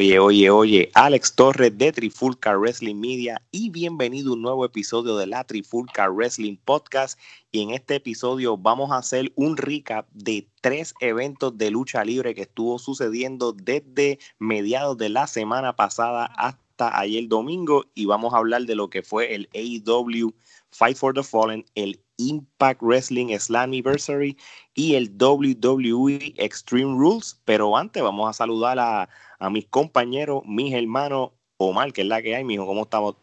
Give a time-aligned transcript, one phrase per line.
[0.00, 5.18] Oye, oye, oye, Alex Torres de Trifulca Wrestling Media y bienvenido a un nuevo episodio
[5.18, 7.20] de la Trifulca Wrestling Podcast.
[7.52, 12.34] Y en este episodio vamos a hacer un recap de tres eventos de lucha libre
[12.34, 17.84] que estuvo sucediendo desde mediados de la semana pasada hasta ayer domingo.
[17.94, 20.32] Y vamos a hablar de lo que fue el AEW
[20.70, 24.38] Fight for the Fallen, el Impact Wrestling Slammiversary
[24.74, 27.38] y el WWE Extreme Rules.
[27.44, 32.22] Pero antes vamos a saludar a, a mis compañeros, mis hermanos, Omar, que es la
[32.22, 33.16] que hay, mijo, ¿cómo estamos?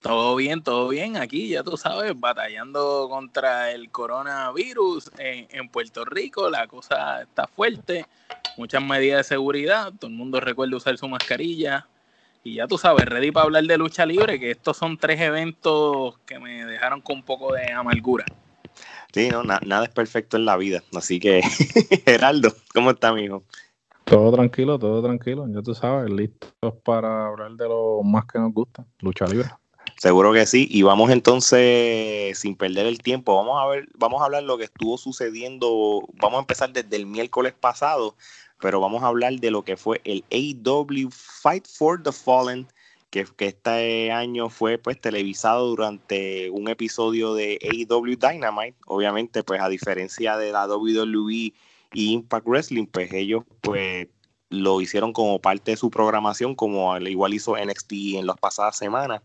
[0.00, 1.16] Todo bien, todo bien.
[1.16, 6.48] Aquí, ya tú sabes, batallando contra el coronavirus en, en, Puerto Rico.
[6.48, 8.06] La cosa está fuerte.
[8.56, 9.92] Muchas medidas de seguridad.
[9.98, 11.86] Todo el mundo recuerda usar su mascarilla.
[12.44, 16.16] Y ya tú sabes, ready para hablar de lucha libre, que estos son tres eventos
[16.24, 18.24] que me dejaron con un poco de amargura.
[19.12, 20.84] Sí, no, nada es perfecto en la vida.
[20.94, 21.42] Así que,
[22.04, 23.42] Geraldo, ¿cómo está, mijo?
[24.06, 25.46] Todo tranquilo, todo tranquilo.
[25.48, 26.52] Ya tú sabes, listos
[26.84, 29.50] para hablar de lo más que nos gusta, lucha libre.
[29.98, 30.66] Seguro que sí.
[30.70, 34.64] Y vamos entonces, sin perder el tiempo, vamos a ver, vamos a hablar lo que
[34.64, 36.02] estuvo sucediendo.
[36.20, 38.14] Vamos a empezar desde el miércoles pasado
[38.60, 42.66] pero vamos a hablar de lo que fue el AEW Fight for the Fallen,
[43.10, 48.76] que, que, este año fue pues televisado durante un episodio de AEW Dynamite.
[48.86, 51.52] Obviamente, pues a diferencia de la WWE
[51.92, 54.08] y Impact Wrestling, pues ellos pues
[54.48, 58.76] lo hicieron como parte de su programación, como al igual hizo NXT en las pasadas
[58.76, 59.22] semanas.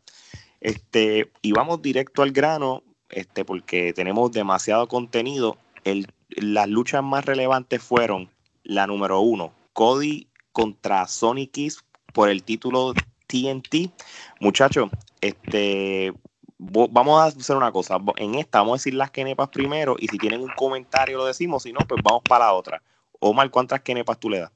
[0.60, 5.58] Este, y vamos directo al grano, este, porque tenemos demasiado contenido.
[5.84, 8.30] El, las luchas más relevantes fueron
[8.64, 12.94] la número uno, Cody contra Sonic Kiss por el título
[13.28, 13.92] TNT.
[14.40, 14.90] Muchachos,
[15.22, 16.14] este,
[16.62, 17.98] vamos a hacer una cosa.
[18.18, 21.64] En esta vamos a decir las kenepas primero y si tienen un comentario lo decimos,
[21.64, 22.82] si no, pues vamos para la otra.
[23.20, 24.52] Omar, ¿cuántas kenepas tú le das?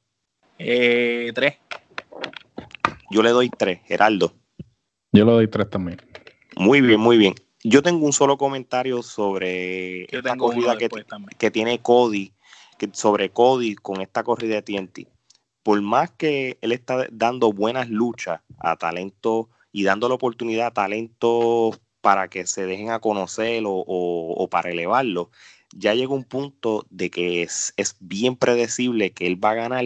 [0.59, 1.57] Eh, tres.
[3.09, 4.33] Yo le doy tres, Geraldo.
[5.11, 5.99] Yo le doy tres también.
[6.55, 7.33] Muy bien, muy bien.
[7.63, 10.89] Yo tengo un solo comentario sobre esta corrida que,
[11.37, 12.31] que, tiene Cody
[12.91, 15.07] sobre Cody con esta corrida de TNT.
[15.63, 20.71] Por más que él está dando buenas luchas a talento y dando la oportunidad a
[20.71, 21.71] talento
[22.05, 25.31] para que se dejen a conocer o, para elevarlo,
[25.75, 29.85] ya llega un punto de que es, bien predecible que él va a ganar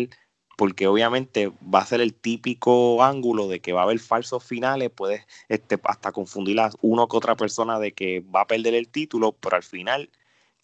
[0.58, 4.90] porque obviamente va a ser el típico ángulo de que va a haber falsos finales,
[4.90, 8.90] puede este, hasta confundir a uno con otra persona de que va a perder el
[8.90, 10.10] título, pero al final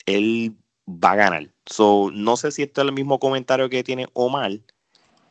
[0.06, 0.58] él
[0.90, 1.48] va a ganar.
[1.66, 4.60] So, no sé si esto es el mismo comentario que tiene Omar,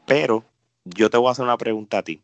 [0.07, 0.43] pero
[0.87, 2.23] yo te voy a hacer una pregunta a ti.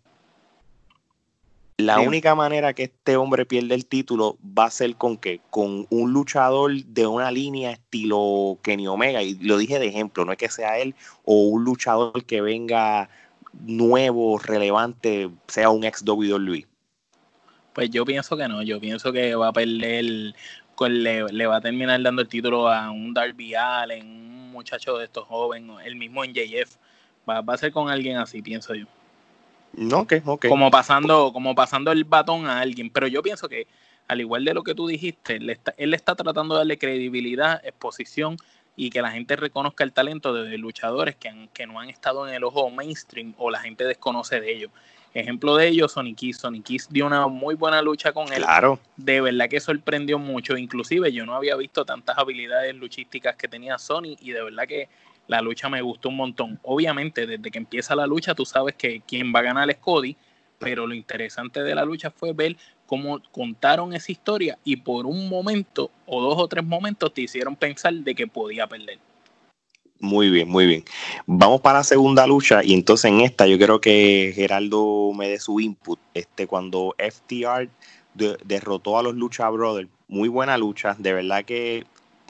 [1.80, 5.40] La única manera que este hombre pierde el título va a ser con qué?
[5.50, 9.22] Con un luchador de una línea estilo Kenny Omega.
[9.22, 13.08] Y lo dije de ejemplo, no es que sea él o un luchador que venga
[13.52, 16.66] nuevo, relevante, sea un ex WWE.
[17.72, 20.34] Pues yo pienso que no, yo pienso que va a perder
[20.88, 25.26] le, va a terminar dando el título a un Darby Allen, un muchacho de estos
[25.26, 26.76] jóvenes, el mismo en JF.
[27.28, 28.86] Va, a ser con alguien así, pienso yo.
[29.72, 30.48] No, okay, ok.
[30.48, 32.90] Como pasando, como pasando el batón a alguien.
[32.90, 33.66] Pero yo pienso que,
[34.08, 37.64] al igual de lo que tú dijiste, él está, él está tratando de darle credibilidad,
[37.64, 38.36] exposición
[38.76, 42.34] y que la gente reconozca el talento de luchadores que, que no han estado en
[42.34, 44.70] el ojo mainstream o la gente desconoce de ellos.
[45.12, 46.38] Ejemplo de ello, Sonic Kiss.
[46.38, 48.42] Sonic Kiss dio una muy buena lucha con él.
[48.42, 48.78] Claro.
[48.96, 50.56] De verdad que sorprendió mucho.
[50.56, 54.88] Inclusive yo no había visto tantas habilidades luchísticas que tenía Sony y de verdad que
[55.30, 56.58] la lucha me gustó un montón.
[56.64, 60.16] Obviamente, desde que empieza la lucha, tú sabes que quien va a ganar es Cody,
[60.58, 65.28] pero lo interesante de la lucha fue ver cómo contaron esa historia y por un
[65.28, 68.98] momento o dos o tres momentos te hicieron pensar de que podía perder.
[70.00, 70.84] Muy bien, muy bien.
[71.26, 75.38] Vamos para la segunda lucha y entonces en esta yo creo que Geraldo me dé
[75.38, 76.00] su input.
[76.12, 77.68] Este, cuando FTR
[78.44, 81.84] derrotó a los Lucha Brothers, muy buena lucha, de verdad que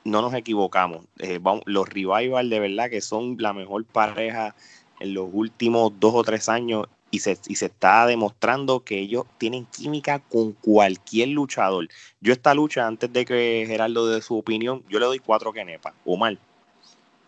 [0.05, 1.05] no nos equivocamos.
[1.19, 4.55] Eh, los Revival de verdad que son la mejor pareja
[5.01, 9.25] en los últimos dos o tres años y se, y se está demostrando que ellos
[9.39, 11.89] tienen química con cualquier luchador.
[12.21, 15.95] Yo esta lucha, antes de que Geraldo dé su opinión, yo le doy cuatro kenepas.
[16.19, 16.39] mal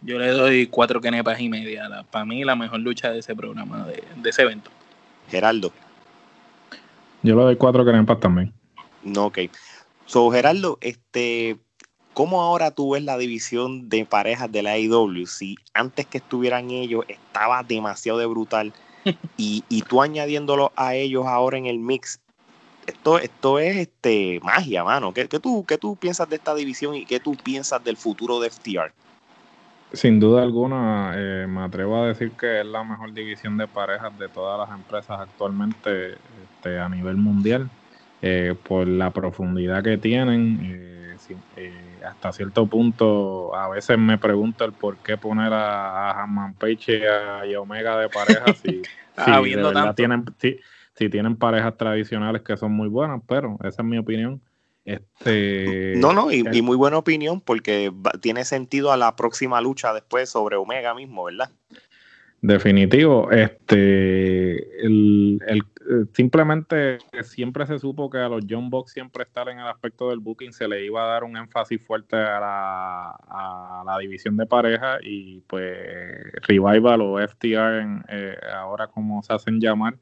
[0.02, 2.04] yo le doy cuatro kenepas y media.
[2.10, 4.70] para mí, la mejor lucha de ese programa, de, ese evento.
[5.28, 5.72] Geraldo.
[7.22, 8.52] Yo le doy cuatro kenepas también.
[9.04, 9.38] No, ok.
[10.06, 11.58] So, Geraldo, este,
[12.14, 15.26] ¿cómo ahora tú ves la división de parejas de la AEW?
[15.26, 18.73] Si antes que estuvieran ellos estaba demasiado de brutal
[19.37, 22.20] y, y tú añadiéndolo a ellos ahora en el mix,
[22.87, 25.12] esto, esto es este, magia, mano.
[25.12, 28.41] ¿Qué, qué, tú, ¿Qué tú piensas de esta división y qué tú piensas del futuro
[28.41, 28.93] de FTR?
[29.93, 34.19] Sin duda alguna, eh, me atrevo a decir que es la mejor división de parejas
[34.19, 37.69] de todas las empresas actualmente este, a nivel mundial,
[38.23, 40.61] eh, por la profundidad que tienen.
[40.62, 41.01] Eh,
[42.04, 47.54] hasta cierto punto, a veces me pregunto el por qué poner a, a Hanman y
[47.54, 48.82] a, Omega de parejas si,
[49.16, 54.40] ah, tienen, si tienen parejas tradicionales que son muy buenas, pero esa es mi opinión.
[54.84, 60.28] Este, no, no, y, muy buena opinión porque tiene sentido a la próxima lucha después
[60.28, 61.50] sobre Omega mismo, ¿verdad?
[62.43, 63.31] Definitivo.
[63.31, 65.41] Este, el,
[66.12, 70.19] simplemente siempre se supo que a los John Box siempre estar en el aspecto del
[70.19, 74.47] booking se le iba a dar un énfasis fuerte a la, a la división de
[74.47, 75.77] pareja y pues
[76.49, 79.97] Revival o FTR eh, ahora como se hacen llamar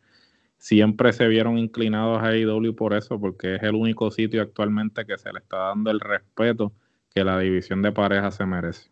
[0.61, 5.19] siempre se vieron inclinados a AEW por eso, porque es el único sitio actualmente que
[5.19, 6.73] se le está dando el respeto
[7.13, 8.91] que la división de pareja se merece.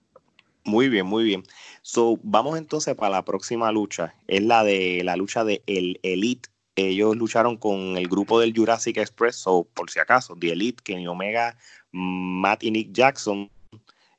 [0.68, 1.44] Muy bien, muy bien.
[1.80, 4.14] So, vamos entonces para la próxima lucha.
[4.26, 6.50] Es la de la lucha de el Elite.
[6.76, 11.08] Ellos lucharon con el grupo del Jurassic Express, o por si acaso, The Elite, Kenny
[11.08, 11.56] Omega,
[11.90, 13.50] Matt y Nick Jackson,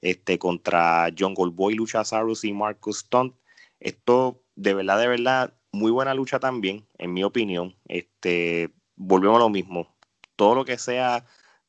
[0.01, 3.35] este, contra John Goldboy, Lucha Sarus y Marcus Stunt.
[3.79, 7.75] Esto, de verdad, de verdad, muy buena lucha también, en mi opinión.
[7.87, 9.95] Este, volvemos a lo mismo.
[10.35, 11.25] Todo lo que sea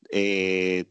[0.09, 0.85] eh,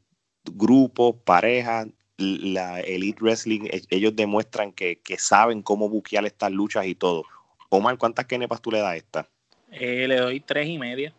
[0.44, 1.88] grupos, parejas,
[2.20, 7.24] la Elite Wrestling, e, ellos demuestran que, saben cómo buquear estas luchas y todo.
[7.68, 9.28] Omar, ¿cuántas kenepas tú le das a esta?
[9.72, 11.12] Eh, le doy tres y media.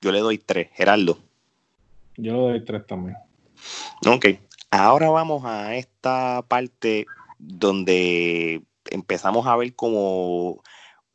[0.00, 0.68] Yo le doy tres.
[0.74, 1.18] Gerardo.
[2.16, 3.16] Yo le doy tres también.
[4.06, 4.26] Ok.
[4.70, 7.06] Ahora vamos a esta parte
[7.38, 10.62] donde empezamos a ver como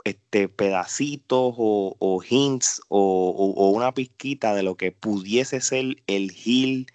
[0.03, 6.87] este, pedacitos o, hints o, una pizquita de lo que pudiese ser el heel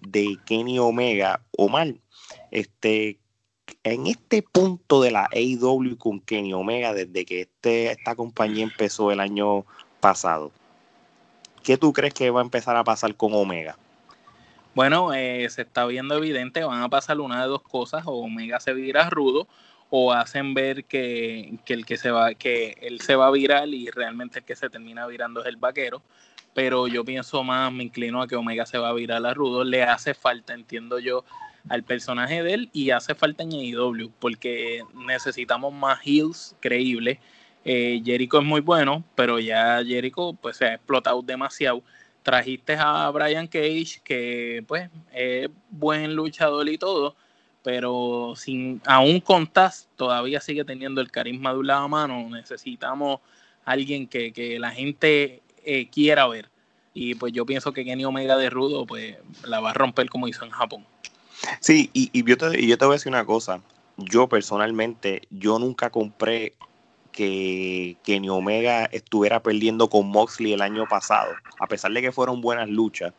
[0.00, 2.00] de Kenny Omega o mal.
[2.50, 3.18] Este,
[3.84, 9.10] en este punto de la AEW con Kenny Omega, desde que este, esta compañía empezó
[9.12, 9.64] el año
[10.00, 10.50] pasado,
[11.62, 13.76] ¿qué tú crees que va a empezar a pasar con Omega?
[14.74, 18.60] Bueno, eh, se está viendo evidente, van a pasar una de dos cosas, o Omega
[18.60, 19.46] se virá rudo,
[19.90, 23.90] o hacen ver que, el que se va, que él se va a virar y
[23.90, 26.02] realmente el que se termina virando es el vaquero.
[26.54, 29.64] Pero yo pienso más, me inclino a que Omega se va a virar a Rudo.
[29.64, 31.24] Le hace falta, entiendo yo,
[31.68, 37.18] al personaje de él y hace falta en AEW porque necesitamos más heels creíbles.
[37.64, 41.82] Eh, Jericho es muy bueno, pero ya Jericho pues se ha explotado demasiado.
[42.22, 47.16] Trajiste a Brian Cage, que pues es buen luchador y todo,
[47.62, 49.50] pero sin aún con
[49.96, 52.28] todavía sigue teniendo el carisma de un lado a mano.
[52.30, 53.20] Necesitamos
[53.64, 56.50] alguien que, la gente eh, quiera ver.
[56.92, 60.28] Y pues yo pienso que Kenny Omega de Rudo pues la va a romper como
[60.28, 60.84] hizo en Japón.
[61.60, 63.60] Sí, y, y, yo, te, yo te voy a decir una cosa.
[63.96, 66.54] Yo personalmente, yo nunca compré
[67.12, 71.32] que Kenny Omega estuviera perdiendo con Moxley el año pasado.
[71.58, 73.12] A pesar de que fueron buenas luchas,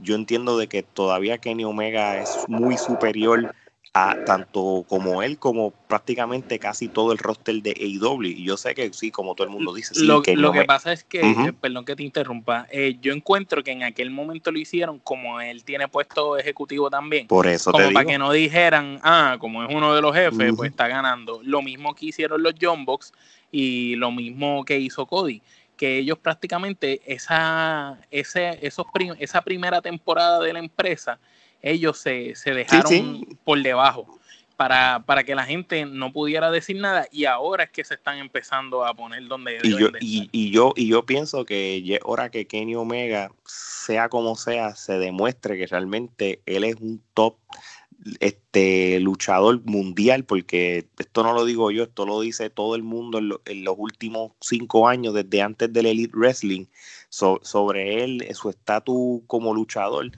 [0.00, 3.54] yo entiendo de que todavía Kenny Omega es muy superior
[3.94, 8.24] tanto como él como prácticamente casi todo el roster de AEW.
[8.24, 9.94] Y yo sé que sí, como todo el mundo dice.
[10.04, 13.70] lo que, lo que pasa es que, perdón que te interrumpa, eh, yo encuentro que
[13.70, 17.28] en aquel momento lo hicieron como él tiene puesto ejecutivo también.
[17.28, 20.70] Por eso como para que no dijeran, ah, como es uno de los jefes, pues
[20.70, 21.40] está ganando.
[21.44, 23.12] Lo mismo que hicieron los John Box
[23.52, 25.40] y lo mismo que hizo Cody
[25.76, 28.86] que ellos prácticamente esa, ese, esos
[29.18, 31.18] esa primera temporada de la empresa
[31.64, 34.18] ellos se, dejaron por debajo
[34.56, 38.18] para, para que la gente no pudiera decir nada y ahora es que se están
[38.18, 42.76] empezando a poner donde y yo, y, yo y yo pienso que ahora que Kenny
[42.76, 47.36] Omega sea como sea se demuestre que realmente él es un top
[48.20, 53.18] este luchador mundial porque esto no lo digo yo esto lo dice todo el mundo
[53.18, 56.66] en, los últimos cinco años desde antes del Elite Wrestling
[57.08, 60.12] sobre él su estatus como luchador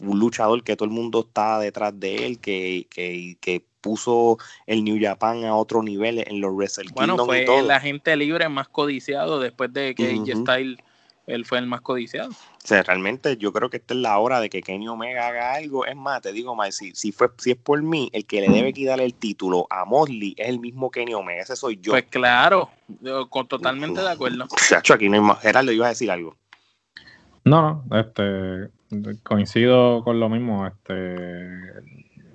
[0.00, 4.84] un luchador que todo el mundo está detrás de él, que, que, que puso el
[4.84, 9.40] New Japan a otro nivel en los Wrestle Bueno, fue el agente libre más codiciado
[9.40, 10.78] después de que uh Style
[11.26, 12.30] él fue el más codiciado.
[12.30, 15.54] O sea, realmente yo creo que esta es la hora de que Kenny Omega haga
[15.54, 15.86] algo.
[15.86, 18.48] Es más, te digo más, si, si, fue, si es por mí, el que le
[18.48, 21.42] debe quitar el título a Mosley es el mismo Kenny Omega.
[21.42, 21.92] Ese soy yo.
[21.92, 22.70] Pues claro,
[23.28, 24.46] con, totalmente de acuerdo.
[24.68, 25.40] Chacho, aquí no hay más.
[25.40, 26.36] Gerardo, ibas a decir algo.
[27.44, 28.70] No, no, este,
[29.22, 30.66] coincido con lo mismo.
[30.66, 31.48] Este,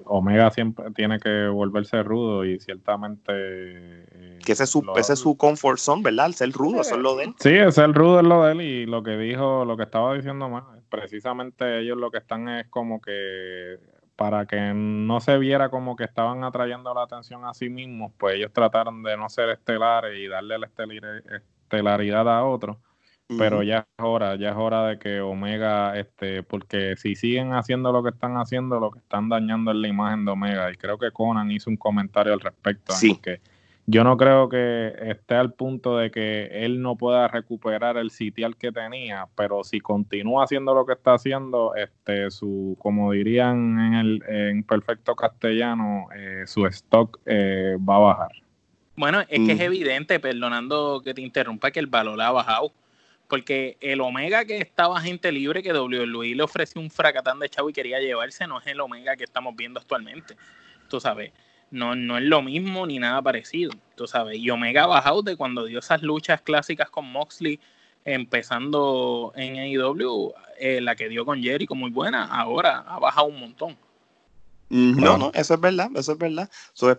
[0.06, 3.32] Omega siempre tiene que volverse rudo y ciertamente.
[3.34, 6.28] Eh, que ese es, su, ese es su comfort zone, ¿verdad?
[6.28, 7.36] El ser rudo, eso es lo de él.
[7.40, 10.50] Sí, el rudo es lo de él y lo que dijo, lo que estaba diciendo
[10.50, 13.80] más, precisamente ellos lo que están es como que
[14.16, 18.36] para que no se viera como que estaban atrayendo la atención a sí mismos, pues
[18.36, 22.78] ellos trataron de no ser estelares y darle la estelaridad a otros.
[23.28, 27.92] Pero ya es hora, ya es hora de que Omega, este, porque si siguen haciendo
[27.92, 30.72] lo que están haciendo, lo que están dañando es la imagen de Omega.
[30.72, 32.94] Y creo que Conan hizo un comentario al respecto.
[32.94, 33.16] Sí.
[33.16, 33.42] Que
[33.88, 38.58] yo no creo que esté al punto de que él no pueda recuperar el sitial
[38.58, 43.94] que tenía, pero si continúa haciendo lo que está haciendo, este, su, como dirían en
[43.94, 48.32] el en perfecto castellano, eh, su stock eh, va a bajar.
[48.96, 52.72] Bueno, es que es evidente, perdonando que te interrumpa, que el valor ha bajado.
[53.28, 57.70] Porque el Omega que estaba gente libre, que WWE le ofreció un fracatán de chavo
[57.70, 60.36] y quería llevarse, no es el Omega que estamos viendo actualmente.
[60.90, 61.32] Tú sabes
[61.72, 64.38] no, no es lo mismo ni nada parecido, tú sabes.
[64.38, 67.60] Y Omega ha bajado de cuando dio esas luchas clásicas con Moxley,
[68.06, 73.40] empezando en AEW, eh, la que dio con Jericho muy buena, ahora ha bajado un
[73.40, 73.78] montón.
[74.70, 76.50] No, no, eso es verdad, eso es verdad.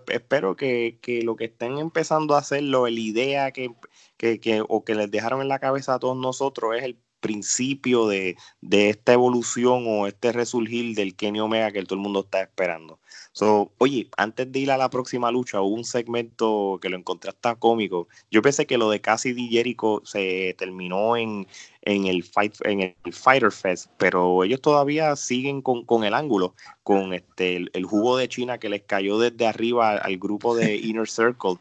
[0.08, 3.74] espero que, lo que estén empezando a hacerlo, la idea que,
[4.16, 8.06] que, que, o que les dejaron en la cabeza a todos nosotros es el principio
[8.06, 8.36] de,
[8.70, 13.00] esta evolución o este resurgir del Kenny Omega que todo el mundo está esperando.
[13.36, 17.28] So, oye, antes de ir a la próxima lucha, hubo un segmento que lo encontré
[17.28, 18.08] hasta cómico.
[18.30, 21.46] Yo pensé que lo de Cassidy Jericho se terminó en,
[21.82, 27.12] en, el, fight, en el Fighter Fest, pero ellos todavía siguen con, el ángulo, con
[27.12, 31.58] este, el, jugo de China que les cayó desde arriba al grupo de Inner Circle.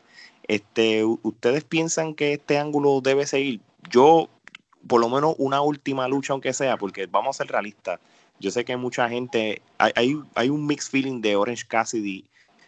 [0.48, 3.60] Este, ¿Ustedes piensan que este ángulo debe seguir?
[3.90, 4.30] Yo
[4.88, 8.00] por lo menos una última lucha, aunque sea, porque vamos a ser realistas.
[8.40, 12.26] Yo sé que mucha gente, hay, hay, un mixed feeling de Orange Cassidy.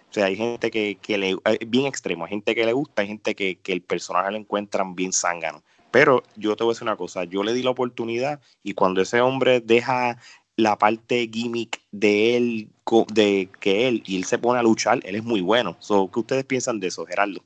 [0.10, 3.10] O sea, hay gente que, que le, bien extremo, hay gente que le gusta, hay
[3.10, 5.62] gente que, que el personaje lo encuentran bien zángano.
[5.92, 9.02] Pero yo te voy a decir una cosa, yo le di la oportunidad y cuando
[9.02, 10.18] ese hombre deja
[10.58, 12.70] la parte gimmick de él,
[13.14, 15.78] de que él, y él se pone a luchar, él es muy bueno.
[15.80, 17.42] So, ¿Qué ustedes piensan de eso, Gerardo?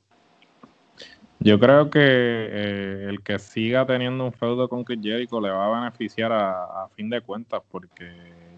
[1.44, 5.66] Yo creo que eh, el que siga teniendo un feudo con Chris Jericho le va
[5.66, 8.10] a beneficiar a, fin de cuentas, porque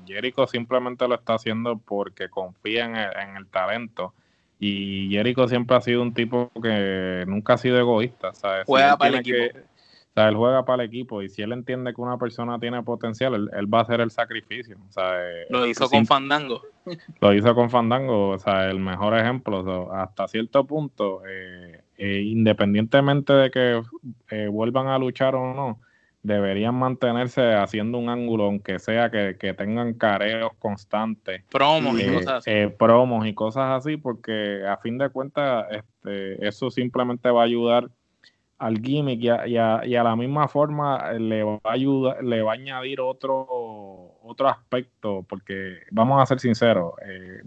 [0.06, 4.12] Jericho simplemente lo está haciendo porque confía en el, talento.
[4.58, 8.34] Y Jericho siempre ha sido un tipo que nunca ha sido egoísta.
[8.34, 8.64] ¿sabes?
[8.66, 9.38] Juega para el equipo.
[9.38, 12.82] o sea, él juega para el equipo y si él entiende que una persona tiene
[12.82, 14.76] potencial, él, va a hacer el sacrificio.
[15.48, 16.62] lo hizo con Fandango.
[17.20, 19.90] Lo hizo con Fandango, o sea, el mejor ejemplo.
[19.92, 23.82] hasta cierto punto, eh, eh, independientemente de que
[24.30, 25.80] eh, vuelvan a luchar o no,
[26.24, 31.44] deberían mantenerse haciendo un ángulo, aunque sea que, tengan careos constantes.
[31.50, 32.50] Promos y eh, cosas así.
[32.76, 37.88] promos y cosas así, porque a fin de cuentas este, eso simplemente va a ayudar
[38.58, 42.52] al gimmick y a, y a, la misma forma le va a ayudar, le va
[42.52, 43.46] a añadir otro,
[44.22, 46.94] otro aspecto, porque vamos a ser sinceros,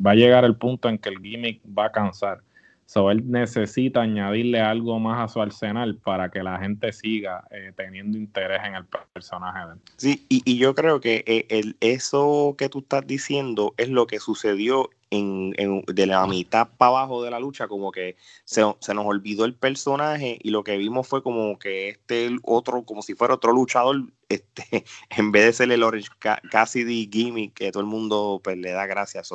[0.05, 2.39] va a llegar el punto en que el gimmick va a cansar.
[2.87, 7.73] So, él necesita añadirle algo más a su arsenal para que la gente siga eh,
[7.75, 9.79] teniendo interés en el personaje de él.
[9.97, 14.19] Sí, y, yo creo que eh, el, eso que tú estás diciendo es lo que
[14.19, 19.05] sucedió en, de la mitad para abajo de la lucha, como que se, se, nos
[19.05, 23.35] olvidó el personaje y lo que vimos fue como que este otro, como si fuera
[23.35, 26.09] otro luchador, este, en vez de ser el Orange
[26.51, 29.29] Cassidy gimmick que todo el mundo pues, le da gracias.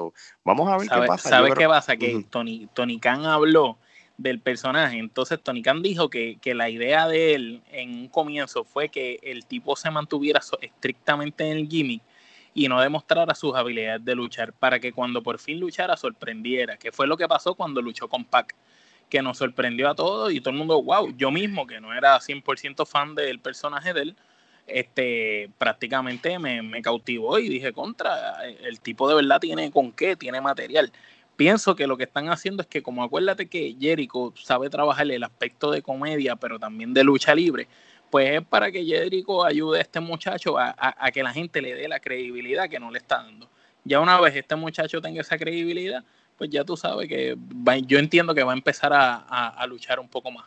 [0.44, 1.28] vamos a ver qué pasa.
[1.28, 1.96] ¿Sabes qué pasa?
[1.96, 3.78] Que Tony, Tony Khan habló
[4.18, 4.98] del personaje.
[4.98, 9.18] Entonces Tony Khan dijo que, que, la idea de él en un comienzo fue que
[9.22, 12.02] el tipo se mantuviera estrictamente en el gimmick
[12.54, 16.92] y no demostrara sus habilidades de luchar para que cuando por fin luchara sorprendiera, que
[16.92, 18.54] fue lo que pasó cuando luchó con Pac,
[19.08, 22.18] que nos sorprendió a todos y todo el mundo, wow, yo mismo que no era
[22.18, 24.16] 100% fan del personaje de él,
[24.66, 30.16] este, prácticamente me, me cautivó y dije, contra, el tipo de verdad tiene con qué,
[30.16, 30.92] tiene material.
[31.36, 35.24] Pienso que lo que están haciendo es que como acuérdate que Jericho sabe trabajar el
[35.24, 37.68] aspecto de comedia, pero también de lucha libre,
[38.12, 41.88] pues es para que Jericho ayude a este muchacho a, que la gente le dé
[41.88, 43.48] la credibilidad que no le está dando.
[43.84, 46.04] Ya una vez este muchacho tenga esa credibilidad,
[46.36, 47.38] pues ya tú sabes que
[47.86, 50.44] yo entiendo que va a empezar a, luchar un poco más.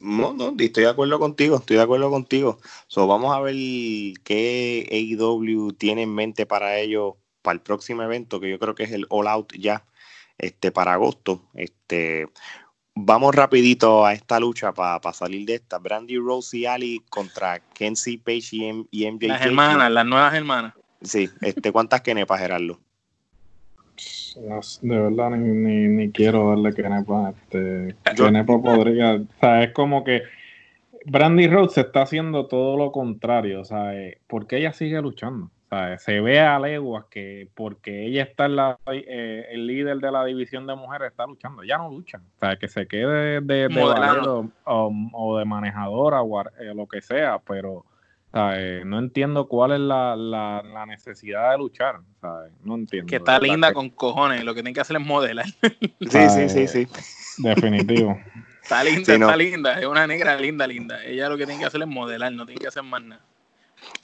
[0.00, 2.58] No, no, estoy de acuerdo contigo, estoy de acuerdo contigo.
[2.86, 3.54] So, vamos a ver
[4.24, 8.84] qué AEW tiene en mente para ellos para el próximo evento, que yo creo que
[8.84, 9.84] es el All Out ya,
[10.38, 11.50] este, para agosto.
[11.52, 12.28] Este,
[12.94, 15.78] vamos rapidito a esta lucha para salir de esta.
[15.78, 19.28] Brandy Rose y Ali contra Kenzie Page y, MJ.
[19.28, 20.74] Las hermanas, las nuevas hermanas.
[21.00, 22.78] Sí, este, ¿cuántas kenepas, Gerardo?
[24.80, 27.30] de verdad ni, ni, quiero darle kenepa.
[27.30, 30.22] Este, kenepa podría, o sea, es como que
[31.04, 33.92] Brandy Rose está haciendo todo lo contrario, o sea,
[34.26, 35.50] porque ella sigue luchando.
[35.98, 40.22] Se ve a leguas que porque ella está en la, eh, el líder de la
[40.26, 41.64] división de mujeres está luchando.
[41.64, 42.18] Ya no lucha.
[42.18, 47.38] O sea, que se quede de, de o, de manejadora o eh, lo que sea,
[47.38, 47.86] pero
[48.34, 52.00] no entiendo cuál es la, la, necesidad de luchar.
[52.64, 53.08] No entiendo.
[53.08, 54.44] Que está linda con cojones.
[54.44, 55.46] Lo que tiene que hacer es modelar.
[56.00, 56.88] Sí, sí, sí, sí.
[57.38, 58.20] Definitivo.
[58.62, 59.80] Está linda, está linda.
[59.80, 61.02] Es una negra linda, linda.
[61.02, 63.22] Ella lo que tiene que hacer es modelar, no tiene que hacer más nada.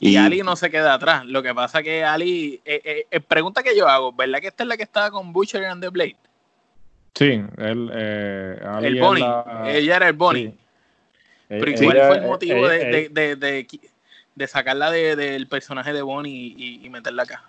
[0.01, 1.25] Y, Ali no se queda atrás.
[1.27, 4.63] Lo que pasa que Ali, eh, eh, eh, pregunta que yo hago, ¿verdad que esta
[4.63, 6.17] es la que estaba con Butcher and the Blade?
[7.15, 9.27] Sí, él, el Bonnie.
[9.67, 10.55] Ella era el Bonnie.
[11.49, 13.67] Pero ¿cuál fue el motivo de, de, de,
[14.35, 17.45] de, sacarla del personaje de Bonnie y, y meterla acá?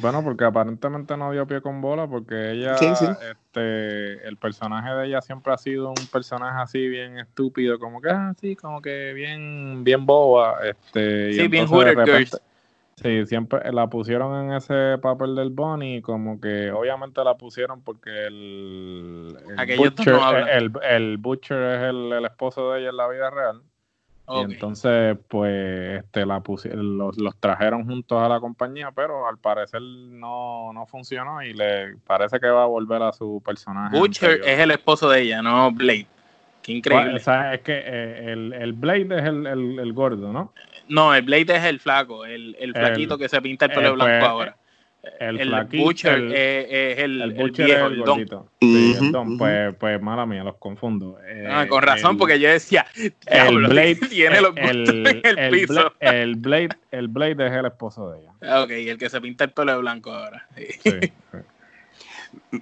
[0.00, 5.20] Bueno, porque aparentemente no dio pie con bola, porque ella, este, el personaje de ella
[5.20, 9.84] siempre ha sido un personaje así bien estúpido, como que así, ah, como que bien,
[9.84, 12.26] bien boba, este, sí, bien de
[12.96, 18.26] Sí, siempre la pusieron en ese papel del Bonnie, como que obviamente la pusieron porque
[18.26, 20.14] el, el, Butcher,
[20.48, 23.62] el, el Butcher es el, el esposo de ella en la vida real.
[24.26, 26.42] Y entonces, pues, este, la
[26.74, 31.96] los, los, trajeron juntos a la compañía, pero al parecer no, no funcionó y le
[32.06, 33.98] parece que va a volver a su personaje.
[33.98, 36.06] Butcher es el esposo de ella, no Blade.
[36.62, 37.16] Qué increíble.
[37.16, 40.54] o sea, es que eh, el, el, Blade es el, el, el, gordo, ¿no?
[40.88, 43.92] No, el Blade es el flaco, el, el flaquito que se pinta el pelo eh,
[43.92, 44.56] blanco pues, ahora.
[45.20, 48.48] El, Butcher es, el, el, Butcher viejo, el, gordito.
[48.60, 49.38] Sí, el don.
[49.38, 51.18] Pues, pues, mala mía, los confundo.
[51.48, 52.86] ah, con razón, porque yo decía,
[53.26, 55.92] el Blade tiene los el, el, piso.
[56.00, 58.32] el, Blade, el Blade es el esposo de ella.
[58.42, 60.46] Ah, ok, el que se pinta el pelo de blanco ahora.
[60.82, 61.12] Sí.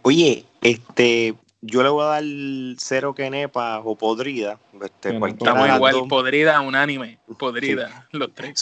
[0.02, 2.24] Oye, este, yo le voy a dar
[2.78, 4.58] cero que nepa o podrida.
[4.82, 8.60] Este, Estamos igual, podrida, unánime, podrida, los tres.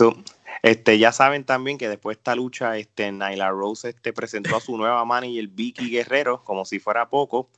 [0.62, 4.60] Este, ya saben también que después de esta lucha, este, Nyla Rose este, presentó a
[4.60, 7.48] su nueva manager Vicky Guerrero, como si fuera poco.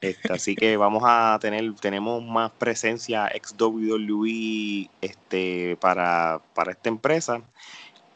[0.00, 6.88] Este, así que vamos a tener, tenemos más presencia ex WWE este, para, para esta
[6.88, 7.42] empresa.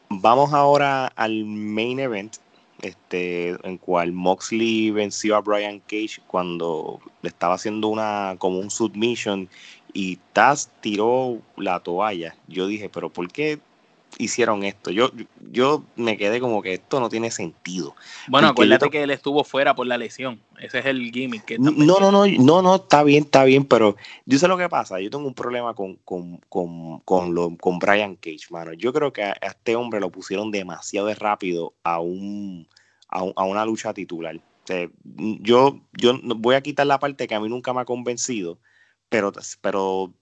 [0.09, 2.37] Vamos ahora al main event,
[2.81, 8.69] este, en cual Moxley venció a Brian Cage cuando le estaba haciendo una como un
[8.69, 9.49] submission
[9.93, 12.35] y Taz tiró la toalla.
[12.47, 13.59] Yo dije, pero ¿por qué
[14.17, 14.91] hicieron esto.
[14.91, 15.11] Yo,
[15.51, 17.95] yo me quedé como que esto no tiene sentido.
[18.27, 20.39] Bueno, acuérdate que él estuvo fuera por la lesión.
[20.59, 21.45] Ese es el gimmick.
[21.45, 24.69] Que no, no, no, no, no, está bien, está bien, pero yo sé lo que
[24.69, 24.99] pasa.
[24.99, 28.73] Yo tengo un problema con, con, con, con, lo, con Brian Cage, mano.
[28.73, 32.67] Yo creo que a, este hombre lo pusieron demasiado rápido a, un,
[33.09, 34.39] a, una lucha titular.
[35.13, 38.59] yo, yo voy a quitar la parte que a mí nunca me ha convencido,
[39.09, 40.13] pero, pero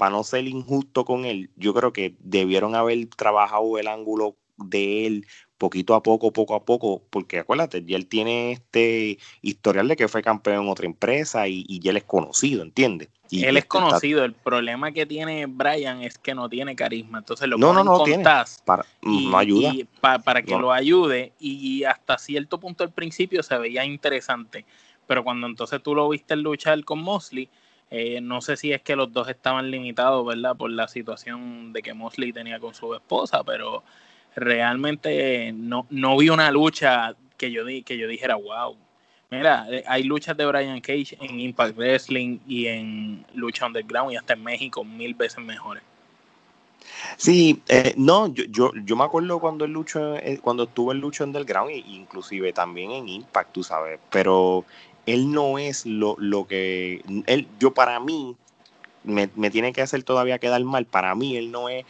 [0.00, 5.06] para no ser injusto con él, yo creo que debieron haber trabajado el ángulo de
[5.06, 5.26] él
[5.58, 10.08] poquito a poco, poco a poco, porque acuérdate, ya él tiene este historial de que
[10.08, 13.10] fue campeón en otra empresa y, ya él es conocido, ¿entiendes?
[13.28, 17.46] Y él es conocido, el problema que tiene Brian es que no tiene carisma, entonces
[17.46, 18.24] lo no, no, no tiene.
[18.64, 19.74] para, no ayuda.
[20.00, 24.64] para que lo ayude y hasta cierto punto al principio se veía interesante,
[25.06, 27.50] pero cuando entonces tú lo viste luchar con Mosley,
[27.90, 30.56] eh, no sé si es que los dos estaban limitados, ¿verdad?
[30.56, 33.82] Por la situación de que Mosley tenía con su esposa, pero
[34.36, 38.76] realmente no, no vi una lucha que yo, di, que yo dijera, wow.
[39.30, 44.16] Mira, eh, hay luchas de Brian Cage en Impact Wrestling y en Lucha Underground y
[44.16, 45.82] hasta en México mil veces mejores.
[47.16, 51.24] Sí, eh, no, yo, yo, yo me acuerdo cuando el lucho, cuando estuvo en Lucha
[51.24, 54.64] Underground, e inclusive también en Impact, tú sabes, pero
[55.06, 58.36] él no es lo, lo que, él, yo para mí,
[59.04, 61.84] me, tiene que hacer todavía quedar mal, para mí él no es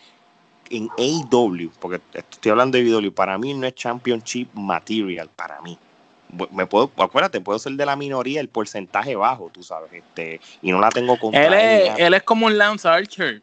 [0.71, 5.77] en AEW, porque estoy hablando de AEW, para mí no es Championship Material, para mí.
[6.53, 10.71] Me puedo, acuérdate, puedo ser de la minoría, el porcentaje bajo, tú sabes, este, y
[10.71, 11.89] no la tengo contra él.
[11.89, 13.43] Es, él es como un Lance Archer.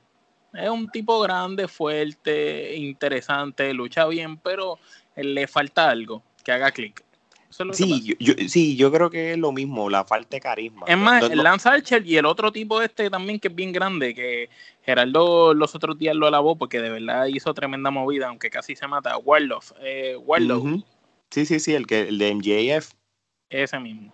[0.54, 4.80] Es un tipo grande, fuerte, interesante, lucha bien, pero
[5.18, 7.04] le falta algo que haga clic
[7.50, 10.86] sí, yo, sí, yo creo que es lo mismo, la falta de carisma.
[10.88, 14.14] Es más, el Lance Archer y el otro tipo este también que es bien grande,
[14.14, 14.50] que
[14.84, 18.88] Gerardo los otros días lo alabó porque de verdad hizo tremenda movida, aunque casi se
[18.88, 19.18] mata.
[19.18, 19.64] Warlock.
[19.82, 20.18] Eh,
[21.30, 22.94] Sí, sí, sí, el, que, el de MJF.
[23.50, 24.14] Ese mismo.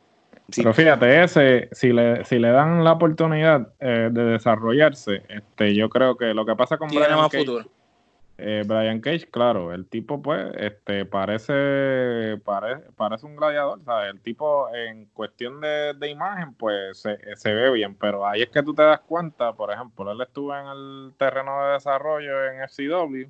[0.56, 5.90] Pero fíjate, ese, si le, si le dan la oportunidad eh, de desarrollarse, este, yo
[5.90, 7.66] creo que lo que pasa con Tiene más futuro
[8.38, 14.12] eh, Brian Cage, claro, el tipo pues este parece parece un gladiador, ¿sabes?
[14.12, 18.74] El tipo en cuestión de, imagen pues se, ve bien, pero ahí es que tú
[18.74, 23.30] te das cuenta, por ejemplo, él estuvo en el terreno de desarrollo en FCW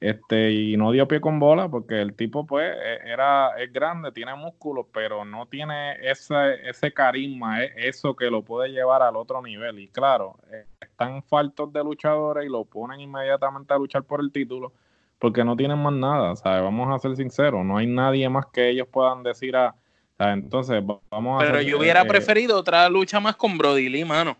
[0.00, 4.12] este, y no dio pie con bola porque el tipo pues e, era, es grande,
[4.12, 9.16] tiene músculo, pero no tiene ese, ese carisma, e, eso que lo puede llevar al
[9.16, 9.78] otro nivel.
[9.78, 14.32] Y claro, eh, están faltos de luchadores y lo ponen inmediatamente a luchar por el
[14.32, 14.72] título
[15.20, 16.62] porque no tienen más nada, ¿sabes?
[16.62, 19.74] Vamos a ser sinceros, no hay nadie más que ellos puedan decir a...
[20.18, 21.46] Entonces, vamos a...
[21.46, 24.36] Pero yo hubiera preferido otra lucha más con Brody Lee, mano,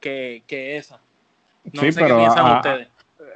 [0.00, 1.00] que, que esa.
[1.72, 2.88] No sé qué piensan ustedes.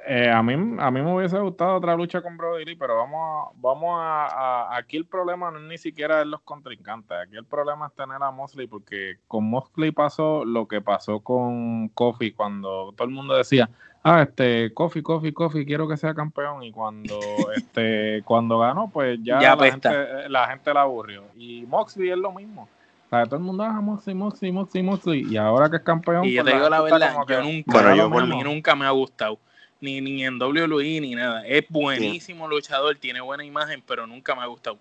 [0.07, 3.49] Eh, a, mí, a mí me hubiese gustado otra lucha con Brody Lee, pero vamos,
[3.49, 7.17] a, vamos a, Aquí el problema no es ni siquiera de los contrincantes.
[7.17, 11.89] Aquí el problema es tener a Mosley, porque con Mosley pasó lo que pasó con
[11.89, 13.71] Kofi cuando todo el mundo decía,
[14.03, 16.63] ah, este, Kofi, Kofi, Kofi, quiero que sea campeón.
[16.63, 17.19] Y cuando,
[17.57, 21.25] este, cuando ganó, pues ya, la, gente, la, gente, la aburrió.
[21.35, 22.69] Y Moxley es lo mismo.
[23.07, 25.27] O sea, todo el mundo, ah, Moxley, Moxley, Moxley, Moxley.
[25.31, 26.27] Y ahora que es campeón.
[26.27, 28.91] Y yo pues te digo la, verdad, yo nunca, yo a mí nunca me ha
[28.91, 29.39] gustado.
[29.85, 31.47] Ni, ni en WWE ni nada.
[31.47, 34.79] Es buenísimo luchador, tiene buena imagen, pero nunca me ha gustado.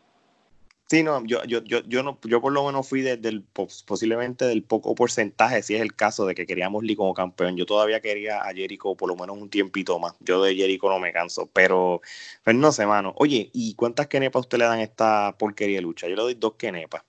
[0.87, 3.43] Sí, no, yo, yo, yo, yo, no, yo por lo menos fui desde el,
[3.85, 7.57] posiblemente del poco porcentaje, si es el caso de que queríamos Lee como campeón.
[7.57, 10.15] Yo todavía quería a Jericho por lo menos un tiempito más.
[10.21, 12.01] Yo de Jericho no me canso, pero,
[12.43, 13.13] pues no sé, mano.
[13.17, 16.07] Oye, ¿y cuántas kenepas usted le dan a esta porquería de lucha?
[16.07, 17.03] Yo le doy dos kenepas.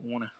[0.00, 0.34] Una.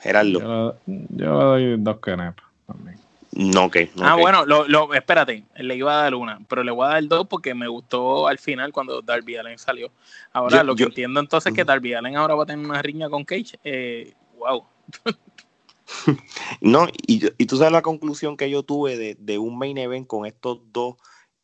[0.00, 0.40] Gerardo.
[0.40, 3.07] Yo, yo le doy dos kenepas también.
[3.38, 3.76] No, ok.
[4.00, 7.06] Ah, bueno, lo, lo, espérate, le iba a dar una, pero le voy a dar
[7.06, 9.92] dos porque me gustó al final cuando Darby Allen salió.
[10.32, 13.08] Ahora, lo que entiendo entonces es que Darby Allen ahora va a tener una riña
[13.08, 13.56] con Cage.
[13.62, 14.64] Eh, wow.
[16.60, 20.08] no, y, y, tú sabes la conclusión que yo tuve de, de, un main event
[20.08, 20.96] con estos dos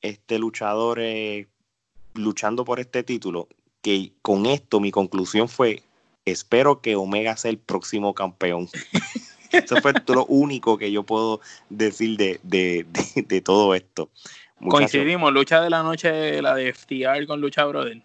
[0.02, 1.46] este, luchadores
[2.14, 3.46] luchando por este título,
[3.82, 5.84] que con esto mi conclusión fue,
[6.24, 8.68] espero que Omega sea el próximo campeón.
[9.58, 12.86] Eso fue lo único que yo puedo decir de, de,
[13.16, 14.10] de, todo esto.
[14.68, 18.02] Coincidimos, lucha de la noche, la de FTR con Lucha Brother.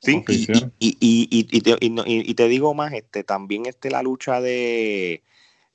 [0.00, 4.40] Sí, y, y, y, y, te, y, te digo más, este, también este, la lucha
[4.40, 5.22] de,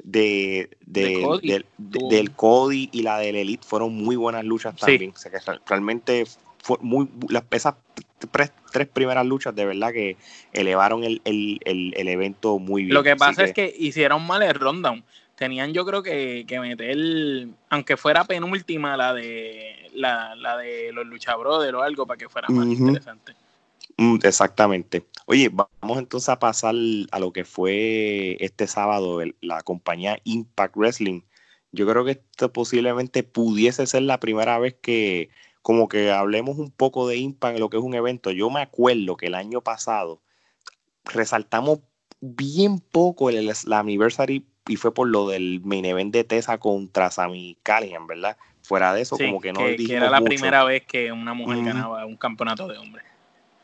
[0.04, 1.64] de, de, Cody.
[1.78, 5.14] Del, Cody y la del Elite fueron muy buenas luchas también.
[5.16, 6.26] O sea, que realmente
[6.62, 7.76] fue muy, las, esas
[8.32, 10.18] tres, tres, primeras luchas de verdad que
[10.54, 12.94] elevaron el, el, el, evento muy bien.
[12.94, 15.04] Lo que pasa es que hicieron mal el rundown.
[15.36, 21.08] Tenían yo creo que, que meter, aunque fuera penúltima, la de la, la de los
[21.08, 23.34] luchabrothers o algo para que fuera más interesante.
[23.98, 25.06] Mm, exactamente.
[25.26, 26.74] Oye, vamos entonces a pasar
[27.12, 31.22] a lo que fue este sábado la compañía Impact Wrestling.
[31.72, 35.30] Yo creo que esto posiblemente pudiese ser la primera vez que
[35.62, 38.32] como que hablemos un poco de Impact en lo que es un evento.
[38.32, 40.22] Yo me acuerdo que el año pasado
[41.06, 41.80] resaltamos
[42.22, 47.12] bien poco el, la anniversary y fue por lo del main event de Tessa contra
[47.12, 48.38] Sami Callihan, ¿verdad?
[48.62, 51.64] Fuera de eso, como que no que, que era la primera vez que una mujer
[51.64, 53.06] ganaba un campeonato de hombres.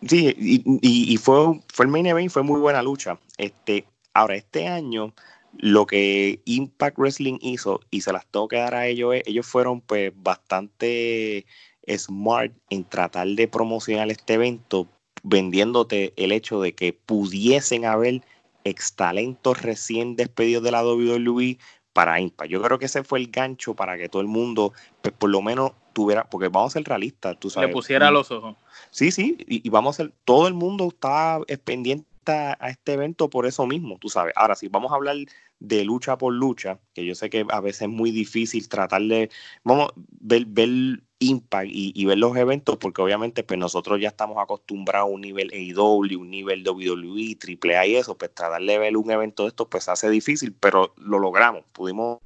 [0.07, 3.17] Sí, y, y, fue, fue el main event, fue muy buena lucha.
[3.37, 5.13] Este, ahora, este año,
[5.57, 9.81] lo que Impact Wrestling hizo, y se las tengo que dar a ellos, ellos fueron
[9.81, 11.45] pues bastante
[11.87, 14.87] smart en tratar de promocionar este evento,
[15.23, 18.21] vendiéndote el hecho de que pudiesen haber
[18.63, 21.57] ex talentos recién despedidos de la WWE
[21.93, 22.51] para Impact.
[22.51, 25.41] Yo creo que ese fue el gancho para que todo el mundo, pues por lo
[25.41, 27.69] menos tuviera, porque vamos a ser realistas, tú sabes.
[27.69, 28.57] Le pusiera los ojos.
[28.91, 33.29] Sí, sí, y, vamos a ser, todo el mundo está pendiente a, a, este evento
[33.29, 34.33] por eso mismo, tú sabes.
[34.35, 35.15] Ahora, si vamos a hablar
[35.59, 39.29] de lucha por lucha, que yo sé que a veces es muy difícil tratar de,
[39.63, 45.09] vamos, ver, ver impact y, ver los eventos, porque obviamente pues nosotros ya estamos acostumbrados
[45.09, 49.09] a un nivel AEW, un nivel WWE, AAA y eso, pues tratar de ver un
[49.11, 52.19] evento de estos pues hace difícil, pero lo logramos, pudimos,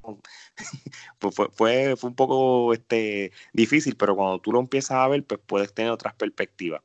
[1.18, 5.24] pues fue, fue, fue un poco este, difícil, pero cuando tú lo empiezas a ver,
[5.24, 6.82] pues puedes tener otras perspectivas.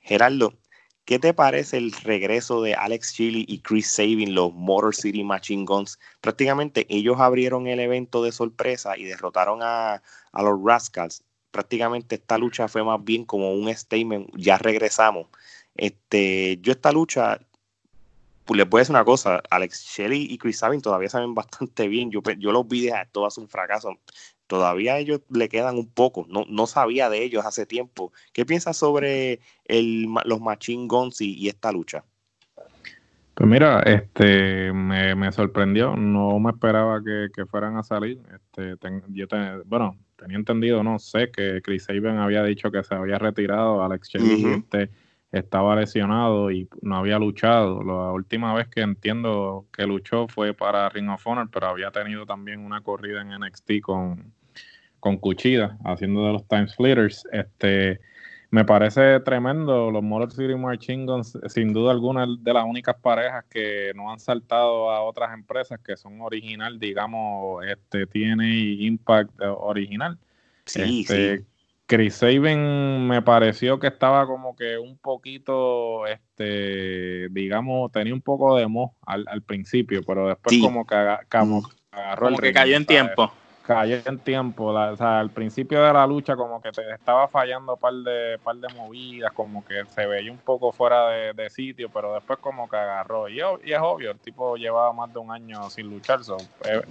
[0.00, 0.58] Gerardo,
[1.04, 5.64] ¿Qué te parece el regreso de Alex Chili y Chris Sabin, los Motor City Machine
[5.64, 5.98] Guns?
[6.20, 10.00] Prácticamente ellos abrieron el evento de sorpresa y derrotaron a,
[10.32, 11.24] los Rascals.
[11.50, 15.26] Prácticamente esta lucha fue más bien como un statement, ya regresamos.
[15.74, 17.40] Este, yo esta lucha,
[18.44, 21.88] pues les voy a decir una cosa, Alex Shelley y Chris Sabin todavía saben bastante
[21.88, 22.12] bien.
[22.12, 23.98] Yo, yo los vi de todo hace un fracaso
[24.52, 26.26] todavía ellos le quedan un poco.
[26.28, 28.12] No, no sabía de ellos hace tiempo.
[28.34, 32.04] ¿Qué piensas sobre el, los Machine Guns y, esta lucha?
[33.32, 38.20] Pues mira, este me, sorprendió, no me esperaba que, fueran a salir.
[38.30, 38.76] Este,
[39.08, 39.26] yo
[39.64, 44.10] bueno, tenía entendido, no sé, que Chris Saban había dicho que se había retirado, Alex
[44.10, 44.90] Shelley este,
[45.30, 47.82] estaba lesionado y no había luchado.
[47.82, 52.26] La última vez que entiendo que luchó fue para Ring of Honor, pero había tenido
[52.26, 54.34] también una corrida en NXT con,
[55.02, 57.26] con Cuchida, haciendo de los Time Splitters.
[57.32, 57.98] Este,
[58.50, 59.90] me parece tremendo.
[59.90, 64.20] Los Motor City Machine Guns, sin duda alguna, de las únicas parejas que no han
[64.20, 70.16] saltado a otras empresas que son original, digamos, este tiene Impact eh, original.
[70.66, 71.44] Sí, este, sí.
[71.86, 78.56] Chris Saban me pareció que estaba como que un poquito, este, digamos, tenía un poco
[78.56, 80.94] de mo al, principio, pero después como que,
[81.28, 84.66] como, agarró como que cayó en tiempo cayó en tiempo.
[84.66, 88.38] o sea, al principio de la lucha como que te estaba fallando un par de,
[88.42, 92.68] par de movidas, como que se veía un poco fuera de, sitio, pero después como
[92.68, 93.28] que agarró.
[93.28, 96.20] Y, y, es obvio, el tipo llevaba más de un año sin luchar.
[96.64, 96.82] Eh,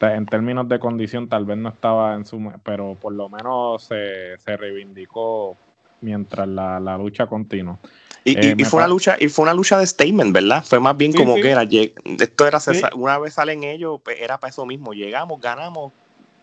[0.00, 2.52] en términos de condición tal vez no estaba en su...
[2.62, 5.56] pero por lo menos se, reivindicó
[6.00, 7.78] mientras la, lucha continuó.
[8.24, 10.64] Y, y, eh, fue una lucha y fue una lucha de statement, ¿verdad?
[10.64, 12.58] Fue más bien como que era esto era
[12.94, 15.92] una vez salen ellos era para eso mismo, llegamos, ganamos,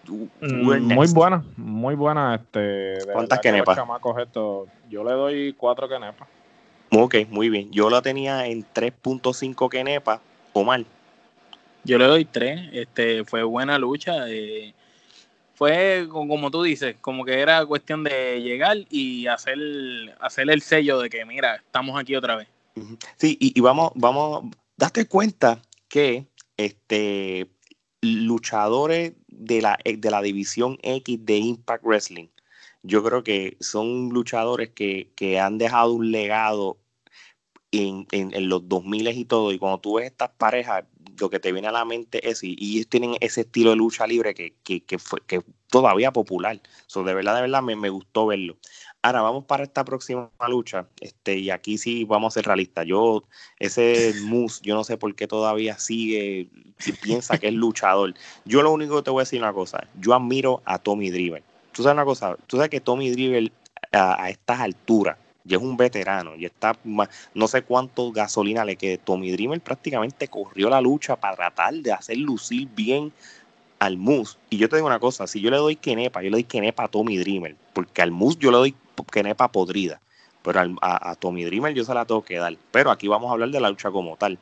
[0.08, 2.36] muy buena, muy buena.
[2.36, 3.78] Este, ¿Cuántas kenepas?
[4.90, 6.28] yo le doy cuatro kenepas.
[6.92, 7.72] Ok, muy bien.
[7.72, 10.20] Yo la tenía en 3.5 kenepas
[10.54, 10.86] o mal.
[11.84, 12.70] Yo le doy 3.
[12.74, 14.30] Este, fue buena lucha.
[14.30, 14.74] Eh,
[15.56, 19.58] fue como tú dices, como que era cuestión de llegar y hacer,
[20.20, 22.48] hacer el sello de que, mira, estamos aquí otra vez.
[23.18, 24.46] Sí, y, y vamos, vamos,
[24.78, 26.26] date cuenta que
[26.58, 27.48] este
[28.02, 32.28] luchadores de la, eh, de la división X de Impact Wrestling,
[32.84, 36.78] yo creo que son luchadores que, han dejado un legado
[37.72, 38.06] en,
[38.50, 39.52] los 2000 y todo.
[39.52, 40.86] Y cuando tú ves estas parejas,
[41.20, 44.06] lo que te viene a la mente es, y, ellos tienen ese estilo de lucha
[44.06, 46.62] libre que, que, fue que todavía popular.
[46.88, 48.58] So, de verdad, de verdad, me, me, gustó verlo.
[49.06, 52.86] Ahora vamos para esta próxima lucha, este, y aquí sí vamos a ser realistas.
[52.86, 53.26] Yo,
[53.60, 56.48] ese Moose, yo no sé por qué todavía sigue
[56.86, 58.14] y piensa que es luchador.
[58.46, 61.44] Yo lo único que te voy a decir una cosa, yo admiro a Tommy Driver.
[61.74, 63.52] Tú sabes una cosa, tú sabes que Tommy Driver
[63.92, 69.00] a, estas alturas ya es un veterano, y está no sé cuánto gasolina le quede.
[69.00, 73.12] Tommy Driver prácticamente corrió la lucha para tratar de hacer lucir bien
[73.80, 74.38] al Moose.
[74.50, 76.86] Y yo te digo una cosa, si yo le doy Kenepa, yo le doy Kenepa
[76.86, 78.76] a Tommy Dreamer, porque al Moose yo le doy
[79.12, 80.02] Kenepa podrida,
[80.44, 82.56] pero a, Tommy Dreamer yo se la tengo que dar.
[82.72, 84.40] Pero aquí vamos a hablar de la lucha como tal.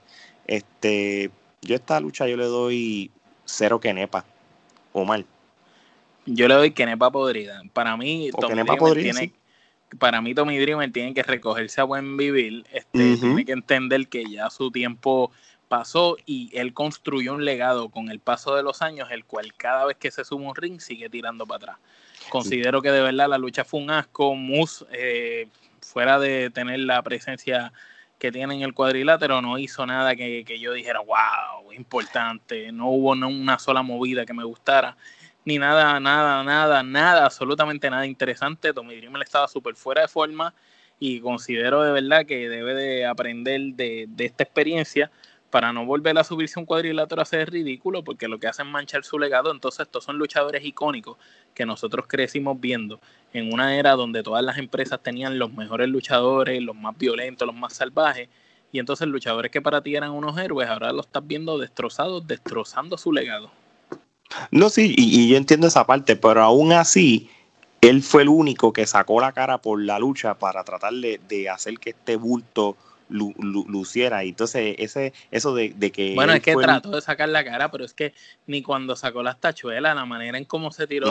[0.47, 3.11] Este, yo esta lucha yo le doy
[3.45, 4.25] cero Kenepa,
[4.93, 5.25] o mal.
[6.25, 7.61] Yo le doy Kenepa podrida.
[7.73, 8.63] Para mí, Tommy
[8.95, 9.33] tiene,
[9.99, 14.25] para mí Tommy Dreamer tiene que recogerse a buen vivir, este, tiene que entender que
[14.29, 15.31] ya su tiempo
[15.67, 19.85] pasó y él construyó un legado con el paso de los años, el cual cada
[19.85, 21.77] vez que se suma un ring sigue tirando para atrás.
[22.31, 24.35] Considero que de verdad la lucha fue un asco.
[24.35, 25.49] Moose, eh,
[25.81, 27.73] fuera de tener la presencia
[28.17, 32.71] que tiene en el cuadrilátero, no hizo nada que, yo dijera, wow, importante.
[32.71, 34.95] No hubo una sola movida que me gustara,
[35.43, 38.71] ni nada, nada, nada, nada, absolutamente nada interesante.
[38.71, 40.53] Tommy Dreamer estaba súper fuera de forma
[40.99, 45.11] y considero de verdad que debe de aprender de, de esta experiencia
[45.51, 48.71] para no volver a subirse un cuadrilátero a ser ridículo, porque lo que hacen es
[48.71, 49.51] manchar su legado.
[49.51, 51.17] Entonces, estos son luchadores icónicos
[51.53, 52.99] que nosotros crecimos viendo
[53.33, 57.55] en una era donde todas las empresas tenían los mejores luchadores, los más violentos, los
[57.55, 58.29] más salvajes.
[58.71, 62.97] Y entonces, luchadores que para ti eran unos héroes, ahora los estás viendo destrozados, destrozando
[62.97, 63.51] su legado.
[64.49, 67.29] No, sí, y, yo entiendo esa parte, pero aún así,
[67.81, 71.77] él fue el único que sacó la cara por la lucha para tratar de hacer
[71.77, 72.77] que este bulto
[73.11, 74.23] luciera.
[74.23, 76.15] Y entonces, ese, eso de, que.
[76.15, 78.13] Bueno, es que trató de sacar la cara, pero es que
[78.47, 81.07] ni cuando sacó las tachuelas, la manera en cómo se tiró.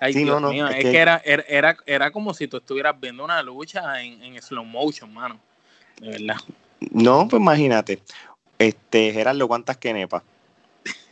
[0.00, 4.00] Ay, Dios mío, es, que, era, era, era como si tú estuvieras viendo una lucha
[4.00, 5.40] en, en slow motion, mano.
[6.00, 6.36] De verdad.
[6.92, 8.00] No, pues imagínate.
[8.58, 10.22] Este, Gerardo, ¿cuántas quenepas?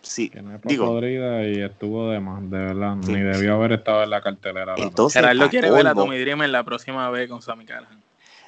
[0.03, 0.31] Sí,
[0.63, 0.87] digo.
[0.87, 2.95] podrida y estuvo de más, de verdad.
[2.95, 4.75] Ni debió haber estado en la cartelera.
[4.77, 8.06] Entonces, Gerardo quiere ver a Tommy Dreamer la próxima vez con Sammy Callahan.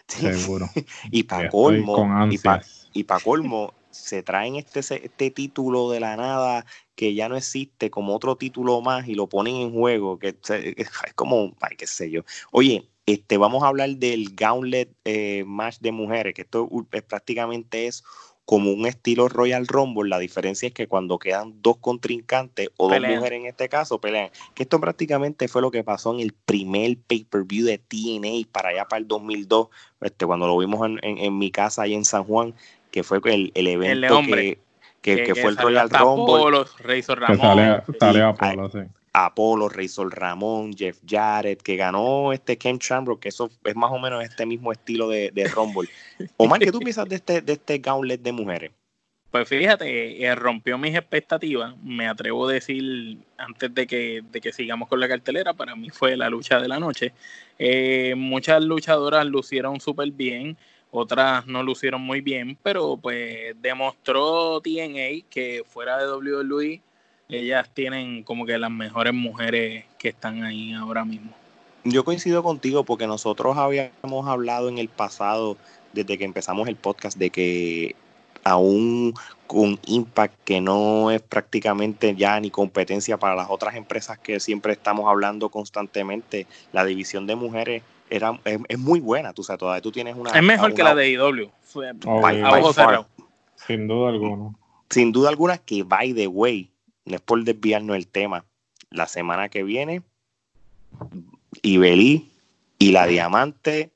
[0.08, 0.68] Seguro.
[1.10, 2.28] y para colmo,
[2.92, 7.90] y para colmo, se traen este, este título de la nada que ya no existe
[7.90, 10.36] como otro título más y lo ponen en juego, que
[10.76, 12.22] es como, ay, qué sé yo.
[12.50, 16.68] Oye, este, vamos a hablar del Gauntlet eh, Match de mujeres, que esto
[17.08, 18.04] prácticamente es
[18.48, 20.08] como un estilo Royal Rumble.
[20.08, 24.30] La diferencia es que cuando quedan dos contrincantes o dos mujeres en este caso pelean.
[24.54, 28.86] Que esto prácticamente fue lo que pasó en el primer pay-per-view de TNA para allá
[28.86, 29.68] para el 2002,
[30.00, 32.54] este, cuando lo vimos en, mi casa ahí en San Juan,
[32.90, 34.56] que fue el, el evento que,
[35.02, 36.34] que, fue el Royal Rumble.
[38.22, 38.78] Apolo, sí.
[39.24, 43.98] Apolo, Razor Ramón, Jeff Jarrett, que ganó este Ken Shamrock, que eso es más o
[43.98, 45.88] menos este mismo estilo de, de Rumble.
[46.36, 48.72] Omar, ¿qué tú piensas de este, de este gauntlet de mujeres?
[49.30, 51.76] Pues fíjate, eh, rompió mis expectativas.
[51.82, 55.90] Me atrevo a decir, antes de que, de que sigamos con la cartelera, para mí
[55.90, 57.12] fue la lucha de la noche.
[57.58, 60.56] Eh, muchas luchadoras lucieron súper bien,
[60.90, 66.80] otras no lucieron muy bien, pero pues demostró TNA que fuera de WWE,
[67.28, 71.30] ellas tienen como que las mejores mujeres que están ahí ahora mismo.
[71.84, 75.56] Yo coincido contigo porque nosotros habíamos hablado en el pasado,
[75.92, 77.96] desde que empezamos el podcast, de que
[78.44, 79.12] aún
[79.46, 84.72] con Impact, que no es prácticamente ya ni competencia para las otras empresas que siempre
[84.72, 89.92] estamos hablando constantemente, la división de mujeres era, es, muy buena, tú sabes, todavía tú
[89.92, 90.30] tienes una...
[90.30, 91.50] Es mejor que la de IW,
[93.66, 94.54] sin duda alguna.
[94.88, 96.70] Sin duda alguna que, by the way,
[97.08, 98.44] no es por desviarnos el tema,
[98.90, 100.02] la semana que viene,
[101.62, 102.30] Ibelí
[102.78, 103.90] y la Diamante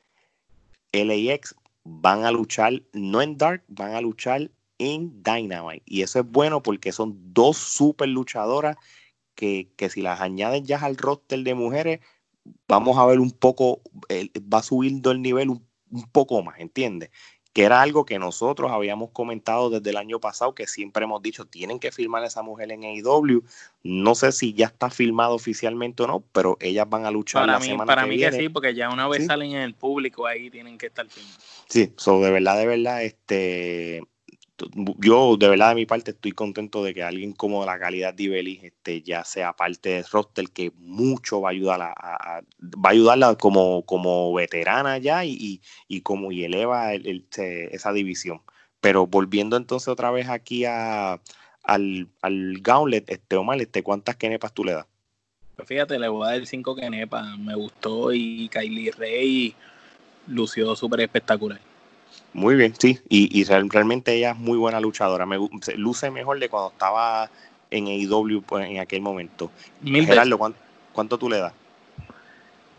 [0.92, 5.83] LAX van a luchar, no en Dark, van a luchar en Dynamite.
[5.87, 8.77] Y eso es bueno porque son dos super luchadoras
[9.35, 12.01] que, si las añaden ya al roster de mujeres,
[12.68, 13.83] vamos a ver un poco,
[14.53, 17.11] va a subir el nivel un, un poco más, ¿entiendes?
[17.53, 21.45] Que era algo que nosotros habíamos comentado desde el año pasado, que siempre hemos dicho,
[21.45, 23.45] tienen que firmar a esa mujer en AEW.
[23.83, 27.55] No sé si ya está firmado oficialmente o no, pero ellas van a luchar para
[27.55, 30.27] la mí, semana para mí que sí, porque ya una vez salen en el público
[30.27, 31.43] ahí tienen que estar firmados.
[31.69, 34.03] Sí, so, de verdad, de verdad, este,
[34.98, 38.25] yo de verdad de mi parte estoy contento de que alguien como la calidad de
[38.25, 42.44] Ibeli este, ya sea parte del roster que mucho va a ayudar va
[42.88, 48.42] a ayudarla como, como veterana ya y, y, como y eleva esa división.
[48.81, 51.20] Pero volviendo entonces otra vez aquí a,
[51.62, 54.87] al, al Gauntlet, este Omar, este, ¿cuántas kenepas tú le das?
[55.57, 59.55] Pues fíjate, le voy a dar cinco kenepas, me gustó y Kylie Rey
[60.27, 61.61] lució súper espectacular.
[62.35, 65.38] Muy bien, sí, y, y realmente ella es muy buena luchadora, me
[65.77, 67.31] luce mejor de cuando estaba
[67.71, 69.51] en AEW pues, en aquel momento.
[69.85, 70.38] Gerardo,
[70.92, 71.53] ¿cuánto, tú le das?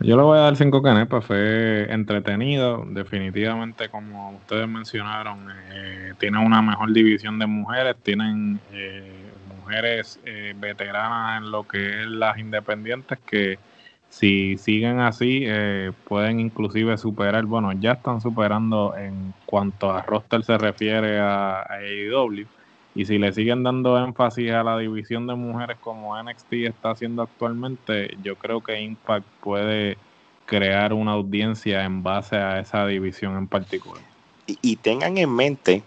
[0.00, 6.44] Yo le voy a dar cinco canepas, fue entretenido, definitivamente como ustedes mencionaron, eh, tiene
[6.44, 12.36] una mejor división de mujeres, tienen eh, mujeres eh, veteranas en lo que es las
[12.38, 13.58] independientes que
[14.16, 20.44] si siguen así, eh, pueden inclusive superar, bueno, ya están superando en cuanto a roster
[20.44, 22.46] se refiere a, AEW.
[22.94, 27.22] Y si le siguen dando énfasis a la división de mujeres como NXT está haciendo
[27.22, 29.98] actualmente, yo creo que Impact puede
[30.46, 34.04] crear una audiencia en base a esa división en particular.
[34.46, 35.82] Y, tengan en mente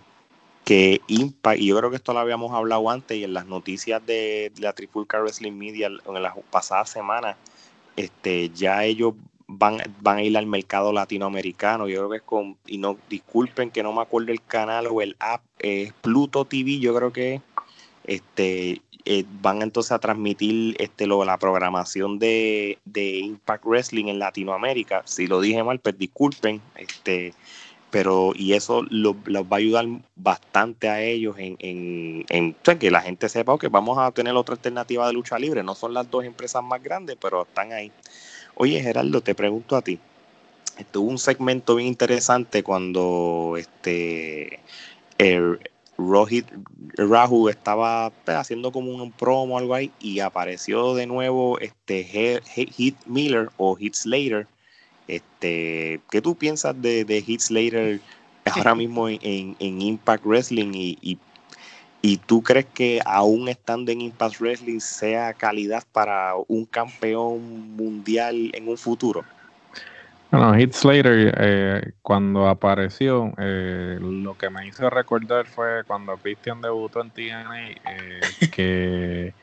[0.66, 4.06] que Impact, y yo creo que esto lo habíamos hablado antes y en las noticias
[4.06, 7.38] de, la Trifulca Wrestling Media en las pasadas semanas,
[7.98, 9.16] este, ya ellos
[9.48, 11.90] van, van a ir al mercado latinoamericano.
[11.90, 15.02] Yo creo que es con, y no disculpen que no me acuerdo el canal o
[15.02, 17.42] el app, es Pluto TV, yo creo que
[18.06, 24.20] este eh, van entonces a transmitir este lo, la programación de, de, Impact Wrestling en
[24.20, 25.02] Latinoamérica.
[25.06, 27.34] Si lo dije mal, pues disculpen, este
[27.90, 32.26] pero y eso los va a ayudar bastante a ellos en,
[32.80, 35.64] que la gente sepa que vamos a tener otra alternativa de lucha libre.
[35.64, 37.92] No son las dos empresas más grandes, pero están ahí.
[38.56, 40.00] Oye, Gerardo, te pregunto a ti.
[40.92, 44.60] Tuvo un segmento bien interesante cuando este
[45.18, 45.58] eh,
[45.98, 46.46] Rohit
[46.98, 52.02] Rahu estaba pues, haciendo como un promo o algo ahí y apareció de nuevo este
[52.04, 54.48] Heath Miller o Heath Slater
[55.08, 58.00] este, ¿Qué tú piensas de, de Heath Slater
[58.46, 61.20] ahora mismo en, Impact Wrestling y,
[62.02, 68.52] y, tú crees que aún estando en Impact Wrestling sea calidad para un campeón mundial
[68.54, 69.24] en un futuro?
[70.32, 76.62] Bueno, Heath Slater eh, cuando apareció, eh, lo que me hizo recordar fue cuando Christian
[76.62, 79.34] debutó en TNA, eh, que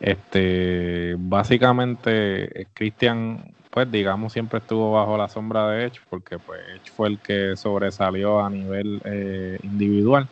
[0.00, 6.90] este básicamente Christian pues digamos siempre estuvo bajo la sombra de Edge porque pues Edge
[6.96, 10.26] fue el que sobresalió a nivel eh, individual.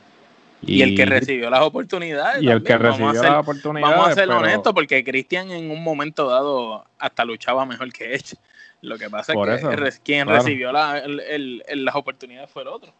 [0.62, 2.42] Y, el que recibió las oportunidades.
[2.42, 3.96] Y el que recibió las oportunidades.
[3.98, 8.34] Vamos a ser honestos porque Christian en un momento dado hasta luchaba mejor que Edge.
[8.80, 12.94] Lo que pasa es que quien recibió las oportunidades fue el otro.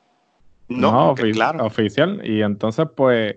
[0.69, 1.65] No, claro.
[1.65, 2.21] oficial.
[2.23, 3.37] Y entonces pues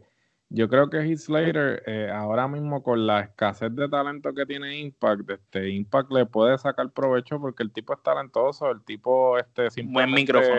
[0.49, 4.77] yo creo que Heath Slater, eh, ahora mismo con la escasez de talento que tiene
[4.77, 9.67] Impact, este Impact le puede sacar provecho porque el tipo es talentoso, el tipo este
[9.83, 10.55] buen micrófono.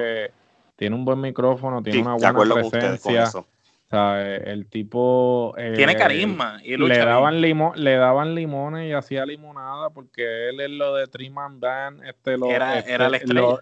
[0.76, 3.30] tiene un buen micrófono, tiene una buena presencia.
[3.34, 9.24] O sea, el tipo eh, tiene carisma y le daban le daban limones y hacía
[9.24, 13.60] limonada porque él es lo de Triman Band, este lo era, este, era la estrella.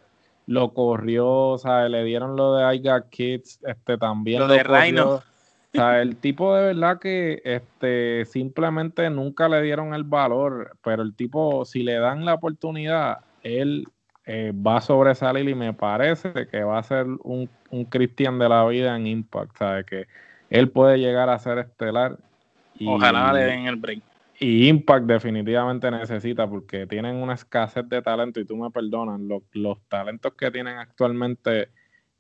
[0.49, 4.65] Lo, corrió, o sea, le dieron lo de I Got Kids, este también lo, de
[4.65, 5.23] Rhino
[5.77, 11.03] O sea, el tipo de verdad que este, simplemente nunca le dieron el valor, pero
[11.03, 13.87] el tipo, si le dan la oportunidad, él
[14.25, 18.49] eh, va a sobresalir y me parece que va a ser un, un Cristian de
[18.49, 19.87] la vida en Impact, ¿sabes?
[19.87, 20.07] Que
[20.51, 22.19] él puede llegar a ser estelar.
[22.79, 24.03] Y, Ojalá le den el break.
[24.39, 29.21] Y Impact definitivamente necesita porque tienen una escasez de talento y tú me perdonas,
[29.53, 31.69] los talentos que tienen actualmente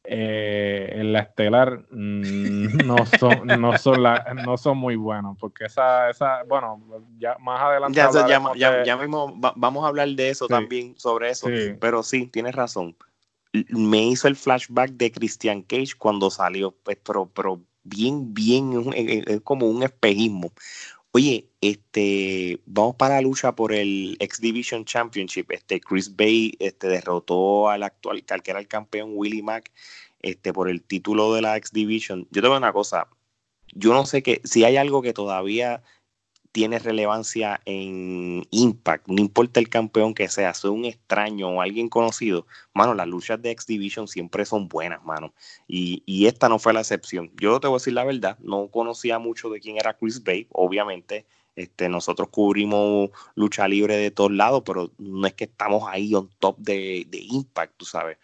[0.09, 4.03] eh, en la estelar mm, no son no son
[4.45, 6.83] no son muy buenos porque esa esa bueno
[7.19, 7.97] ya más adelante
[8.57, 11.49] ya, ya, mismo vamos a hablar de eso también sobre eso.
[11.81, 12.97] Pero sí tienes razón.
[13.71, 19.41] Me hizo el flashback de Christian Cage cuando salió pues, pero pero bien bien es
[19.43, 20.53] como un espejismo
[21.17, 25.51] Oye, este, vamos para la lucha por el X Division Championship.
[25.51, 29.73] Este, Chris Bay este, derrotó al actual, al que era el campeón Willie Mack,
[30.21, 32.29] este, por el título de la X Division.
[32.33, 33.09] Yo te una cosa,
[33.73, 35.83] yo no sé que si hay algo que todavía
[36.57, 41.91] tiene relevancia en Impact, no importa el campeón que sea, sea un extraño o alguien
[41.91, 45.35] conocido, mano, las luchas de X Division siempre son buenas, mano.
[45.69, 47.31] Y, esta no fue la excepción.
[47.39, 50.47] Yo te voy a decir la verdad, no conocía mucho de quién era Chris Bay,
[50.51, 51.27] obviamente.
[51.57, 56.31] Este, nosotros cubrimos lucha libre de todos lados, pero no es que estamos ahí on
[56.39, 58.17] top de, Impact, tú sabes.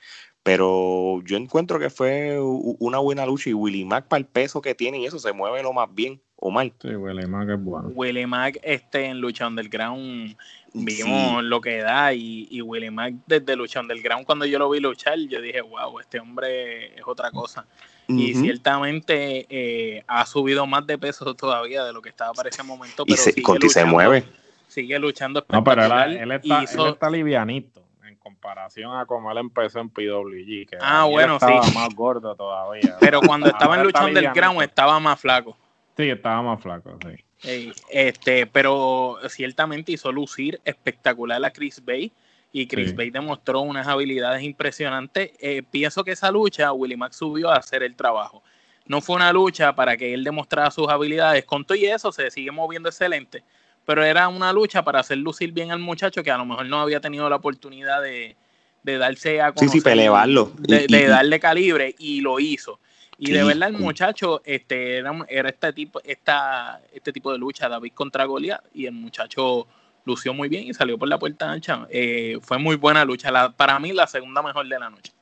[0.42, 4.74] Pero yo encuentro que fue una buena lucha y Willie Mack para el peso que
[4.74, 6.72] tiene y eso se mueve lo más bien o mal.
[6.82, 7.88] Sí, Willie Mac es bueno.
[7.94, 10.36] Willie Mac este, en Lucha Underground
[10.74, 14.80] vimos lo que da y, y Willie Mac desde Lucha Underground cuando yo lo vi
[14.80, 17.64] luchar yo dije, wow, este hombre es otra cosa.
[18.08, 22.62] Y ciertamente eh, ha subido más de peso todavía de lo que estaba para ese
[22.62, 23.06] momento.
[23.06, 24.24] Pero y se, mueve.
[24.66, 29.80] Sigue luchando No, pero él, está, él está livianito en comparación a como él empezó
[29.80, 30.68] en PWG.
[30.68, 32.96] Que ah, bueno, estaba más gordo todavía.
[33.00, 35.56] Pero cuando estaba en Lucha Underground estaba más flaco.
[36.02, 36.98] Sí, estaba más flaco,
[37.44, 37.72] sí.
[37.90, 42.10] este, pero ciertamente hizo lucir espectacular a Chris Bay
[42.52, 45.30] y Chris Bay demostró unas habilidades impresionantes.
[45.38, 48.42] Eh, pienso que esa lucha Willie Max subió a hacer el trabajo.
[48.86, 51.44] No fue una lucha para que él demostrara sus habilidades.
[51.44, 53.44] Con todo y eso se sigue moviendo excelente,
[53.86, 56.80] pero era una lucha para hacer lucir bien al muchacho que a lo mejor no
[56.80, 58.34] había tenido la oportunidad de,
[58.82, 60.52] darse a conocer, sí, sí, elevarlo.
[60.58, 62.80] de darle calibre y lo hizo.
[63.18, 67.92] Y de verdad el muchacho este, era, este, tipo, esta, este tipo de lucha, David
[67.94, 69.66] contra Goliat, y el muchacho
[70.04, 71.86] lució muy bien y salió por la puerta ancha.
[71.90, 73.50] Eh, fue muy buena lucha.
[73.50, 75.12] para mí la segunda mejor de la noche.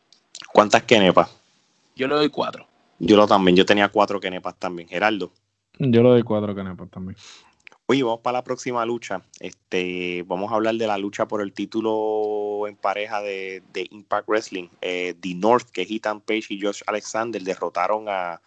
[0.52, 1.30] ¿Cuántas kenepas?
[1.94, 2.66] Yo le doy cuatro.
[2.98, 4.88] Yo lo también, yo tenía cuatro kenepas también.
[4.88, 5.32] Geraldo.
[5.78, 7.16] Yo le doy cuatro kenepas también.
[7.90, 9.20] Oye, vamos para la próxima lucha.
[9.40, 14.68] Este, vamos a hablar de la lucha por el título en pareja de, Impact Wrestling.
[14.80, 18.40] Eh, The North, que Ethan Page y Josh Alexander derrotaron a,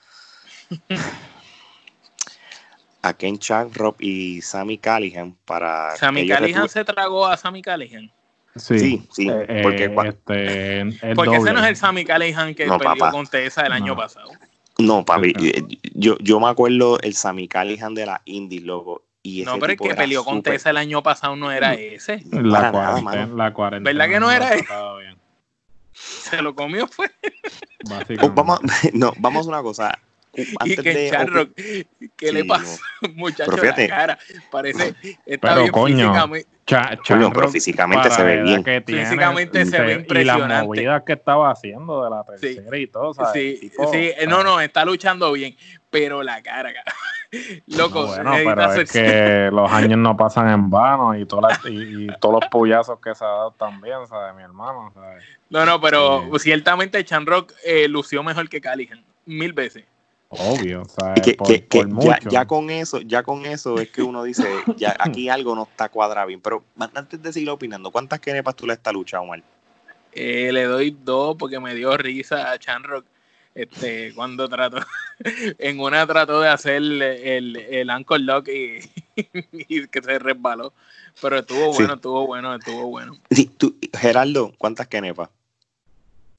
[3.01, 3.37] a Ken
[3.73, 5.93] Rob y Sammy Callihan para.
[5.97, 8.09] ¿Sammy Callihan se tragó a Sammy Callihan?
[8.55, 10.85] Sí, sí, eh, porque, este,
[11.15, 14.29] porque ese no es el Sammy Callihan que perdió con Tessa el año pasado.
[14.77, 15.65] No, papi, eh,
[15.95, 19.02] yo, yo me acuerdo el Sammy Callihan de la Indie, loco
[19.45, 22.23] no, pero el que peleó con Tessa el año pasado no era ese.
[22.31, 24.67] La cuarentena, la ¿Verdad que no era ese?
[25.93, 27.09] Se lo comió fue.
[28.21, 28.59] Oh, vamos,
[28.93, 29.99] no, vamos a una cosa.
[30.33, 32.81] y que Charro, ¿qué le pasa?
[33.15, 34.19] Muchacho, la cara.
[34.51, 34.95] Parece,
[35.25, 36.49] está pero, bien coño, físicamente.
[36.65, 38.63] Cha, pero físicamente se ve bien.
[38.85, 40.45] físicamente se, ve impresionante.
[40.45, 43.59] Y las movidas que estaba haciendo de la tercera y todo, ¿sabes?
[43.59, 45.55] Sí, sí, no, no, está luchando bien,
[45.89, 46.73] pero la cara,
[47.67, 52.41] Loco, bueno, pero es que los años no pasan en vano y, todas y, todos
[52.41, 54.35] los puyazos que se ha dado también, ¿sabes?
[54.35, 55.23] Mi hermano, ¿sabes?
[55.49, 59.85] No, no, pero ciertamente Chan Rock eh, lució mejor que Callihan, mil veces.
[60.29, 61.21] Obvio, ¿sabes?
[61.21, 64.95] Que, que, que ya, ya, con eso, ya con eso es que uno dice, ya
[64.99, 66.41] aquí algo no está cuadrado bien.
[66.41, 66.63] Pero
[66.93, 69.43] antes de seguir opinando, ¿cuántas kenepas tú le estás luchando, Omar?
[70.11, 73.05] Eh, le doy dos porque me dio risa a Chan Rock
[73.55, 74.77] este, cuando trató,
[75.59, 78.47] en una trató de hacer el, el Anchor Lock
[79.67, 80.73] y, que se resbaló.
[81.21, 83.17] Pero estuvo bueno, estuvo bueno, estuvo bueno.
[83.93, 85.29] Geraldo, ¿cuántas kenepas?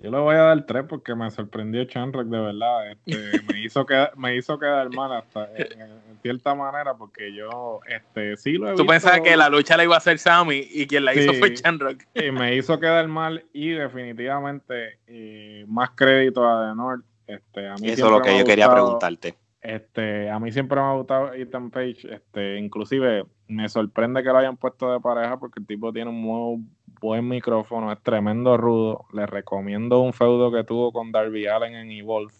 [0.01, 2.93] Yo le voy a dar tres porque me sorprendió Chanrock de verdad.
[2.93, 8.37] Este, me hizo quedar, me hizo quedar mal hasta en, cierta manera porque yo este
[8.37, 11.05] sí lo he Tú pensabas que la lucha la iba a hacer Sammy y quien
[11.05, 12.03] la hizo fue Chanrock.
[12.15, 17.05] Y me hizo quedar mal y definitivamente eh, más crédito a The North.
[17.27, 19.35] Este, a mí Eso es lo que yo quería preguntarte.
[19.65, 24.37] Este, a mí siempre me ha gustado Ethan Page, este, inclusive me sorprende que lo
[24.37, 26.67] hayan puesto de pareja porque el tipo tiene un muy
[27.05, 29.05] buen micrófono, es tremendo rudo.
[29.13, 32.33] Le recomiendo un feudo que tuvo con Darby Allen en Evolve.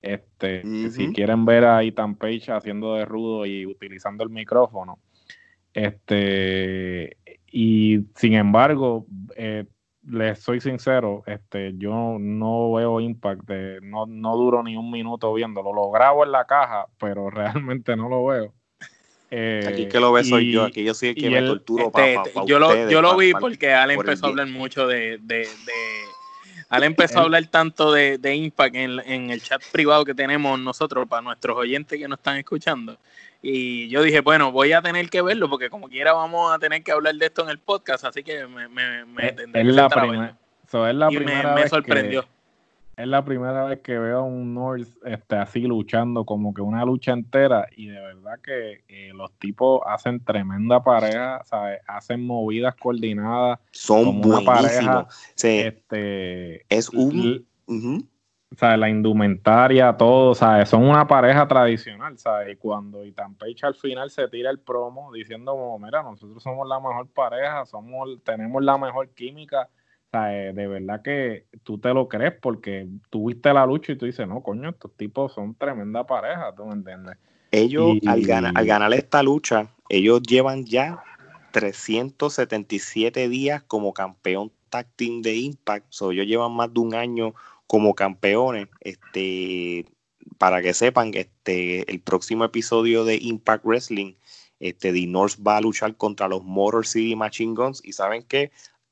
[0.00, 5.00] Este, si quieren ver a Ethan Page haciendo de rudo y utilizando el micrófono.
[5.74, 7.16] Este,
[7.50, 9.64] y sin embargo, eh,
[10.08, 13.50] les soy sincero, este, yo no veo Impact,
[13.82, 15.72] no, no duro ni un minuto viéndolo.
[15.72, 18.54] Lo grabo en la caja, pero realmente no lo veo.
[19.30, 22.46] Aquí que lo ve soy yo, aquí yo soy el que me torturo este, para,
[22.46, 25.48] yo, lo, yo lo vi porque Ale empezó a hablar mucho de, de,
[26.68, 30.58] Ale empezó a hablar tanto de, de Impact en, en, el chat privado que tenemos
[30.58, 32.98] nosotros para nuestros oyentes que nos están escuchando.
[33.42, 36.82] Y yo dije, bueno, voy a tener que verlo porque como quiera vamos a tener
[36.82, 40.94] que hablar de esto en el podcast, así que me, me, me es, la, es
[40.96, 42.26] la primera me, sorprendió.
[42.96, 46.84] Es la primera vez que veo a un North este, así luchando como que una
[46.84, 51.80] lucha entera y de verdad que eh, los tipos hacen tremenda pareja, ¿sabes?
[51.86, 53.58] hacen movidas coordinadas.
[53.70, 55.06] Son buenísimos.
[55.36, 57.46] este, es un
[58.52, 60.68] o sea, la indumentaria, todo, ¿sabes?
[60.68, 62.54] Son una pareja tradicional, ¿sabes?
[62.54, 66.78] Y cuando Ethan Page al final se tira el promo diciendo, mira, nosotros somos la
[66.78, 69.68] mejor pareja, somos, tenemos la mejor química,
[70.12, 70.54] ¿sabes?
[70.54, 74.42] De verdad que tú te lo crees porque tuviste la lucha y tú dices, no,
[74.42, 77.16] coño, estos tipos son tremenda pareja, ¿tú me entiendes?
[77.50, 81.02] Ellos, al, ganar, al ganar esta lucha, ellos llevan ya
[81.52, 87.34] 377 días como campeón tag team de Impact, o ellos llevan más de un año
[87.66, 88.68] como campeones.
[88.80, 89.86] Este,
[90.38, 94.14] para que sepan, este, el próximo episodio de Impact Wrestling,
[94.60, 97.80] este, The North va a luchar contra los Motor City Machine Guns.
[97.84, 98.50] Y saben que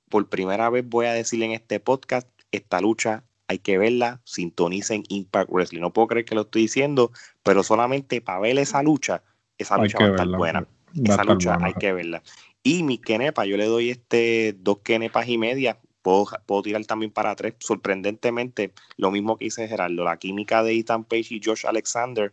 [0.08, 5.04] por primera vez voy a decir en este podcast, esta lucha hay que verla, sintonicen
[5.08, 5.80] Impact Wrestling.
[5.80, 9.22] No puedo creer que lo estoy diciendo, pero solamente para ver esa lucha,
[9.58, 10.66] esa lucha va a estar buena.
[11.04, 12.22] esa lucha hay que verla.
[12.62, 17.34] Y mi Kenepa, yo le doy este dos Kenepas y media Puedo, tirar también para
[17.34, 17.54] tres.
[17.60, 22.30] Sorprendentemente, lo mismo que dice Gerardo, la química de Ethan Page y Josh Alexander,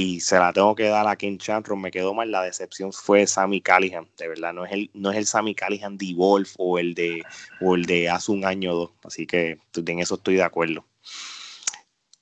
[0.00, 2.30] y se la tengo que dar a Ken Chantron, me quedó mal.
[2.30, 5.98] La decepción fue Sammy Callihan, de verdad, no es el, no es el Sammy Callihan
[5.98, 7.22] de Wolf o el de,
[7.60, 8.90] o el de hace un año o dos.
[9.04, 10.86] Así que en eso estoy de acuerdo.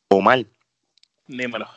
[0.08, 0.44] Omar.
[1.28, 1.68] Dímelo.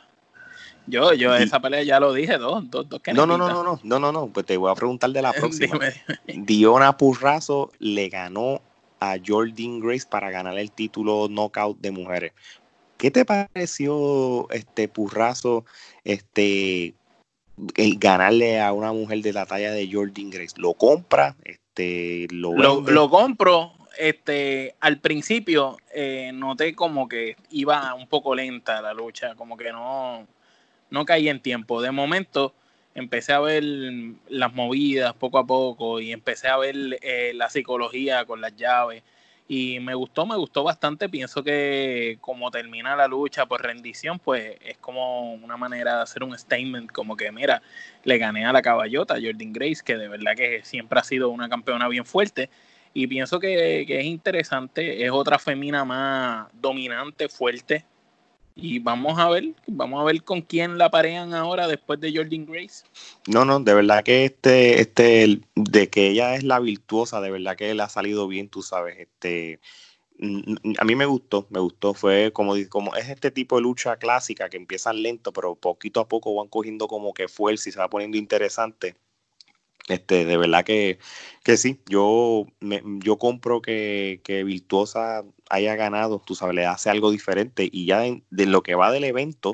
[0.88, 3.80] Yo, yo esa pelea ya lo dije, dos, dos, dos no, no, no, no, no,
[3.84, 5.80] no, no, no, pues te voy a preguntar de la próxima.
[6.26, 8.60] Diona Purrazo le ganó
[9.00, 12.34] a Jordan Grace para ganar el título knockout de mujeres.
[13.02, 15.66] ¿Qué te pareció este Purrazo
[16.04, 16.94] este
[17.76, 20.54] el ganarle a una mujer de la talla de Jordan Grace?
[20.58, 21.36] ¿Lo compra?
[21.44, 23.74] Este, lo, lo, compro.
[23.98, 29.72] Este, al principio eh, noté como que iba un poco lenta la lucha, como que
[29.72, 30.28] no,
[30.92, 31.82] no caía en tiempo.
[31.82, 32.54] De momento,
[32.94, 33.64] empecé a ver
[34.30, 39.02] las movidas poco a poco y empecé a ver eh, la psicología con las llaves
[39.54, 41.10] y me gustó, me gustó bastante.
[41.10, 46.24] Pienso que como termina la lucha por rendición, pues es como una manera de hacer
[46.24, 47.62] un statement, como que mira,
[48.06, 51.50] le gané a la caballota, Jordan Grace, que de verdad que siempre ha sido una
[51.50, 52.50] campeona bien fuerte.
[52.94, 57.84] Y pienso que, que es interesante, es otra femina más dominante, fuerte,
[58.56, 62.46] y vamos a ver, vamos a ver con quién la parean ahora después de Jordan
[62.46, 62.86] Grace.
[63.28, 67.56] No, no, de verdad que este, este, de que ella es la virtuosa, de verdad
[67.56, 69.60] que le ha salido bien, tú sabes, este,
[70.78, 74.50] a mí me gustó, me gustó, fue como, como es este tipo de lucha clásica
[74.50, 77.90] que empiezan lento, pero poquito a poco van cogiendo como que fuerza y se va
[77.90, 78.96] poniendo interesante.
[79.88, 81.00] Este, de verdad que,
[81.44, 86.90] que sí, yo, me, yo compro que, que Virtuosa haya ganado, tú sabes, le hace
[86.90, 87.68] algo diferente.
[87.72, 89.54] Y ya de, lo que va del evento,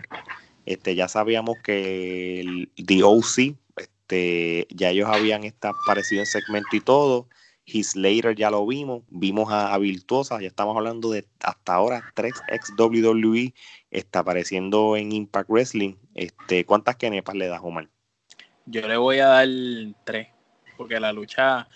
[0.66, 6.82] este, ya sabíamos que el The OC, este, ya ellos habían aparecido en segmento y
[6.82, 7.28] todo.
[7.66, 12.34] His Later ya lo vimos, vimos a, Virtuosa, ya estamos hablando de hasta ahora tres
[12.48, 13.54] ex WWE
[13.92, 15.96] está apareciendo en Impact Wrestling.
[16.16, 17.90] Este, ¿Cuántas kenepas le das, Omar?
[18.66, 19.48] Yo le voy a dar
[20.06, 20.30] tres,
[20.78, 21.68] porque la lucha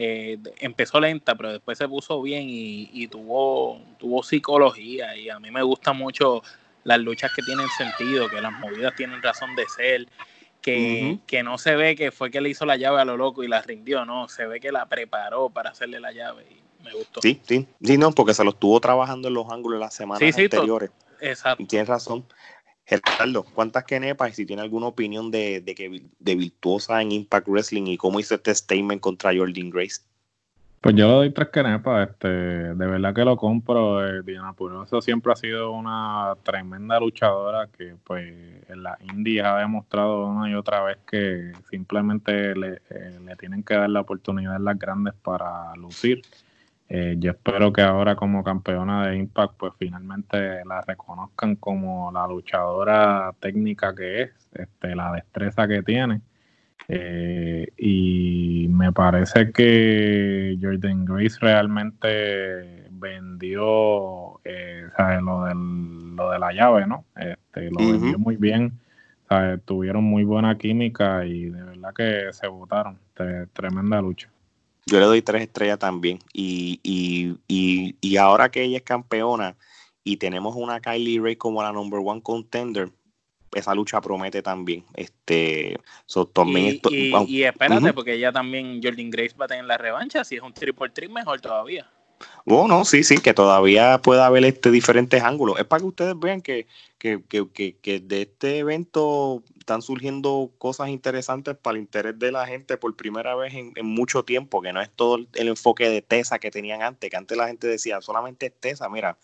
[0.00, 5.16] eh, empezó lenta, pero después se puso bien y, tuvo, tuvo psicología.
[5.16, 6.42] Y a mí me gustan mucho
[6.84, 10.06] las luchas que tienen sentido, que las movidas tienen razón de ser,
[10.62, 13.42] que, que no se ve que fue que le hizo la llave a lo loco
[13.42, 16.92] y la rindió, no, se ve que la preparó para hacerle la llave y me
[16.92, 17.20] gustó.
[17.20, 20.90] Sí, sí, sí, no, porque se lo estuvo trabajando en los ángulos las semanas anteriores.
[21.20, 21.64] Exacto.
[21.66, 22.24] tienes razón.
[22.88, 24.30] Gerardo, ¿cuántas kenepas?
[24.30, 28.34] Y si tiene alguna opinión de, que de virtuosa en Impact Wrestling y cómo hizo
[28.34, 30.00] este statement contra Jordan Grace.
[30.80, 34.06] Pues yo le doy tres kenepas, este, de verdad que lo compro.
[34.06, 38.32] Eh, Diana Puroso siempre ha sido una tremenda luchadora que pues
[38.68, 43.64] en la India ha demostrado una y otra vez que simplemente le, eh, le tienen
[43.64, 46.22] que dar la oportunidad las grandes para lucir.
[46.90, 52.26] Eh, yo espero que ahora como campeona de Impact pues finalmente la reconozcan como la
[52.26, 56.22] luchadora técnica que es, este, la destreza que tiene.
[56.90, 64.88] Eh, y me parece que Jordan Grace realmente vendió eh,
[65.20, 67.04] lo, del, lo de la llave, ¿no?
[67.14, 68.72] Este, lo vendió muy bien.
[69.66, 72.98] Tuvieron muy buena química y de verdad que se votaron.
[73.52, 74.30] tremenda lucha.
[74.88, 76.18] Yo le doy tres estrellas también.
[76.32, 79.56] Y, y, y, y, ahora que ella es campeona
[80.02, 82.90] y tenemos una Kylie Ray como la number one contender,
[83.54, 84.86] esa lucha promete también.
[84.94, 85.78] Este,
[87.26, 90.24] y, espérate, porque ella también, Jordan Grace va a tener la revancha.
[90.24, 91.86] Si es un triple trick, mejor todavía.
[92.44, 95.58] Bueno, sí, sí, que todavía puede haber este diferentes ángulos.
[95.58, 96.66] Es para que ustedes vean que,
[96.98, 102.46] que, que, que, de este evento están surgiendo cosas interesantes para el interés de la
[102.46, 106.38] gente por primera vez en, mucho tiempo, que no es todo el enfoque de Tesa
[106.38, 109.18] que tenían antes, que antes la gente decía solamente es Tesa, mira,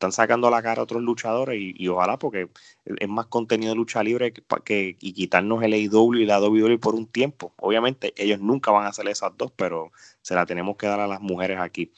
[0.00, 2.48] están sacando la cara a otros luchadores y, ojalá porque
[2.86, 6.94] es más contenido de lucha libre que, y quitarnos el AEW y la WWE por
[6.94, 7.52] un tiempo.
[7.58, 9.92] Obviamente ellos nunca van a hacer esas dos, pero
[10.22, 11.92] se la tenemos que dar a las mujeres aquí.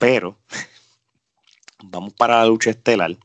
[0.00, 0.38] Pero
[1.84, 3.18] vamos para la lucha estelar,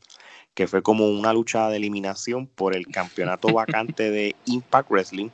[0.52, 5.30] que fue como una lucha de eliminación por el campeonato vacante de Impact Wrestling,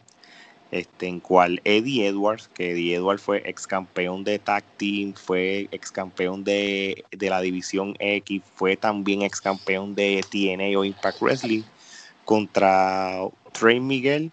[0.70, 5.66] este, en cual Eddie Edwards, que Eddie Edwards fue ex campeón de Tag Team, fue
[5.72, 11.20] ex campeón de, de la División X, fue también ex campeón de TNA o Impact
[11.20, 11.64] Wrestling,
[12.24, 13.18] contra
[13.50, 14.30] Trey Miguel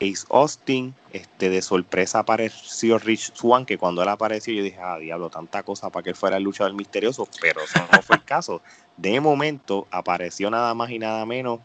[0.00, 4.98] Ace Austin, este, de sorpresa apareció Rich Swan, que cuando él apareció yo dije, ah,
[4.98, 8.60] diablo, tanta cosa para que fuera el luchador misterioso, pero eso no fue el caso.
[8.96, 11.60] De momento apareció nada más y nada menos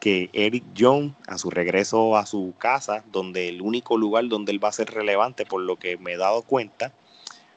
[0.00, 4.62] que Eric Jones a su regreso a su casa, donde el único lugar donde él
[4.62, 6.92] va a ser relevante, por lo que me he dado cuenta,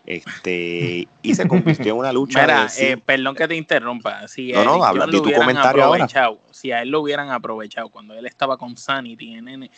[0.07, 2.41] este, y se convirtió en una lucha.
[2.41, 4.25] Mira, eh, perdón que te interrumpa.
[4.29, 6.07] Si no, no, habla de tu comentario ahora.
[6.49, 9.69] Si a él lo hubieran aprovechado cuando él estaba con Sanity, en,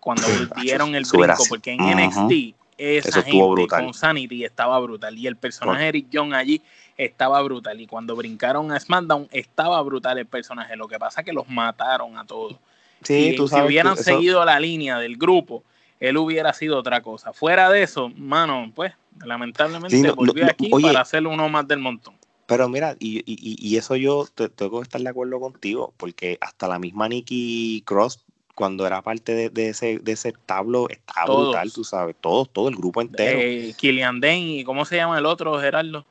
[0.00, 0.26] cuando
[0.62, 5.88] dieron el brinco, porque en NXT esa gente con Sanity estaba brutal y el personaje
[5.88, 6.62] Eric John allí
[6.96, 10.76] estaba brutal y cuando brincaron a SmackDown estaba brutal el personaje.
[10.76, 12.56] Lo que pasa es que los mataron a todos.
[13.02, 15.62] si, si hubieran seguido la línea del grupo,
[16.08, 17.32] él hubiera sido otra cosa.
[17.32, 18.92] Fuera de eso, mano, pues
[19.22, 22.14] Lamentablemente volvió aquí para hacer uno más del montón.
[22.46, 26.78] Pero mira, y, y, eso yo tengo que estar de acuerdo contigo, porque hasta la
[26.78, 28.22] misma Nikki Cross,
[28.54, 32.76] cuando era parte de, ese, de ese establo, estaba brutal, tú sabes, todos, todo el
[32.76, 33.38] grupo entero.
[33.40, 36.04] Eh, Killian Dane, ¿y cómo se llama el otro, Gerardo?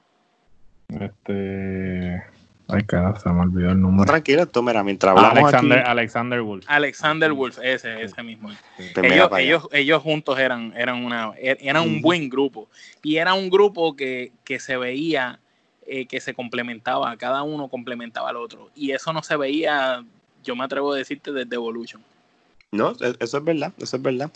[0.87, 2.23] Este.
[2.68, 4.05] Ay, cara, se me olvidó el número.
[4.05, 6.66] tranquilo, esto, mira, mientras hablamos Alexander, Alexander Wolf.
[6.68, 8.49] Alexander Wolf, ese, ese mismo.
[8.95, 12.70] Ellos, ellos, ellos, juntos eran, eran, una, er, eran un buen grupo.
[13.01, 15.39] Y era un grupo que, que se veía
[15.86, 18.70] eh, que se complementaba, cada uno complementaba al otro.
[18.74, 20.03] Y eso no se veía,
[20.41, 22.01] yo me atrevo a decirte, desde Evolution.
[22.72, 24.32] No, e, eso es verdad, eso es verdad.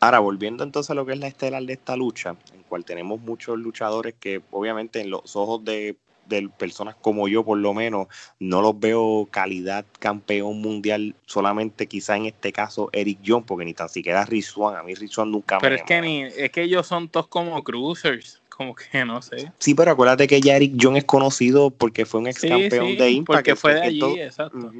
[0.00, 3.20] Ahora, volviendo entonces a lo que es la estelar de esta lucha, en cual tenemos
[3.20, 5.96] muchos luchadores que obviamente en los ojos de
[6.32, 8.08] de personas como yo, por lo menos,
[8.38, 13.74] no los veo calidad campeón mundial, solamente quizá en este caso Eric John, porque ni
[13.74, 15.76] tan siquiera Rizwan, a mí Rizwan nunca pero me.
[15.78, 19.52] Pero es que, ni, es que ellos son todos como cruisers, como que no sé.
[19.58, 23.10] Sí, pero acuérdate que ya Eric John es conocido porque fue un ex campeón de
[23.10, 23.38] Impact.
[23.38, 24.72] Porque fue de allí, exacto.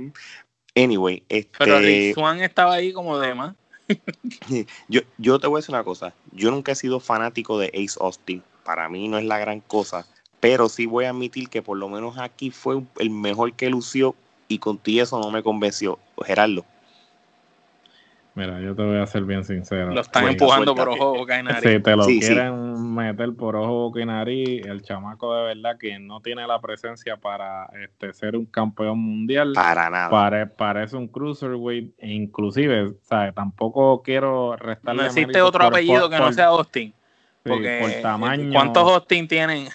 [0.74, 1.50] Anyway, este.
[1.59, 3.55] Pero estaba ahí como de más.
[4.88, 6.14] yo, yo te voy a decir una cosa.
[6.32, 8.42] Yo nunca he sido fanático de Ace Austin.
[8.64, 10.07] Para mí no es la gran cosa
[10.43, 14.16] pero sí voy a admitir que por lo menos aquí fue el mejor que lució
[14.49, 16.01] y contigo eso no me convenció.
[16.20, 16.64] Gerardo.
[18.34, 19.93] Mira, yo te voy a ser bien sincero.
[19.93, 21.70] Lo están empujando por ojo, boca y nariz.
[21.70, 26.01] Si te lo quieren meter por ojo, boca y nariz, el chamaco de verdad que
[26.01, 29.53] no tiene la presencia para este, ser un campeón mundial.
[29.55, 30.53] Para nada.
[30.57, 31.95] parece un cruiserweight.
[31.99, 33.32] E inclusive, ¿sabes?
[33.32, 36.93] Tampoco quiero restarle No existe otro apellido que no sea Austin.
[37.45, 38.51] Porque, por tamaño.
[38.53, 39.68] ¿Cuántos Austin tienen?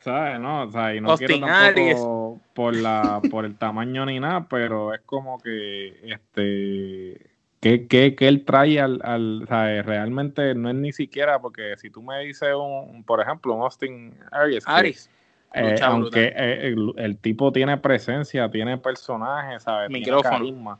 [0.00, 0.40] ¿Sabes?
[0.40, 4.94] No, o sea, y no quiero tampoco por, la, por el tamaño ni nada, pero
[4.94, 9.86] es como que este que, que, que él trae al, al ¿sabes?
[9.86, 14.14] realmente no es ni siquiera porque si tú me dices un, por ejemplo, un Austin
[14.32, 15.08] Aries,
[15.54, 19.90] eh, aunque eh, el, tipo tiene presencia, tiene personaje, ¿sabes?
[19.90, 20.30] Micrófono.
[20.30, 20.78] Tiene carisma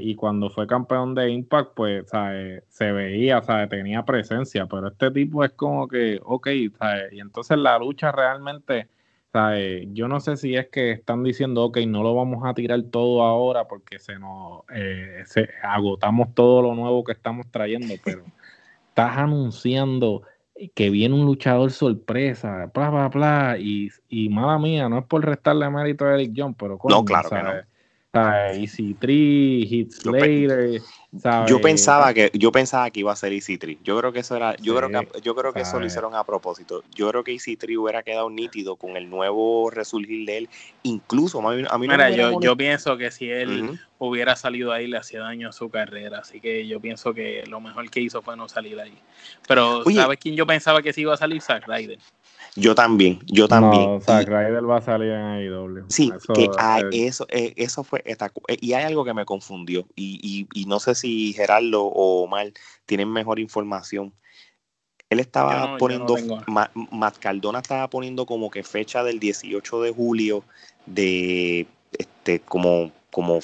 [0.00, 2.06] y cuando fue campeón de Impact, pues,
[2.68, 3.68] Se veía, ¿sabes?
[3.68, 6.48] Tenía presencia, pero este tipo es como que, ok,
[6.78, 7.12] ¿sabes?
[7.12, 8.88] Y entonces la lucha realmente,
[9.32, 9.86] ¿sabes?
[9.92, 13.22] Yo no sé si es que están diciendo, ok, no lo vamos a tirar todo
[13.22, 18.24] ahora porque se nos, eh, se, agotamos todo lo nuevo que estamos trayendo, pero
[18.88, 20.22] estás anunciando
[20.74, 25.24] que viene un luchador sorpresa, bla, bla, bla, y, y mala mía, no es por
[25.24, 27.73] restarle mérito a Eric John, pero no, claro que no.
[28.14, 30.80] Easy Tree, Hits Later,
[31.48, 33.78] Yo pensaba que yo pensaba que iba a ser Easy Tree.
[33.82, 36.24] Yo creo que eso era, yo creo que yo creo que eso lo hicieron a
[36.24, 36.82] propósito.
[36.94, 40.48] Yo creo que Easy Tree hubiera quedado nítido con el nuevo resurgir de él.
[40.82, 44.86] Incluso a mí, a mí Mira, yo, yo pienso que si él hubiera salido ahí
[44.86, 46.18] le hacía daño a su carrera.
[46.18, 48.96] Así que yo pienso que lo mejor que hizo fue no salir ahí.
[49.46, 51.40] Pero ¿sabes quién yo pensaba que sí iba a salir?
[51.40, 51.98] Zack Ryder.
[52.56, 53.94] Yo también, yo también.
[53.94, 55.84] No, Zack Ryder va a salir en AEW.
[55.88, 56.48] Sí, eso, que
[56.92, 58.02] eso, eh, eso fue.
[58.04, 58.16] Eh,
[58.60, 59.86] y hay algo que me confundió.
[59.96, 62.52] Y, y, no sé si Gerardo o Omar
[62.86, 64.14] tienen mejor información.
[65.10, 66.16] Él estaba poniendo.
[66.46, 70.44] Matt Cardona estaba poniendo como que fecha del 18 de julio
[70.86, 71.66] de.
[71.98, 73.38] Este, como como,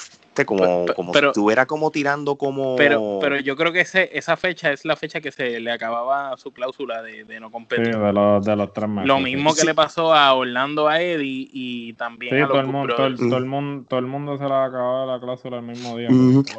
[0.47, 2.75] como, como si estuviera como tirando como...
[2.75, 6.37] Pero, pero yo creo que ese, esa fecha es la fecha que se le acababa
[6.39, 7.97] su cláusula de, no competir.
[7.97, 9.07] de los, de los tres meses.
[9.07, 12.67] Lo mismo que le pasó a Orlando a Eddie y también a los todo el,
[12.67, 16.09] mundo, todo, el, mundo, todo el mundo se le acababa la cláusula el mismo día.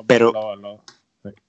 [0.07, 0.31] Pero,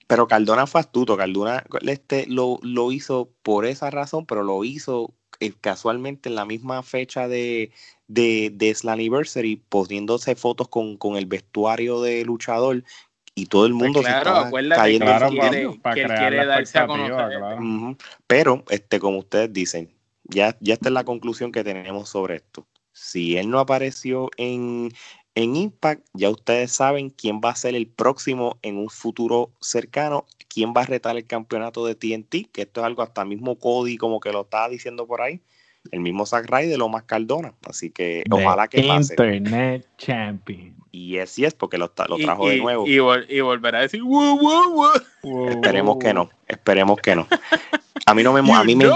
[0.08, 5.14] pero Cardona fue astuto, Cardona este, lo, lo hizo por esa razón, pero lo hizo
[5.42, 7.70] eh, casualmente en la misma fecha de,
[8.08, 12.84] de, de Anniversary poniéndose fotos con, con, el vestuario de luchador
[13.34, 17.96] y todo el pues mundo se está cayendo claro, quiere, que quiere darse a conocer.
[18.26, 19.90] Pero, este, como ustedes dicen,
[20.24, 22.66] ya, ya esta es la conclusión que tenemos sobre esto.
[22.92, 24.92] Si él no apareció en,
[25.34, 30.26] en Impact, ya ustedes saben quién va a ser el próximo en un futuro cercano,
[30.52, 33.96] quién va a retar el campeonato de TNT, que esto es algo hasta mismo Cody
[33.96, 35.40] como que lo estaba diciendo por ahí
[35.90, 37.54] el mismo Zack Ryder lo más Cardona.
[37.64, 39.14] Así que ojalá que pase.
[39.14, 40.76] Internet Champion.
[40.92, 42.86] Y es, y es porque lo, lo trajo de nuevo.
[42.86, 42.98] Y,
[43.40, 44.02] volverá a decir,
[45.48, 47.26] esperemos que no, esperemos que no.
[48.04, 48.40] A mí no me...
[48.40, 48.90] A mí, me,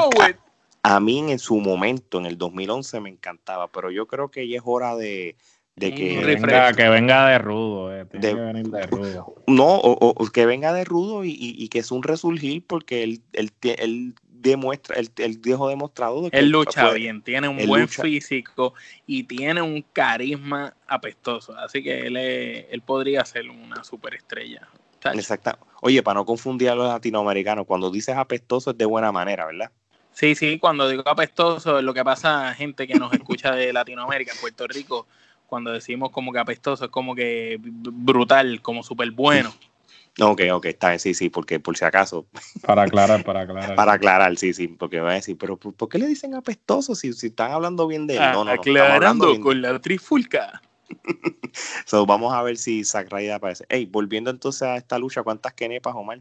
[0.83, 4.59] a, mí en su momento, en el 2011, me encantaba, pero yo creo que ya
[4.59, 5.37] es hora de,
[5.77, 9.35] de que venga, que venga de rudo, eh, de, que venir de rudo.
[9.47, 13.53] No, o, que venga de rudo y, y, que es un resurgir porque él, él,
[13.62, 16.22] él demuestra, el, el viejo demostrado.
[16.22, 18.72] De que él lucha bien, tiene un buen físico
[19.07, 21.55] y tiene un carisma apestoso.
[21.59, 24.66] Así que él, él podría ser una superestrella.
[25.05, 25.59] Exacto.
[25.83, 29.70] Oye, para no confundir a los latinoamericanos, cuando dices apestoso es de buena manera, ¿verdad?
[30.12, 34.33] Sí, sí, cuando digo apestoso, lo que pasa a gente que nos escucha de Latinoamérica,
[34.33, 35.07] en Puerto Rico,
[35.47, 39.53] cuando decimos como que apestoso, es como que brutal, como súper bueno.
[40.18, 42.26] Ok, ok, está bien, sí, sí, porque por si acaso.
[42.66, 43.74] Para aclarar, para aclarar.
[43.74, 46.94] para aclarar, sí, sí, porque me va a decir, pero ¿por qué le dicen apestoso
[46.94, 48.32] si, si están hablando bien de él?
[48.32, 50.62] no, no, aclarando con la trifulca.
[51.84, 53.66] so, vamos a ver si Ryder aparece.
[53.68, 56.20] Hey, volviendo entonces a esta lucha, ¿cuántas kenepas, Omar?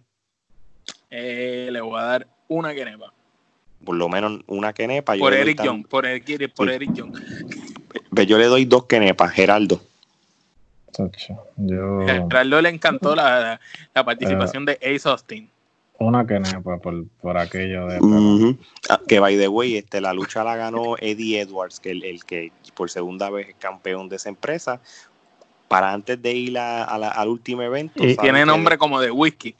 [1.09, 3.13] Eh, le voy a dar una kenepa.
[3.83, 5.15] Por lo menos una kenepa.
[5.15, 7.13] Por Eric Young, por, Eric, por Eric Young.
[8.27, 9.81] Yo le doy dos kenepas, Geraldo.
[11.57, 12.05] Yo...
[12.05, 13.59] Gerardo le encantó la,
[13.93, 15.49] participación de Ace Austin.
[15.97, 18.57] Una que por, por aquello de...
[18.89, 22.25] Ah, que by the way, este, la lucha la ganó Eddie Edwards, que el, el
[22.25, 24.81] que por segunda vez es campeón de esa empresa
[25.67, 28.05] para antes de ir a, al último evento.
[28.05, 29.55] Y tiene nombre como de whisky.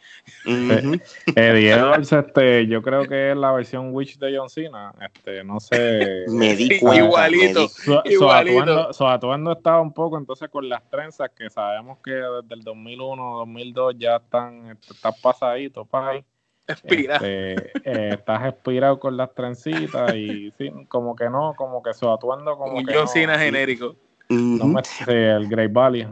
[0.46, 1.00] Eh,
[1.36, 4.94] Eddie Edwards, este, yo creo que es la versión Witch de John Cena.
[5.02, 6.26] Este, no sé.
[6.30, 7.04] Me di cuenta.
[7.04, 7.68] Igualito.
[7.68, 8.94] Su, igualito.
[8.94, 13.38] Su, atuendo, estaba un poco entonces con las trenzas que sabemos que desde el 2001,
[13.40, 16.24] 2002 ya están, este, estás pasadito, ahí.
[16.68, 17.16] Espira.
[17.16, 17.54] Este,
[17.84, 22.58] eh, estás expirado con las trencitas y sí, como que no, como que su atuendo
[22.58, 23.96] como un que John Cena genérico.
[24.30, 26.08] No me el Great Valley.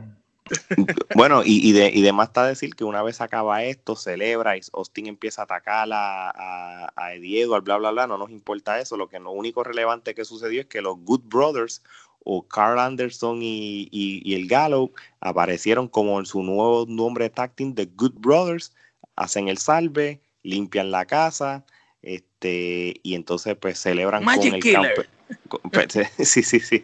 [1.16, 4.62] Bueno, y, y, de, y demás está decir que una vez acaba esto, celebra y
[4.74, 8.98] Austin empieza a atacar a, a, a Eddie bla, bla, bla, no nos importa eso.
[8.98, 11.82] Lo que lo único relevante que sucedió es que los Good Brothers
[12.26, 17.76] o Carl Anderson y, y, el Gallo aparecieron como en su nuevo nombre tag team,
[17.76, 18.74] The Good Brothers,
[19.16, 21.66] hacen el salve, limpian la casa,
[22.02, 25.02] este, y entonces pues celebran con el campo.
[26.20, 26.84] Sí, sí, sí.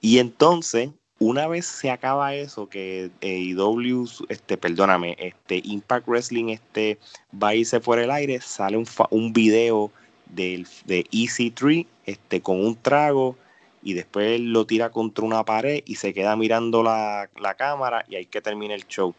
[0.00, 6.98] Y entonces, una vez se acaba eso, que AEW, este, perdóname, este Impact Wrestling este,
[7.32, 9.90] va a irse fuera el aire, sale un, video
[10.26, 13.36] del, de EC3 este, con un trago
[13.82, 18.16] y después lo tira contra una pared y se queda mirando la, la cámara y
[18.16, 19.14] hay que termina el show.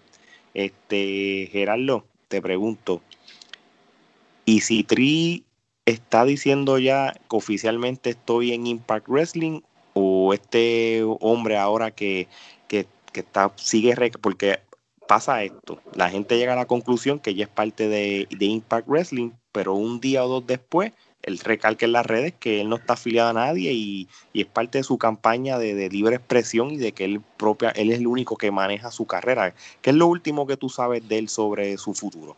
[0.53, 3.01] Este, Gerardo, te pregunto,
[4.45, 5.43] EC3
[5.89, 9.61] está diciendo ya que oficialmente estoy en Impact Wrestling
[9.93, 12.27] o este hombre ahora que,
[12.67, 14.59] que, está, sigue, porque
[15.07, 19.31] pasa esto, la gente llega a la conclusión que ya es parte de, Impact Wrestling,
[19.51, 22.93] pero un día o dos después él recalca en las redes que él no está
[22.93, 27.05] afiliado a nadie y, es parte de su campaña de, libre expresión y de que
[27.05, 29.53] él, propia, él es el único que maneja su carrera.
[29.81, 32.37] ¿Qué es lo último que tú sabes de él sobre su futuro?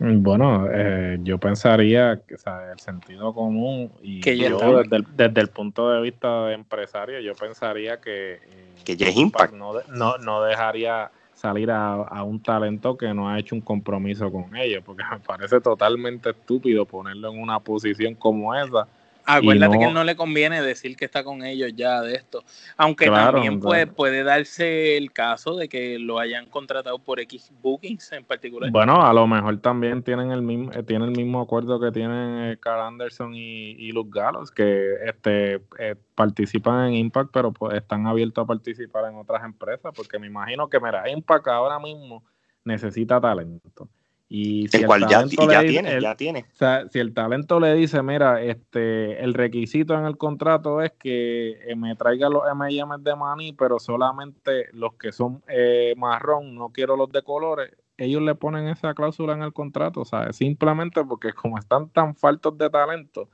[0.00, 6.46] Bueno, eh, yo pensaría que el sentido común y yo, desde, el, punto de vista
[6.46, 12.40] de empresario, yo pensaría que, eh, que Impact no, no, no dejaría salir a, un
[12.42, 17.32] talento que no ha hecho un compromiso con ellos, porque me parece totalmente estúpido ponerlo
[17.32, 18.86] en una posición como esa.
[19.28, 22.42] Acuérdate que no le conviene decir que está con ellos ya de esto.
[22.78, 28.12] Aunque también puede, puede darse el caso de que lo hayan contratado por X Bookings
[28.12, 28.70] en particular.
[28.70, 32.52] Bueno, a lo mejor también tienen el mismo, eh, tienen el mismo acuerdo que tienen
[32.52, 37.76] eh, Carl Anderson y, y Luke Gallows, que este eh, participan en Impact, pero pues,
[37.76, 42.24] están abiertos a participar en otras empresas, porque me imagino que, mira, Impact ahora mismo
[42.64, 43.88] necesita talento.
[44.28, 46.44] Y si el, cual ya, tiene, ya tiene.
[46.52, 50.92] O sea, si el talento le dice, mira, este, el requisito en el contrato es
[50.92, 56.54] que eh, me traiga los M&M de maní, pero solamente los que son eh, marrón,
[56.54, 60.32] no quiero los de colores, ellos le ponen esa cláusula en el contrato, o sea,
[60.32, 63.28] simplemente porque como están tan faltos de talento,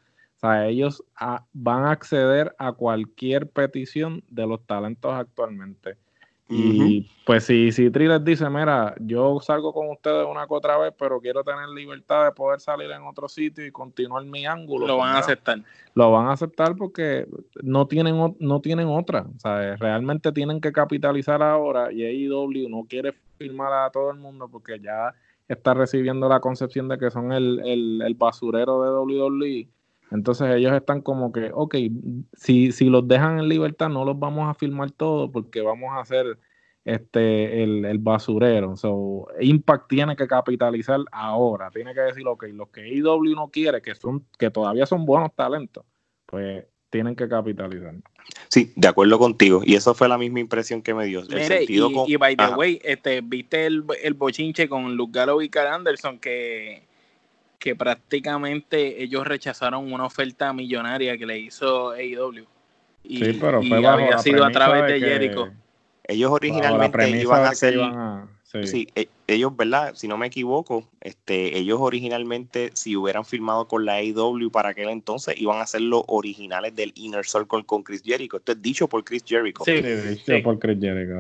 [0.44, 1.02] sea, ellos
[1.52, 5.96] van a acceder a cualquier petición de los talentos actualmente.
[6.48, 11.18] Y pues si, si dice, mira, yo salgo con ustedes una que otra vez, pero
[11.20, 14.86] quiero tener libertad de poder salir en otro sitio y continuar mi ángulo.
[14.86, 15.58] Lo pues van a aceptar.
[15.94, 17.26] Lo van a aceptar porque
[17.62, 19.26] no tienen, no tienen otra.
[19.34, 24.18] O sea, realmente tienen que capitalizar ahora y AEW no quiere firmar a todo el
[24.18, 25.14] mundo porque ya
[25.48, 29.68] está recibiendo la concepción de que son el, el, el basurero de WWE
[30.14, 31.74] entonces ellos están como que, ok,
[32.34, 36.00] si, si los dejan en libertad no los vamos a filmar todos porque vamos a
[36.00, 36.38] hacer
[36.84, 38.76] este el, basurero.
[38.76, 43.82] So, Impact tiene que capitalizar ahora, tiene que decir, ok, los que IW no quiere,
[43.82, 45.84] que son, que todavía son buenos talentos,
[46.26, 47.96] pues tienen que capitalizar.
[48.46, 49.62] Sí, de acuerdo contigo.
[49.64, 51.22] Y eso fue la misma impresión que me dio.
[51.22, 55.48] El sentido y, by the way, este, viste el, el bochinche con Luke Gallo y
[55.48, 56.86] Carl Anderson que
[57.58, 62.46] que prácticamente ellos rechazaron una oferta millonaria que le hizo AEW.
[63.04, 65.48] Y, sí, pero fue había sido a través de, Jericho.
[66.06, 67.78] Ellos originalmente iban a hacer.
[68.64, 68.88] sí.
[68.94, 69.94] E, ellos, ¿verdad?
[69.94, 74.90] Si no me equivoco, este, ellos originalmente, si hubieran firmado con la AEW para aquel
[74.90, 78.36] entonces, iban a ser los originales del Inner Circle con Chris Jericho.
[78.36, 79.64] Esto es dicho por Chris Jericho.
[79.64, 81.14] Sí, dicho por Chris Jericho.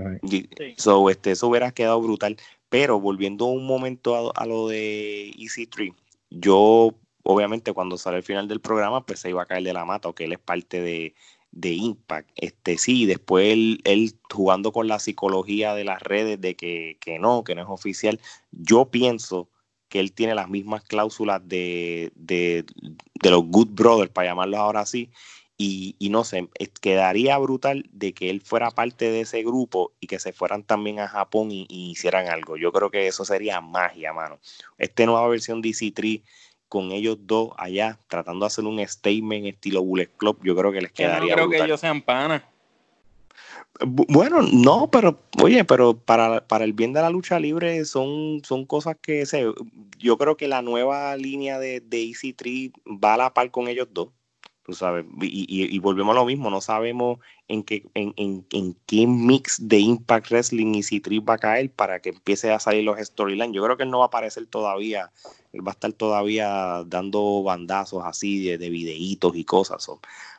[0.76, 2.36] So, este, eso hubiera quedado brutal.
[2.68, 5.94] Pero volviendo un momento a, a lo de EC3,
[6.40, 9.84] yo, obviamente, cuando sale el final del programa, pues se iba a caer de la
[9.84, 11.14] mata, o que él es parte de,
[11.52, 12.30] Impact.
[12.36, 17.54] Este sí, después él, jugando con la psicología de las redes de que, no, que
[17.54, 18.20] no es oficial.
[18.50, 19.48] Yo pienso
[19.88, 22.64] que él tiene las mismas cláusulas de, de,
[23.22, 25.10] los Good Brothers, para llamarlos ahora así.
[25.56, 26.48] Y, no sé,
[26.80, 30.98] quedaría brutal de que él fuera parte de ese grupo y que se fueran también
[30.98, 32.56] a Japón y, hicieran algo.
[32.56, 34.38] Yo creo que eso sería magia, mano.
[34.78, 36.22] Esta nueva versión de EC3
[36.68, 40.80] con ellos dos allá tratando de hacer un statement estilo Bullet Club, yo creo que
[40.80, 41.30] les quedaría.
[41.30, 42.42] Yo no creo que ellos sean panas.
[43.80, 48.66] Bueno, no, pero oye, pero para, para, el bien de la lucha libre son, son
[48.66, 49.46] cosas que se,
[49.98, 53.88] yo creo que la nueva línea de, de EC3 va a la par con ellos
[53.92, 54.08] dos
[54.64, 59.58] tú sabes, y, volvemos a lo mismo, no sabemos en qué, en, en, qué mix
[59.60, 63.54] de Impact Wrestling y Citrix va a caer para que empiece a salir los storylines.
[63.54, 65.12] Yo creo que él no va a aparecer todavía,
[65.52, 69.86] él va a estar todavía dando bandazos así de, de videitos y cosas.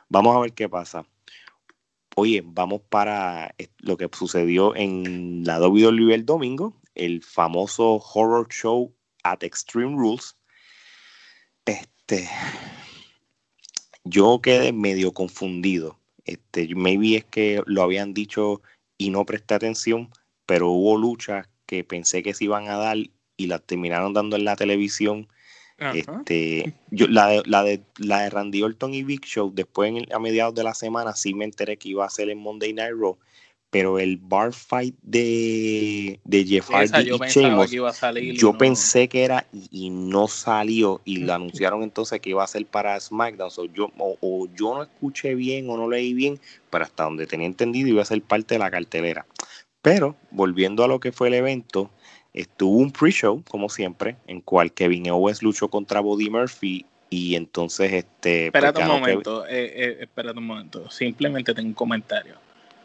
[0.08, 1.06] vamos a ver qué pasa.
[2.16, 8.92] Oye, vamos para lo que sucedió en la WWE el domingo, el famoso horror show
[9.22, 10.36] at Extreme Rules.
[11.66, 12.28] Este,
[14.06, 15.98] yo quedé medio confundido.
[16.24, 18.62] Este, maybe es que lo habían dicho
[18.98, 20.10] y no presté atención,
[20.46, 22.96] pero hubo luchas que pensé que se iban a dar
[23.36, 25.28] y las terminaron dando en la televisión.
[25.78, 30.18] Este, yo, la, de, la, de, la de Randy Orton y Big Show, después a
[30.18, 33.18] mediados de la semana sí me enteré que iba a ser en Monday Night Raw,
[33.76, 39.90] pero el bar fight de, de Jeff Hardy y Sheamus, yo pensé que era y,
[39.90, 43.50] no salió y lo anunciaron entonces que iba a ser para SmackDown.
[43.74, 47.90] yo, o, yo no escuché bien o no leí bien, pero hasta donde tenía entendido
[47.90, 49.26] iba a ser parte de la cartelera.
[49.82, 51.90] Pero volviendo a lo que fue el evento,
[52.32, 57.92] estuvo un pre-show, como siempre, en cual Kevin Owens luchó contra Body Murphy y entonces
[57.92, 58.50] este...
[58.50, 62.36] Pues, espérate un momento, eh, eh, espérate un momento, simplemente tengo un comentario.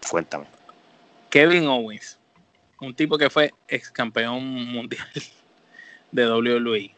[0.09, 0.47] Cuéntame.
[1.31, 2.19] Kevin Owens,
[2.81, 5.07] un tipo que fue ex campeón mundial
[6.11, 6.93] de WWE,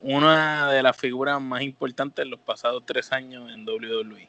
[0.00, 4.28] una de las figuras más importantes en los pasados tres años en WWE.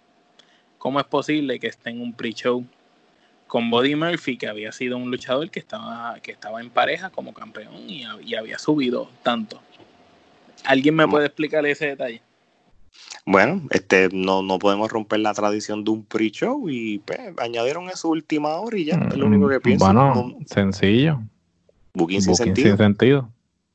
[0.77, 2.65] ¿Cómo es posible que esté en un pre-show
[3.47, 7.33] con Buddy Murphy, que había sido un luchador que estaba, que estaba en pareja como
[7.33, 9.61] campeón y, había subido tanto?
[10.63, 12.21] ¿Alguien me puede explicar ese detalle?
[13.25, 18.09] Bueno, este, no, no podemos romper la tradición de un pre-show y pues, añadieron eso
[18.09, 19.85] última hora y ya, es lo único que pienso.
[19.85, 21.21] Bueno, sencillo.
[21.93, 22.69] Booking, sin, sentido.
[22.69, 23.29] sin sentido.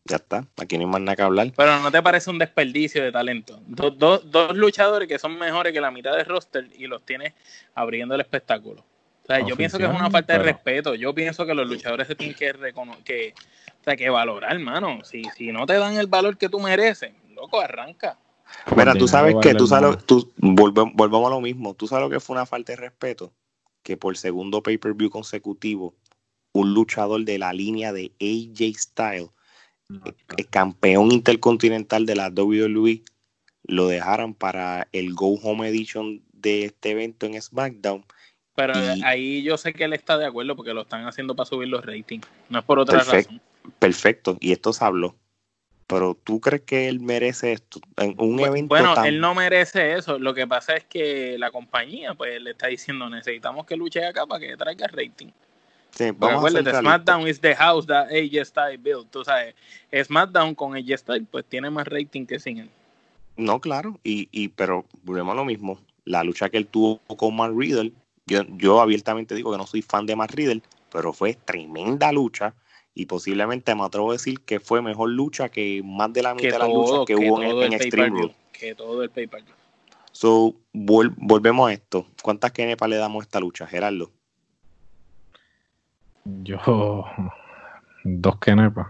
[0.04, 1.52] Ya está, aquí no hay más nada que hablar.
[1.56, 3.60] Pero ¿no te parece un desperdicio de talento?
[3.66, 7.34] dos luchadores que son mejores que la mitad del roster y los tienes
[7.74, 8.84] abriendo el espectáculo.
[9.22, 10.94] O sea, yo pienso que es una falta de respeto.
[10.94, 12.50] Yo pienso que los luchadores se tienen que
[13.04, 13.34] que,
[13.80, 15.04] o sea, que valorar, hermano.
[15.04, 18.16] Si, si no te dan el valor que tú mereces, loco, arranca.
[18.76, 21.74] Mira, tú sabes que, tú sabes, tú, volvemos a lo mismo.
[21.74, 23.32] Tú sabes lo que fue una falta de respeto.
[23.82, 25.94] Que por segundo pay-per-view consecutivo,
[26.52, 29.30] un luchador de la línea de AJ Styles
[30.36, 33.02] el campeón intercontinental de la WWE
[33.64, 38.04] lo dejaran para el Go Home Edition de este evento en SmackDown.
[38.54, 38.74] Pero
[39.04, 41.84] ahí yo sé que él está de acuerdo porque lo están haciendo para subir los
[41.84, 43.40] ratings, no es por otra razón.
[43.78, 45.14] Perfecto, y esto se habló.
[45.88, 50.18] Pero tú crees que él merece esto en un evento Bueno, él no merece eso.
[50.18, 54.26] Lo que pasa es que la compañía pues le está diciendo necesitamos que luche acá
[54.26, 55.28] para que traiga rating.
[55.92, 59.10] Sí, vamos a SmackDown is the house that AJ Styles built.
[59.10, 59.54] Tú sabes,
[59.90, 62.70] SmackDown con AJ Styles pues tiene más rating que sin él.
[63.38, 65.80] No, claro, y, y pero volvemos a lo mismo.
[66.04, 67.92] La lucha que él tuvo con Matt Riddle,
[68.26, 70.60] yo, yo abiertamente digo que no soy fan de Matt Riddle,
[70.92, 72.52] pero fue tremenda lucha
[72.98, 76.50] y posiblemente me atrevo a decir que fue mejor lucha que más de la mitad
[76.50, 79.30] de las luchas que, hubo en, en Extreme Que todo el pay
[80.10, 82.08] So, volvemos a esto.
[82.24, 84.10] ¿Cuántas kenepas le damos a esta lucha, Gerardo?
[86.24, 87.04] Yo,
[88.02, 88.88] dos kenepas.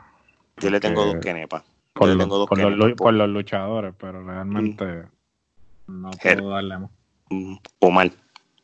[0.57, 1.65] Yo le tengo dos kenepas.
[1.93, 5.05] Por, los, luchadores, pero realmente
[5.87, 6.01] mm.
[6.01, 6.91] no puedo darle más.
[7.29, 8.11] Mm, o mal.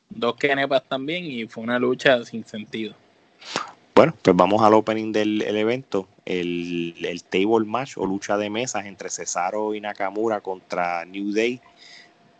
[0.08, 2.94] Dos kenepas también y fue una lucha sin sentido.
[3.94, 6.08] Bueno, pues vamos al opening del evento.
[6.24, 11.60] El, el, table match o lucha de mesas entre Cesaro y Nakamura contra New Day.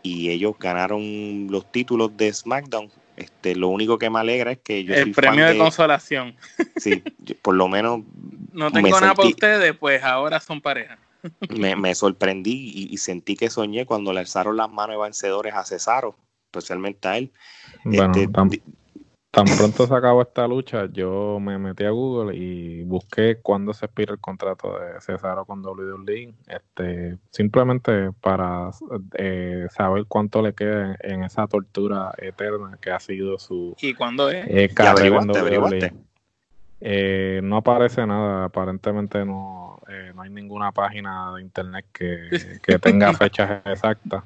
[0.03, 4.83] Y ellos ganaron los títulos de SmackDown este, lo único que me alegra es que
[4.83, 6.35] yo el premio de, consolación.
[6.77, 7.01] Sí,
[7.41, 8.01] por lo menos.
[8.51, 10.97] No tengo nada para ustedes, pues ahora son pareja.
[11.49, 16.15] Me, sorprendí y, sentí que soñé cuando le alzaron las manos de vencedores a Cesaro,
[16.51, 17.31] especialmente a él.
[17.83, 18.61] Bueno, este,
[19.35, 23.85] Tan pronto se acabó esta lucha, yo me metí a Google y busqué cuándo se
[23.85, 28.69] expira el contrato de Cesaro con WWE, este, simplemente para
[29.17, 34.29] eh, saber cuánto le queda en, esa tortura eterna que ha sido su ¿Y cuándo
[34.29, 34.45] es?
[34.47, 35.93] Eh, carrera en WWE.
[36.79, 39.81] Eh, no aparece nada, aparentemente no,
[40.13, 42.29] no hay ninguna página de internet que,
[42.63, 44.23] que tenga fechas exactas.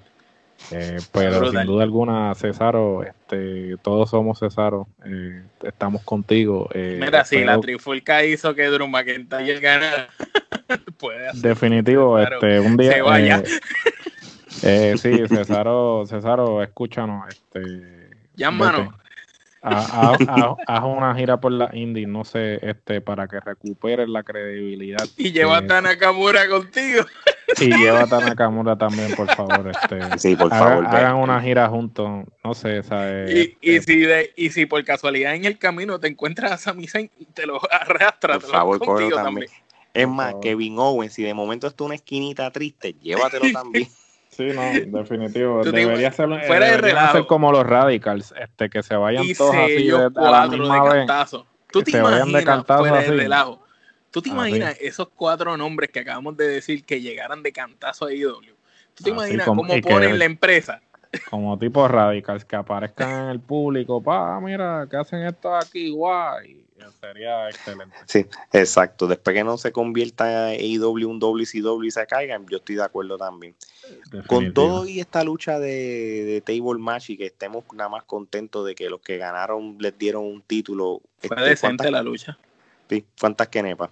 [0.72, 6.70] Eh, pero sin duda alguna, Cesaro, este, todos somos Cesaro, eh, estamos contigo.
[6.74, 10.10] Eh, Mira, si la trifulca hizo que Drew McIntyre ganara,
[11.00, 12.94] puede hacer Definitivo, este, un día.
[12.94, 13.44] Se vaya.
[14.98, 17.28] sí, Cesaro, Cesaro, escúchanos.
[17.30, 18.94] Este, ya, mano.
[19.62, 25.06] Haz, una gira por la indie, no sé, este, para que recuperes la credibilidad.
[25.18, 27.04] Y llévate a Nakamura contigo.
[27.60, 29.72] Y llévate a Nakamura también, por favor.
[29.72, 30.86] Este, sí, por favor.
[30.86, 33.32] Hagan, una gira juntos, no sé, ¿sabes?
[33.34, 36.58] Y, y, este, si de, y si por casualidad en el camino te encuentras a
[36.58, 38.40] Sami Zayn, te lo arrastras.
[38.40, 39.50] Por favor, contigo también.
[39.94, 43.88] Es más, Kevin Owens, si de momento está una esquinita triste, llévatelo también.
[44.30, 45.64] Sí, no, definitivo.
[45.64, 50.10] Debería ser, fuera de ser como los radicals, este, que se vayan todos así de,
[50.16, 51.46] a la misma de cantazo.
[51.72, 53.62] ¿Tú te imaginas fuera de relajo?
[54.12, 58.14] ¿Tú te imaginas esos cuatro nombres que acabamos de decir que llegaran de cantazo a
[58.14, 58.56] IW?
[58.96, 60.82] ¿Tú te imaginas cómo ponen la empresa?
[61.30, 66.70] Como tipo radicals que aparezcan en el público, pa, mira, que hacen esto aquí, guay
[67.02, 67.96] sería excelente.
[68.06, 69.08] Sí, exacto.
[69.08, 73.18] Después que no se convierta AEW un WCW y se caigan, yo estoy de acuerdo
[73.18, 73.56] también.
[74.28, 78.76] Con todo y esta lucha de, table match y que estemos nada más contentos de
[78.76, 81.02] que los que ganaron les dieron un título.
[81.20, 82.38] Fue este, decente la lucha.
[82.90, 83.92] Sí, ¿cuántas kenepas?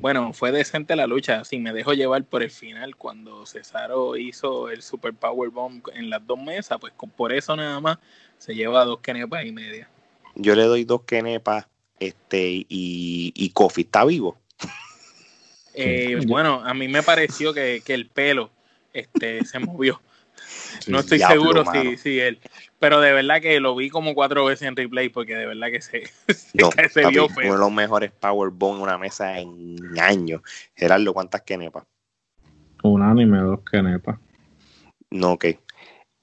[0.00, 4.70] Bueno, fue decente la lucha, sí, me dejo llevar por el final cuando Cesaro hizo
[4.70, 7.98] el Super Power Bomb en las dos mesas, pues por eso nada más
[8.38, 9.88] se lleva dos kenepas y media.
[10.34, 11.66] Yo le doy dos kenepas
[11.98, 14.38] este, y, y Kofi está vivo.
[15.80, 18.50] Eh, bueno, a mí me pareció que, el pelo
[18.92, 20.00] este, se movió.
[20.88, 22.40] no estoy seguro si, si, él.
[22.78, 25.80] Pero de verdad que lo vi como cuatro veces en replay porque de verdad que
[25.80, 26.04] se,
[26.90, 27.46] se, vio feo.
[27.46, 30.42] Uno de los mejores Powerbomb en una mesa en años.
[30.74, 31.84] Gerardo, ¿cuántas kenepas?
[32.82, 34.20] Unánime, dos nepa.
[35.10, 35.46] No, ok.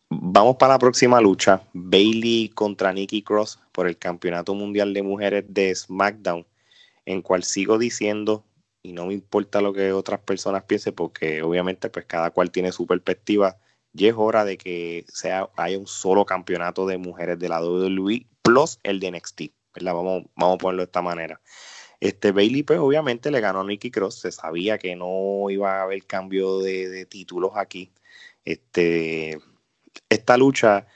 [0.10, 1.62] Vamos para la próxima lucha.
[1.74, 6.45] Bailey contra Nikki Cross por el Campeonato Mundial de Mujeres de SmackDown,
[7.06, 8.45] en cual sigo diciendo,
[8.82, 12.72] y no me importa lo que otras personas piensen, porque obviamente pues cada cual tiene
[12.72, 13.58] su perspectiva,
[13.97, 18.25] y es hora de que sea, haya un solo campeonato de mujeres de la WWE
[18.41, 19.41] plus el de NXT.
[19.81, 21.41] Vamos, vamos a ponerlo de esta manera.
[21.99, 25.83] Este Bailey, pues obviamente le ganó a Nikki Cross, se sabía que no iba a
[25.83, 27.91] haber cambio de, de títulos aquí.
[28.43, 29.39] Este,
[30.09, 30.87] esta lucha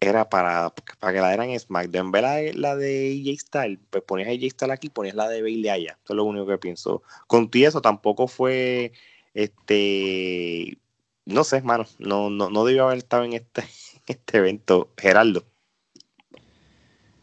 [0.00, 2.12] era para, para que la dieran SmackDown.
[2.12, 5.68] Vez la, la de AJ Styles, pues ponías AJ Styles aquí, ponías la de Bailey
[5.68, 5.98] allá.
[6.04, 7.02] Eso es lo único que pienso.
[7.26, 8.92] Con ti eso tampoco fue,
[9.34, 10.78] este,
[11.26, 13.62] no sé, hermano, no, no, no debió haber estado en este,
[14.06, 14.88] este evento.
[14.96, 15.44] Geraldo.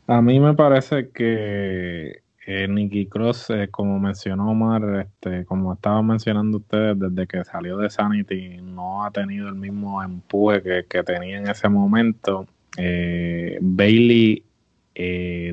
[0.08, 6.08] A mí me parece que eh, Nicky Cross, eh, como mencionó Omar, este, como estaban
[6.08, 11.38] mencionando ustedes, desde que salió de Sanity no ha tenido el mismo empuje que, tenía
[11.38, 12.48] en ese momento.
[12.76, 14.44] Eh, Bailey,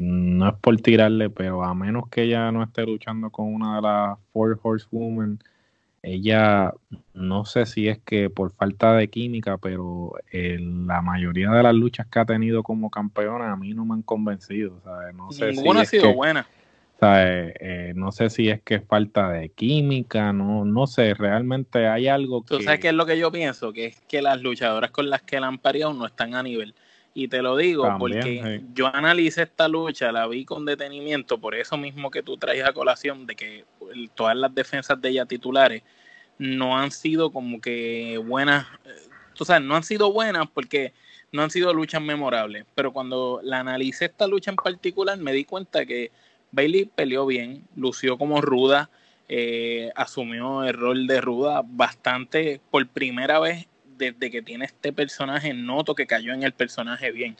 [0.00, 3.82] no es por tirarle, pero a menos que ella no esté luchando con una de
[3.82, 5.38] las Four Horsewomen,
[6.06, 6.72] ella
[7.14, 12.06] no sé si es que por falta de química, pero la mayoría de las luchas
[12.06, 14.80] que ha tenido como campeona a mí no me han convencido.
[15.14, 16.46] No sé Ninguna ha sido buena.
[17.02, 21.88] Eh, eh, no sé si es que es falta de química, no, no sé, realmente
[21.88, 22.56] hay algo que...
[22.56, 23.72] ¿Tú sabes qué es lo que yo pienso?
[23.72, 26.74] Que es que las luchadoras con las que la han parido no están a nivel.
[27.18, 31.78] Y te lo digo porque yo analicé esta lucha, la vi con detenimiento, por eso
[31.78, 33.64] mismo que tú traes a colación de que
[34.14, 35.82] todas las defensas de ella titulares
[36.36, 40.92] no han sido como que buenas, eh, tú sabes, no han sido buenas porque
[41.32, 42.66] no han sido luchas memorables.
[42.74, 46.12] Pero cuando la analicé esta lucha en particular, me di cuenta que
[46.52, 48.90] Bailey peleó bien, lució como ruda,
[49.30, 55.52] eh, asumió el rol de ruda bastante por primera vez desde que tiene este personaje,
[55.54, 57.36] noto que cayó en el personaje bien.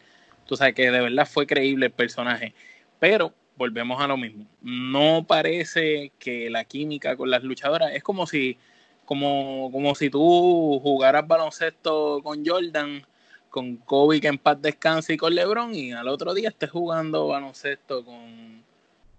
[0.46, 2.54] Tú sabes que de verdad fue creíble el personaje.
[2.98, 4.46] Pero volvemos a lo mismo.
[4.62, 8.58] No parece que la química con las luchadoras es como si,
[9.04, 13.06] como, como si tú jugaras baloncesto con Jordan,
[13.50, 17.28] con Kobe que en paz descanse y con LeBron y al otro día estés jugando
[17.28, 18.64] baloncesto con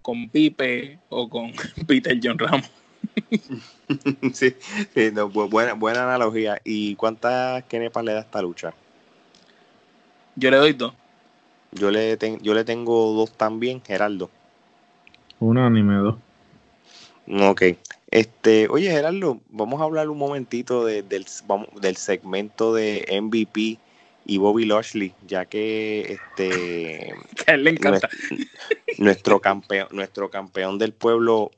[0.07, 1.51] con Pipe o con
[1.85, 2.71] Peter John Ramos.
[4.33, 4.55] sí,
[5.49, 6.59] buena, buena analogía.
[6.63, 8.73] ¿Y cuántas kenepas le da esta lucha?
[10.35, 10.93] Yo le doy dos.
[11.71, 14.29] Yo le, yo le tengo dos también, Geraldo.
[15.39, 16.15] Una anime dos.
[17.27, 17.63] Ok.
[18.09, 23.79] Este, oye, Geraldo, vamos a hablar un momentito del, del segmento de MVP
[24.27, 27.13] y Bobby Lashley, ya que este
[27.57, 28.09] le encanta.
[28.97, 31.51] Nuestro, campeón, nuestro campeón del pueblo,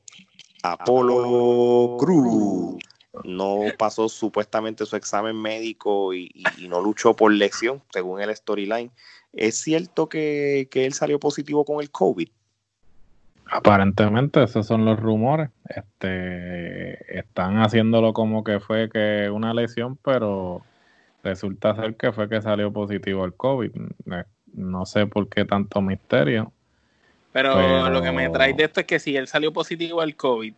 [0.62, 2.78] Apolo Cruz,
[3.24, 6.30] no pasó supuestamente su examen médico y,
[6.68, 8.90] no luchó por lección, según el storyline.
[9.32, 12.28] ¿Es cierto que, que él salió positivo con el COVID?
[13.50, 15.50] Aparentemente esos son los rumores.
[15.68, 20.62] Este, están haciéndolo como que fue que una lesión, pero
[21.24, 23.72] resulta ser que fue que salió positivo al COVID.
[24.52, 26.52] No sé por qué tanto misterio.
[27.32, 30.52] Pero, lo que me trae de esto es que si él salió positivo al COVID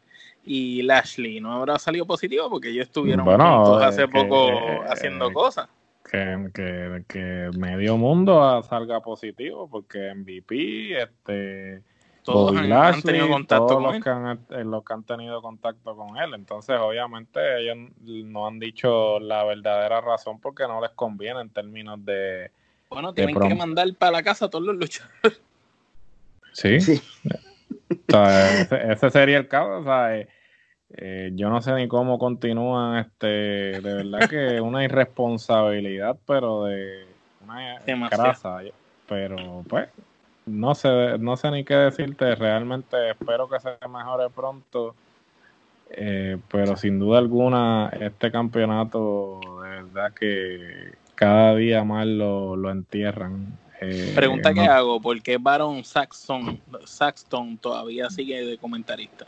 [0.44, 4.48] y Lashley no habrá salido positivo porque ellos estuvieron juntos hace poco
[4.88, 5.68] haciendo cosas.
[6.10, 11.82] Que, que, que, medio mundo salga positivo porque MVP, este
[12.22, 16.16] todos han, tenido contacto con los Que han, eh, los que han tenido contacto con
[16.18, 16.34] él.
[16.34, 22.04] Entonces, obviamente, ellos no han dicho la verdadera razón porque no les conviene en términos
[22.04, 22.50] de.
[22.88, 25.40] Bueno, tienen que mandar para la casa a todos los luchadores.
[26.52, 26.80] Sí.
[26.80, 27.02] sí.
[28.08, 29.78] ese, sería el caso.
[29.78, 30.28] O sea, eh,
[30.96, 32.98] eh, yo no sé ni cómo continúan.
[32.98, 37.06] este De verdad que una irresponsabilidad, pero de
[37.44, 38.60] una grasa.
[39.06, 39.88] Pero, pues
[40.46, 44.94] no sé, no sé ni qué decirte, realmente espero que se mejore pronto,
[45.90, 53.58] eh, pero sin duda alguna este campeonato de verdad que cada día más lo, entierran.
[53.82, 59.26] Eh, Pregunta que hago, ¿por qué Baron Saxton, Saxton todavía sigue de comentarista?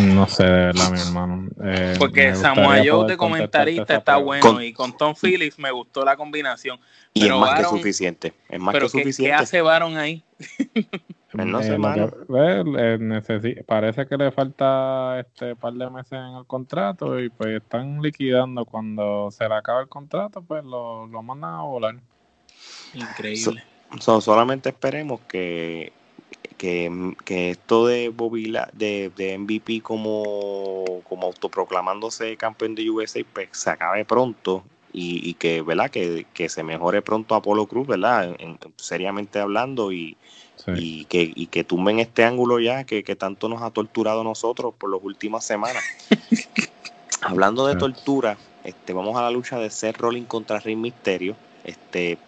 [0.00, 1.48] No sé, de verdad, mi hermano.
[1.64, 6.16] Eh, Porque Samuel Joe de comentarista está bueno y con Tom Phillips me gustó la
[6.16, 6.78] combinación.
[7.12, 8.32] Y es más que suficiente.
[8.48, 9.24] Es más que suficiente.
[9.24, 10.22] ¿Qué hace Baron ahí?
[11.34, 11.76] Pues no sé,
[12.38, 18.00] eh, parece que le falta este par de meses en el contrato y pues están
[18.00, 21.96] liquidando cuando se le acaba el contrato, pues lo, lo mandan a volar.
[22.94, 23.62] Increíble.
[23.98, 25.92] solamente esperemos que
[26.56, 33.70] que, esto de Bobby de, de, MVP como, como autoproclamándose campeón de USA pues, se
[33.70, 38.36] acabe pronto y, que verdad que, se mejore pronto Apolo Cruz verdad
[38.76, 40.16] seriamente hablando y,
[40.68, 44.72] y que y que tumben este ángulo ya que, tanto nos ha torturado a nosotros
[44.78, 45.82] por las últimas semanas.
[47.20, 52.18] Hablando de tortura este vamos a la lucha de Seth Rollins contra Rey Misterio este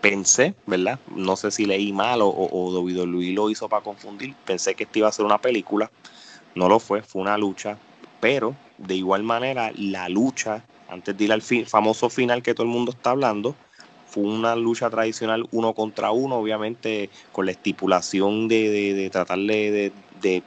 [0.00, 0.98] pensé, ¿verdad?
[1.14, 4.34] No sé si leí mal o, o, o lo hizo para confundir.
[4.44, 5.90] Pensé que esto iba a ser una película.
[6.54, 7.78] No lo fue, fue una lucha.
[8.20, 12.72] Pero de igual manera, la lucha, antes de ir al famoso final que todo el
[12.72, 13.54] mundo está hablando,
[14.06, 20.42] fue una lucha tradicional uno contra uno, obviamente con la estipulación de tratarle de, de,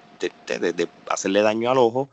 [1.09, 2.09] hacerle daño al ojo.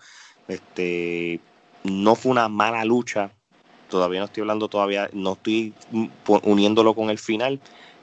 [0.46, 1.40] Este,
[1.84, 3.32] no fue una mala lucha,
[3.88, 5.72] todavía no estoy hablando todavía, no estoy
[6.42, 7.60] uniéndolo con el final.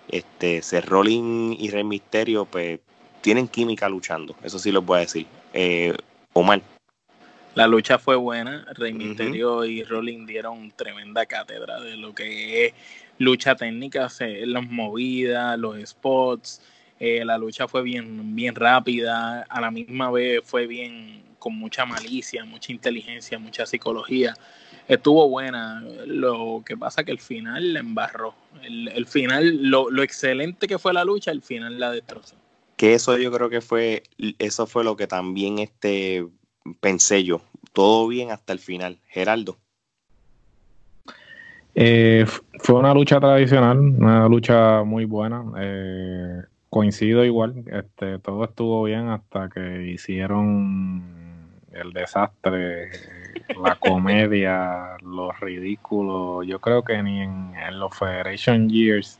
[0.07, 2.79] Este, Seth Rollins y Rey Misterio, pues
[3.21, 5.25] tienen química luchando, eso sí los voy a decir.
[5.53, 5.95] Eh,
[6.33, 6.61] Omar.
[7.55, 12.73] La lucha fue buena, Rey Misterio y Rollins dieron tremenda cátedra de lo que es
[13.17, 16.61] lucha técnica, las movidas, los spots,
[16.99, 21.85] eh, la lucha fue bien, bien rápida, a la misma vez fue bien con mucha
[21.85, 24.33] malicia, mucha inteligencia, mucha psicología
[24.87, 25.83] estuvo buena.
[26.05, 28.33] Lo que pasa que el final la embarró.
[28.63, 32.35] El, final, lo, excelente que fue la lucha, el final la destrozó.
[32.77, 34.03] Que eso yo creo que fue,
[34.39, 36.25] eso fue lo que también este
[36.79, 37.41] pensé yo.
[37.73, 38.99] Todo bien hasta el final.
[39.07, 39.57] Geraldo.
[41.77, 42.25] Eh,
[42.59, 45.43] fue una lucha tradicional, una lucha muy buena.
[45.59, 51.24] Eh, coincido igual, este, todo estuvo bien hasta que hicieron
[51.75, 52.89] el desastre
[53.61, 56.45] la comedia, los ridículos.
[56.47, 59.19] Yo creo que ni en, los Federation Years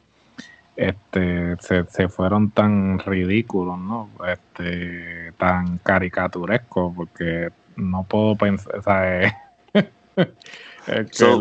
[0.76, 4.10] este, se, fueron tan ridículos, ¿no?
[4.28, 9.38] Este, tan caricaturescos, porque no puedo pensar, o sea,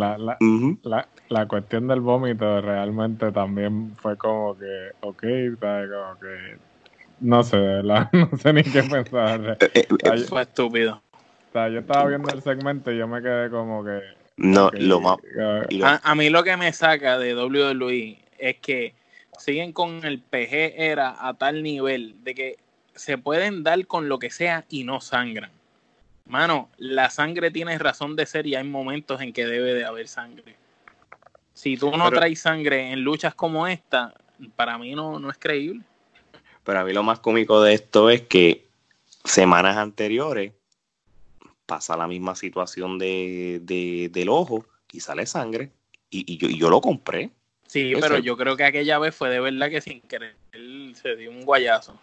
[0.85, 5.23] la, la, cuestión del vómito realmente también fue como que, ok,
[5.61, 5.91] ¿sabes?
[5.91, 6.59] Como que,
[7.21, 9.59] no sé, no sé ni qué pensar.
[9.61, 11.04] Eh, eh, fue estúpido
[11.55, 14.01] yo estaba viendo el segmento y yo me quedé como que.
[14.37, 15.19] No, lo más.
[16.03, 18.95] A, mí lo que me saca de WWE es que
[19.39, 22.57] siguen con el PG era a tal nivel de que
[22.97, 25.51] se pueden dar con lo que sea y no sangran.
[26.27, 30.09] Mano, la sangre tiene razón de ser y hay momentos en que debe de haber
[30.09, 30.57] sangre.
[31.53, 34.13] Si tú no traes sangre en luchas como esta,
[34.57, 35.83] para mí no, no es creíble.
[36.65, 38.67] Pero a mí lo más cómico de esto es que
[39.25, 40.53] semanas anteriores
[41.67, 43.61] pasa la misma situación de,
[44.13, 45.71] del ojo y sale sangre
[46.11, 47.31] y, yo, yo lo compré.
[47.67, 51.17] Sí, pero yo creo que aquella vez fue de verdad que sin querer él se
[51.17, 51.99] dio un guayazo.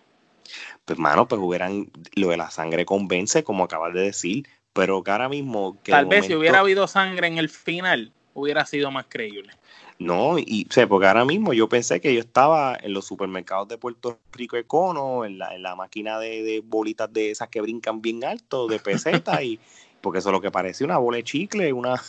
[0.85, 5.11] Pues mano, pues hubieran lo de la sangre convence, como acabas de decir, pero que
[5.11, 5.77] ahora mismo...
[5.83, 9.53] Tal vez si hubiera habido sangre en el final, hubiera sido más creíble.
[10.01, 13.77] No, y o porque ahora mismo yo pensé que yo estaba en los supermercados de
[13.77, 18.23] Puerto Rico Econo, en la, en la máquina de, bolitas de esas que brincan bien
[18.23, 19.59] alto, de peseta, y
[20.01, 22.01] porque eso es lo que parecía una bola de chicle, una...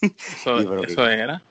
[0.00, 1.42] Eso, era.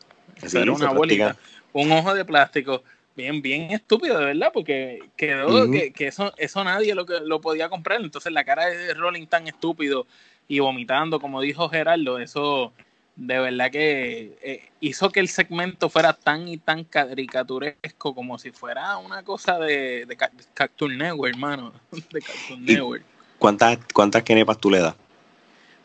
[0.41, 1.35] Eso era una bolita.
[1.73, 2.81] Un ojo de plástico
[3.15, 7.69] bien, bien estúpido, de verdad, porque quedó que, que, eso, eso nadie lo, lo podía
[7.69, 8.01] comprar.
[8.01, 10.07] Entonces la cara de Rolling tan estúpido
[10.47, 12.73] y vomitando, como dijo Gerardo, eso
[13.19, 18.51] de verdad que eh, hizo que el segmento fuera tan y tan caricaturesco como si
[18.51, 20.17] fuera una cosa de, de
[20.53, 21.73] Cartoon Network, hermano.
[21.91, 23.03] De Cartoon Network.
[23.37, 24.95] ¿Cuántas, cuántas kenepas tú le das?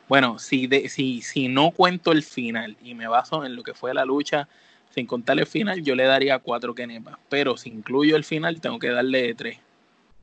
[0.08, 3.74] Bueno, si, de, si, si no cuento el final y me baso en lo que
[3.74, 4.48] fue la lucha,
[4.94, 7.16] sin contar el final, yo le daría cuatro kenepas.
[7.28, 9.58] Pero si incluyo el final, tengo que darle tres.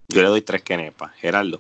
[0.08, 1.14] Yo le doy tres kenepas.
[1.16, 1.60] Gerardo.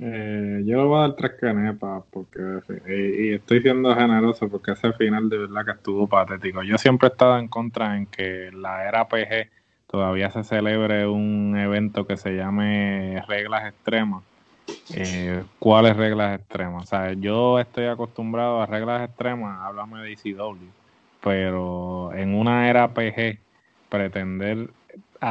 [0.00, 2.40] Eh, yo le voy a dar tres canepas porque
[2.88, 6.62] y, estoy siendo generoso porque ese final de verdad que estuvo patético.
[6.62, 9.50] Yo siempre he estado en contra en que la era PG
[9.86, 14.24] todavía se celebre un evento que se llame reglas extremas.
[14.92, 16.84] Eh, ¿Cuáles reglas extremas?
[16.84, 20.56] O sea, yo estoy acostumbrado a reglas extremas, háblame de ECW,
[21.22, 23.38] pero en una era PG
[23.88, 24.70] pretender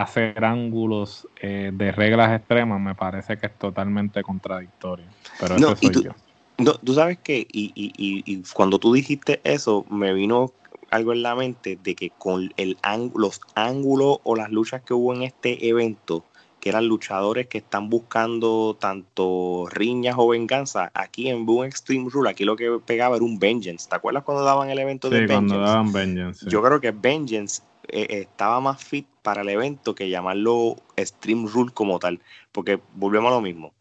[0.02, 5.06] hacer ángulos eh, de reglas extremas me parece que es totalmente contradictorio.
[5.40, 6.12] Pero eso soy tú, yo.
[6.58, 10.52] No, tú sabes que, y, y, y, cuando tú dijiste eso, me vino
[10.92, 12.78] algo en la mente de que con el
[13.16, 16.24] los ángulos o las luchas que hubo en este evento,
[16.60, 22.30] que eran luchadores que están buscando tanto riñas o venganza, aquí en Boom Extreme Rule,
[22.30, 23.90] aquí lo que pegaba era un Vengeance.
[23.90, 25.48] ¿Te acuerdas cuando daban el evento de Vengeance?
[25.48, 26.48] Cuando daban Vengeance.
[26.48, 31.72] Yo creo que Vengeance eh, estaba más fit para el evento que llamarlo Stream Rule
[31.74, 32.20] como tal,
[32.52, 33.74] porque volvemos a lo mismo.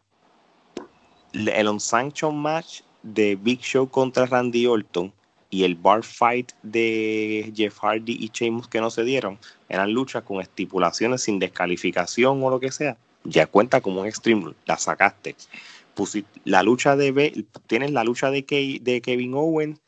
[1.33, 5.11] El on-sanction match de Big Show contra Randy Orton
[5.49, 9.37] y el bar fight de Jeff Hardy y Sheamus que no se dieron
[9.69, 12.97] eran luchas con estipulaciones sin descalificación o lo que sea.
[13.23, 15.35] Ya cuenta como un Extreme Rule, la sacaste.
[16.45, 19.79] la lucha de tienes la lucha de, de Kevin Owen,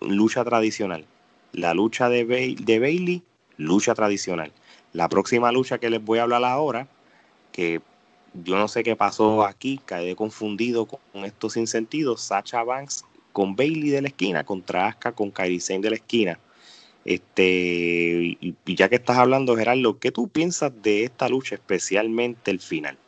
[0.00, 1.04] lucha tradicional.
[1.56, 2.24] La lucha de,
[2.58, 3.22] de Bailey,
[3.56, 4.52] lucha tradicional.
[4.92, 6.86] La próxima lucha que les voy a hablar ahora,
[7.50, 7.80] que
[8.44, 12.18] yo no sé qué pasó aquí, quedé confundido con esto sin sentido.
[12.18, 16.38] Sacha Banks con Bailey de la esquina, contra Asuka con Kairi de la esquina.
[17.06, 22.60] Este, y, ya que estás hablando, Gerardo, ¿qué tú piensas de esta lucha, especialmente el
[22.60, 22.98] final?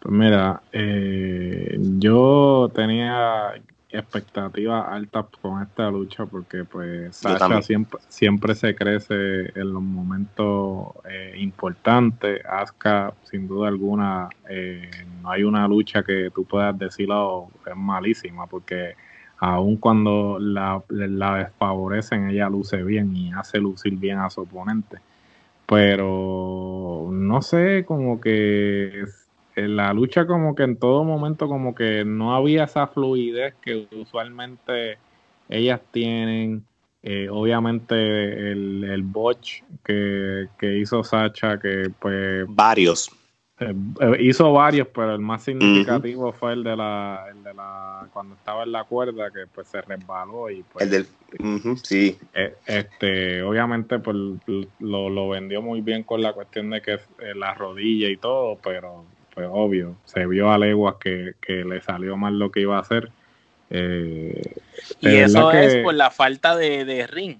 [0.00, 3.60] Pues mira, eh, yo tenía
[3.90, 10.88] expectativas altas con esta lucha porque pues Sasha siempre, siempre se crece en los momentos
[11.08, 12.44] eh, importantes.
[12.44, 14.90] Asuka, sin duda alguna, eh,
[15.22, 18.94] no hay una lucha que tú puedas decirlo es malísima porque
[19.38, 24.98] aun cuando la, la desfavorecen, ella luce bien y hace lucir bien a su oponente.
[25.66, 29.04] Pero no sé, como que
[29.66, 34.98] la lucha como que en todo momento como que no había esa fluidez que usualmente
[35.48, 36.64] ellas tienen.
[37.02, 42.44] Eh, obviamente el, el botch que, hizo Sacha, que pues...
[42.48, 43.10] Varios.
[43.60, 48.08] Eh, eh, hizo varios, pero el más significativo fue el de, la, el de la...
[48.12, 50.84] cuando estaba en la cuerda, que pues se resbaló y pues...
[50.84, 51.78] El del...
[51.82, 52.18] sí.
[52.66, 54.16] este, obviamente pues
[54.78, 56.98] lo, lo vendió muy bien con la cuestión de que
[57.36, 59.04] la rodilla y todo, pero
[59.46, 63.10] obvio, se vio a leguas que, le salió mal lo que iba a hacer.
[63.70, 64.40] Eh,
[65.00, 67.38] y eso es por la falta de, ring,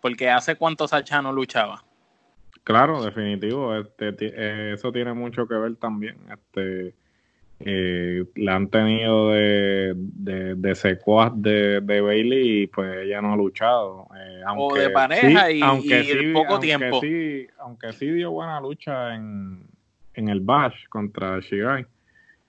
[0.00, 1.84] porque hace cuánto Sacha no luchaba.
[2.64, 6.16] Claro, definitivo, este, eh, eso tiene mucho que ver también.
[6.32, 6.94] Este,
[7.60, 13.36] eh, la han tenido de, de, de secuaz de, Bailey y pues ella no ha
[13.36, 14.08] luchado.
[14.56, 17.00] o de pareja y, aunque poco tiempo.
[17.58, 19.62] aunque sí dio buena lucha en,
[20.16, 21.86] en el Bash contra Shigai.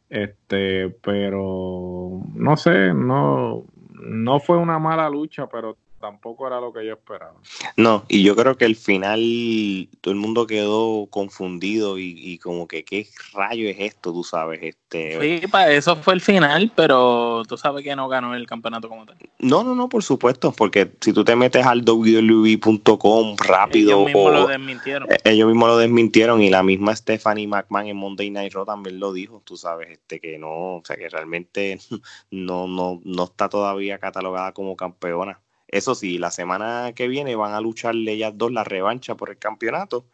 [0.10, 5.78] Este, pero no sé, no, no fue una mala lucha, pero
[6.08, 7.34] tampoco era lo que yo esperaba.
[7.76, 12.86] No, y yo creo que el final todo el mundo quedó confundido y, como que
[12.86, 14.60] qué rayo es esto, tú sabes.
[14.62, 18.88] Este, sí, para eso fue el final, pero tú sabes que no ganó el campeonato
[18.88, 19.18] como tal.
[19.40, 23.92] No, no, no, por supuesto, porque si tú te metes al WWE.com rápido.
[23.92, 25.12] Ellos mismos lo desmintieron.
[25.12, 29.00] Eh, ellos mismos lo desmintieron y la misma Stephanie McMahon en Monday Night Raw también
[29.00, 31.80] lo dijo, tú sabes, este que no, o sea que realmente
[32.32, 35.42] no, no, no está todavía catalogada como campeona.
[35.68, 39.38] Eso sí, la semana que viene van a lucharle ellas dos la revancha por el
[39.38, 40.06] campeonato.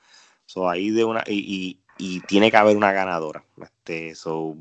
[0.46, 1.80] So, ahí de una, y,
[2.28, 3.44] tiene que haber una ganadora.
[3.62, 4.56] Este, so,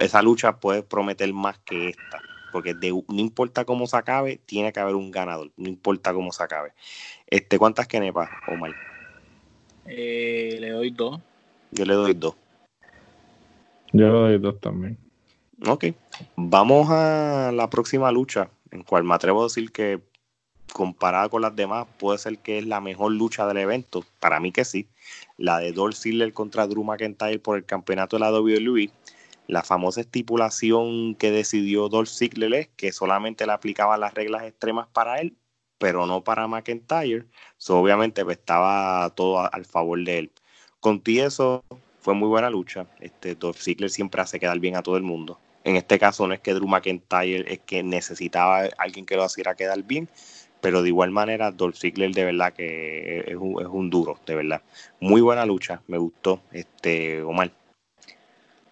[0.00, 2.20] esa lucha puede prometer más que esta.
[2.50, 5.50] Porque no importa cómo se acabe, tiene que haber un ganador.
[5.56, 6.74] No importa cómo se acabe.
[7.26, 7.88] Este, ¿Cuántas
[8.48, 8.74] Omar?
[9.86, 11.20] Eh, le doy dos.
[11.70, 12.34] Yo le doy dos.
[13.92, 14.98] Yo le doy dos también.
[15.66, 15.86] Ok.
[16.36, 20.02] Vamos a la próxima lucha, en cual me atrevo a decir que
[20.72, 24.04] comparada con las demás, puede ser que es la mejor lucha del evento.
[24.20, 24.88] Para mí que sí.
[25.36, 28.90] La de Dolph Ziggler contra Drew McIntyre por el campeonato de la WWE.
[29.46, 34.88] La famosa estipulación que decidió Dolph Ziggler es que solamente le aplicaba las reglas extremas
[34.88, 35.36] para él,
[35.78, 37.26] pero no para McIntyre.
[37.68, 40.32] obviamente pues, estaba todo al favor de él.
[40.80, 41.64] Con ti eso
[42.00, 42.86] fue muy buena lucha.
[43.00, 45.38] Este, Dolph Ziggler siempre hace quedar bien a todo el mundo.
[45.64, 49.54] En este caso no es que Drew McIntyre es que necesitaba alguien que lo hiciera
[49.54, 50.08] quedar bien,
[50.62, 54.36] pero de igual manera Dolph Ziggler de verdad que es un, es un duro, de
[54.36, 54.62] verdad.
[55.00, 57.50] Muy buena lucha, me gustó, este Omar.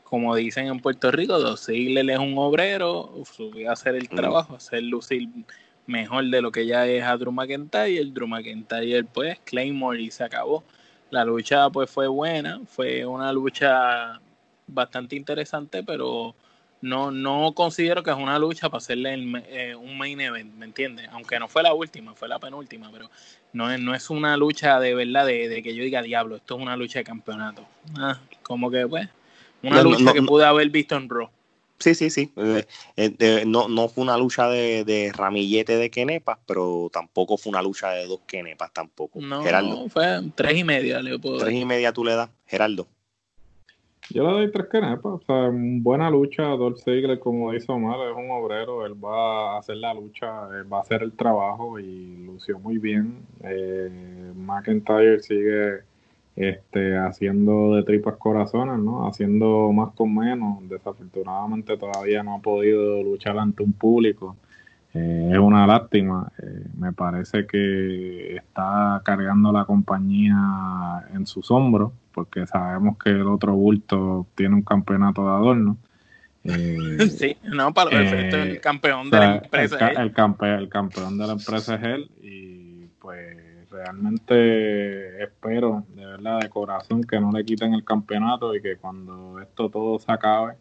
[0.05, 4.17] Como dicen en Puerto Rico, Dolph Ziggler es un obrero, subió a hacer el mm.
[4.17, 5.29] trabajo, hacer lucir
[5.87, 10.13] mejor de lo que ya es a Drew McIntyre, el Drew McIntyre pues Claymore y
[10.13, 10.63] se acabó.
[11.11, 14.21] La lucha pues fue buena, fue una lucha
[14.69, 16.37] bastante interesante, pero
[16.81, 19.15] no, no considero que es una lucha para hacerle
[19.49, 21.09] eh, un main event, ¿me entiendes?
[21.13, 23.11] Aunque no fue la última, fue la penúltima, pero
[23.53, 26.63] no es, no es una lucha de verdad de, que yo diga diablo, esto es
[26.63, 27.67] una lucha de campeonato.
[27.99, 29.09] Ah, como que pues,
[29.63, 31.29] una lucha que pude haber visto en Raw.
[31.79, 32.31] Sí, sí, sí.
[32.37, 32.67] Eh,
[32.97, 37.91] eh, no, no fue una lucha de, ramillete de Kenepas, pero tampoco fue una lucha
[37.91, 39.19] de dos Kenepas tampoco.
[39.21, 39.89] No, Geraldo.
[39.89, 42.87] fue tres y media, le puedo Tres y media tú le das, Geraldo.
[44.13, 45.13] Yo le doy tres quenepas.
[45.13, 46.43] O sea, buena lucha.
[46.43, 48.85] Dolph Ziggler, como dice Omar, es un obrero.
[48.85, 50.27] Él va a hacer la lucha,
[50.73, 53.25] va a hacer el trabajo y lució muy bien.
[53.43, 55.83] Eh, McIntyre sigue
[56.37, 59.07] este, haciendo de tripas corazones, ¿no?
[59.07, 60.69] Haciendo más con menos.
[60.69, 64.37] Desafortunadamente todavía no ha podido luchar ante un público.
[64.95, 66.33] Eh, es una lástima.
[66.43, 73.27] Eh, me parece que está cargando la compañía en sus hombros, porque sabemos que el
[73.27, 75.77] otro bulto tiene un campeonato de adorno.
[76.45, 80.13] Eh, sí, no, para los efectos, el campeón de la empresa el, el,
[80.69, 83.37] campeón de la empresa es él y pues
[83.71, 89.39] realmente espero de verdad de corazón que no le quiten el campeonato y que cuando
[89.39, 90.55] esto todo se acabe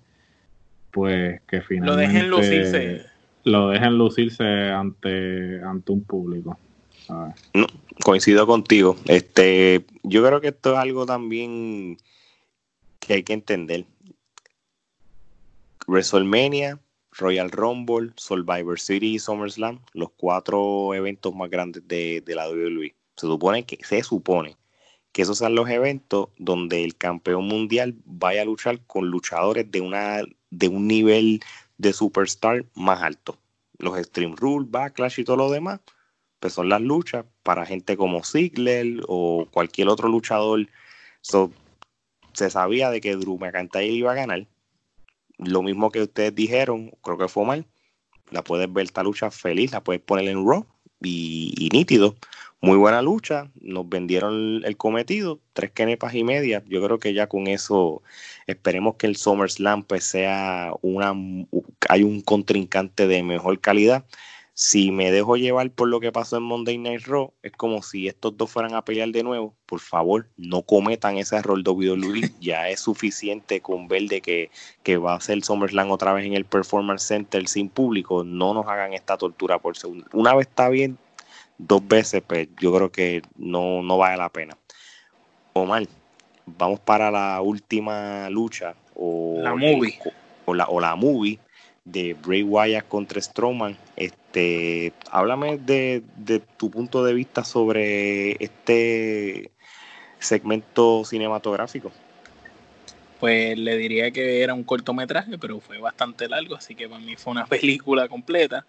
[0.91, 3.05] pues que finalmente lo dejen lucirse
[3.43, 6.57] lo dejen lucirse ante, ante un público.
[8.03, 8.95] Coincido contigo.
[9.05, 11.97] Este, yo creo que esto es algo también
[12.99, 13.85] que hay que entender.
[15.87, 16.79] WrestleMania,
[17.11, 22.95] Royal Rumble, Survivor City y SummerSlam, los cuatro eventos más grandes de, de la WWE.
[23.15, 24.55] Se supone que se supone
[25.11, 29.81] que esos son los eventos donde el campeón mundial vaya a luchar con luchadores de
[29.81, 30.21] una
[30.51, 31.41] de un nivel
[31.77, 33.37] de superstar más alto.
[33.77, 35.79] Los Stream Rule, Backlash y todo lo demás,
[36.39, 40.67] pues son las luchas para gente como Ziggler o cualquier otro luchador.
[42.33, 44.47] se sabía de que Drew McIntyre iba a ganar.
[45.37, 47.65] Lo mismo que ustedes dijeron, creo que fue mal.
[48.31, 50.65] La puedes ver esta lucha feliz, la puedes poner en Raw
[51.01, 52.15] y nítido
[52.61, 56.61] muy buena lucha, nos vendieron el, cometido, tres kenepas y media.
[56.67, 58.01] Yo creo que ya con eso
[58.47, 61.13] esperemos que el SummerSlam pues sea una
[61.87, 64.05] hay un contrincante de mejor calidad.
[64.61, 68.09] Si me dejo llevar por lo que pasó en Monday Night Raw, es como si
[68.09, 69.55] estos dos fueran a pelear de nuevo.
[69.65, 72.29] Por favor, no cometan ese error de WWE.
[72.41, 74.51] Ya es suficiente con ver de que,
[74.83, 78.25] que va a ser SummerSlam otra vez en el Performance Center sin público.
[78.25, 80.05] No nos hagan esta tortura por segundo.
[80.11, 80.97] Una vez está bien,
[81.57, 84.57] dos veces, pues yo creo que no, no vale la pena.
[85.53, 85.87] Omar,
[86.45, 89.97] vamos para la última lucha o la movie
[90.43, 91.39] o, la, o la movie
[91.85, 93.77] de Bray Wyatt contra Strowman.
[93.95, 94.18] Este,
[95.11, 99.51] háblame de, de tu punto de vista sobre este
[100.19, 101.91] segmento cinematográfico.
[103.19, 107.15] Pues le diría que era un cortometraje, pero fue bastante largo, así que para mí
[107.15, 108.65] fue una película completa.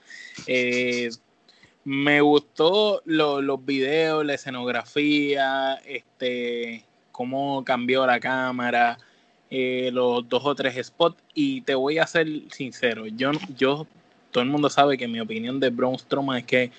[0.47, 1.11] Eh,
[1.85, 8.99] me gustó los videos, la escenografía, este, cómo cambió la cámara,
[9.51, 11.23] eh, los dos o tres spots.
[11.33, 13.87] Y te voy a ser sincero, yo, yo,
[14.31, 16.71] todo el mundo sabe que mi opinión de Braun Strowman es que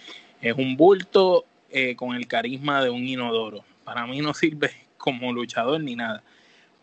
[0.41, 3.64] es un bulto eh, con el carisma de un inodoro.
[3.84, 6.23] Para mí no sirve como luchador ni nada.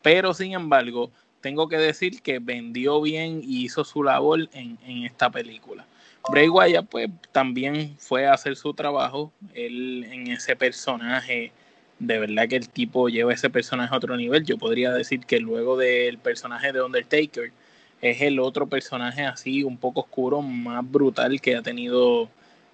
[0.02, 5.30] Pero sin embargo, tengo que decir que vendió bien y hizo su labor en, esta
[5.30, 5.86] película.
[6.30, 11.52] Bray Wyatt pues también fue a hacer su trabajo, él en ese personaje,
[11.98, 15.40] de verdad que el tipo lleva ese personaje a otro nivel, yo podría decir que
[15.40, 17.52] luego del personaje de Undertaker
[18.00, 22.28] es el otro personaje así un poco oscuro, más brutal que ha tenido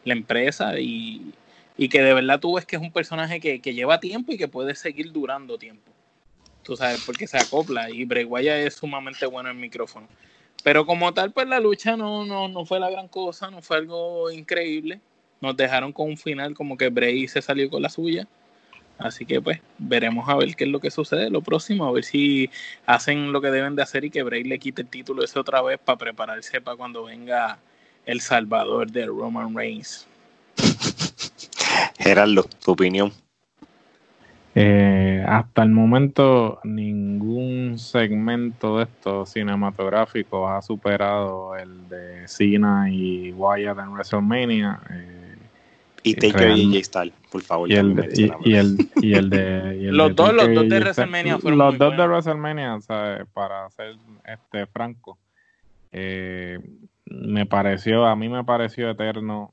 [0.04, 1.32] la empresa y,
[1.90, 4.48] que de verdad tú ves que es un personaje que, que, lleva tiempo y que
[4.48, 5.90] puede seguir durando tiempo.
[6.62, 10.08] Tú sabes, porque se acopla y Wyatt es sumamente bueno en micrófono.
[10.62, 13.76] Pero como tal, pues la lucha no, no, no fue la gran cosa, no fue
[13.76, 15.00] algo increíble.
[15.42, 18.26] Nos dejaron con un final como que Bray se salió con la suya.
[18.98, 22.04] Así que pues veremos a ver qué es lo que sucede lo próximo, a ver
[22.04, 22.48] si
[22.86, 25.62] hacen lo que deben de hacer y que Bray le quite el título ese otra
[25.62, 27.58] vez para prepararse para cuando venga
[28.06, 30.06] el salvador de Roman Reigns.
[31.98, 33.12] Gerardo, tu opinión.
[34.56, 43.32] Eh, hasta el momento ningún segmento de estos cinematográficos ha superado el de Cena y
[43.32, 44.80] Wyatt en WrestleMania.
[44.90, 45.23] Eh,
[46.04, 47.70] y Taker y J Style, por favor.
[47.70, 48.10] Y el,
[48.44, 49.74] y, el, y el de.
[49.92, 52.78] los, dos, los dos de WrestleMania fueron Los dos de WrestleMania,
[53.32, 55.18] para ser este franco,
[55.90, 56.60] eh,
[57.06, 59.52] me pareció, a mí me pareció eterno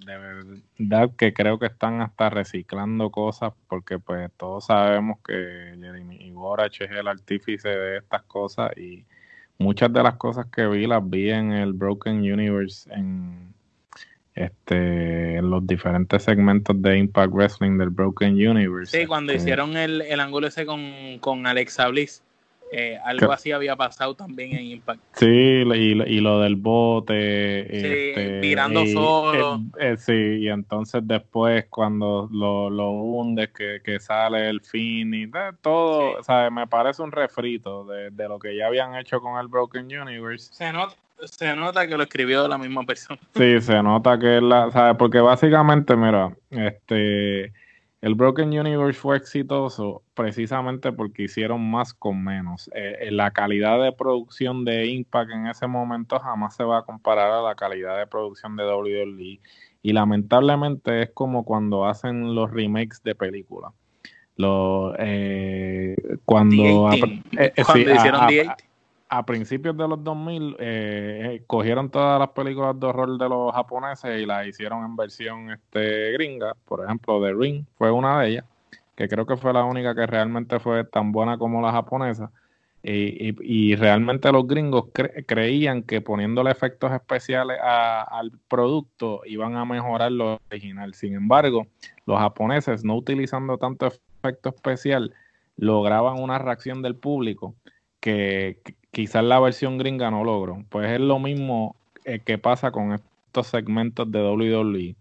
[0.00, 6.16] de verdad que creo que están hasta reciclando cosas porque pues todos sabemos que Jeremy
[6.26, 9.04] Iborach es el artífice de estas cosas y
[9.58, 13.53] muchas de las cosas que vi las vi en el Broken Universe en
[14.34, 18.98] este en los diferentes segmentos de Impact Wrestling del Broken Universe.
[18.98, 22.22] Sí, cuando este hicieron el, el ángulo ese con, con Alexa Bliss.
[22.76, 25.00] Eh, algo así había pasado también en Impact.
[25.12, 27.68] Sí, y, lo del bote.
[27.70, 29.60] Sí, este, mirando solo.
[29.78, 35.30] Eh, sí, y entonces después cuando lo, lo hundes, que, que sale el fin y
[35.60, 39.38] todo, o sea, me parece un refrito de, de, lo que ya habían hecho con
[39.38, 40.52] el Broken Universe.
[40.52, 43.20] Se nota, se nota que lo escribió la misma persona.
[43.34, 44.96] Sí, se nota que la, ¿sabes?
[44.96, 47.52] Porque básicamente, mira, este
[48.04, 52.68] el Broken Universe fue exitoso precisamente porque hicieron más con menos.
[52.74, 56.82] Eh, eh, la calidad de producción de Impact en ese momento jamás se va a
[56.82, 59.40] comparar a la calidad de producción de WWE.
[59.80, 63.72] Y lamentablemente es como cuando hacen los remakes de películas.
[64.98, 65.96] Eh,
[66.26, 68.56] cuando, hicieron a
[69.22, 74.26] principios de los 2000 eh, cogieron todas las películas de horror de los japoneses y
[74.26, 76.54] las hicieron en versión este, gringa.
[76.64, 78.44] Por ejemplo, The Ring fue una de ellas,
[78.96, 82.30] que creo que fue la única que realmente fue tan buena como la japonesa.
[82.86, 84.90] Y, realmente los gringos
[85.26, 90.92] creían que poniéndole efectos especiales al producto iban a mejorar lo original.
[90.92, 91.66] Sin embargo,
[92.04, 95.14] los japoneses, no utilizando tanto efecto especial,
[95.56, 97.54] lograban una reacción del público
[98.00, 98.60] que,
[98.94, 100.64] quizás la versión gringa no logró.
[100.70, 104.96] Pues es lo mismo eh, que pasa con estos segmentos de WWE.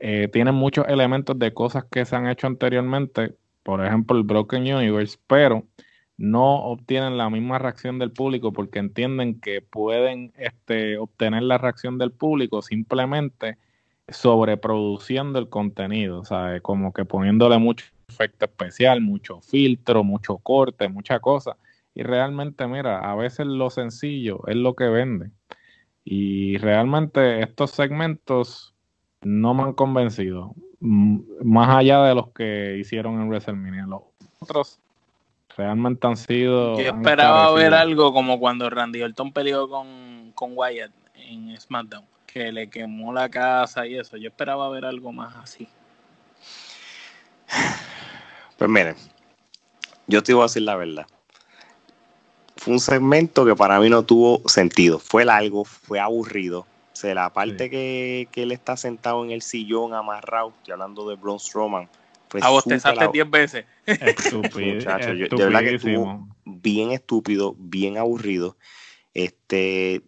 [0.00, 4.62] Eh, tienen muchos elementos de cosas que se han hecho anteriormente, por ejemplo el Broken
[4.62, 5.64] Universe, pero
[6.18, 11.96] no obtienen la misma reacción del público porque entienden que pueden este, obtener la reacción
[11.96, 13.56] del público simplemente
[14.08, 21.20] sobreproduciendo el contenido, sea, Como que poniéndole mucho efecto especial, mucho filtro, mucho corte, mucha
[21.20, 21.56] cosa
[22.00, 25.32] y realmente, mira, a veces lo sencillo es lo que vende.
[26.02, 28.72] Y realmente estos segmentos
[29.20, 30.54] no me han convencido.
[30.80, 33.84] Más allá de los que hicieron en WrestleMania.
[33.84, 34.00] Los
[34.38, 34.80] otros
[35.58, 36.80] realmente han sido.
[36.80, 42.50] Yo esperaba ver algo como cuando Randy Orton peleó con, con Wyatt en SmackDown, que
[42.50, 44.16] le quemó la casa y eso.
[44.16, 45.68] Yo esperaba ver algo más así.
[48.56, 48.94] Pues miren,
[50.06, 51.06] yo te voy a decir la verdad
[52.60, 54.98] fue un segmento que para mí no tuvo sentido.
[54.98, 56.60] Fue largo, fue aburrido.
[56.60, 61.16] O sea, la parte que, él está sentado en el sillón amarrado, estoy hablando de
[61.16, 61.88] Braun Strowman.
[62.42, 63.64] a vos te salté 10 veces.
[63.86, 64.74] Estúpido.
[64.74, 68.58] Muchacho, de verdad que estuvo bien estúpido, bien aburrido.
[69.14, 70.02] Este,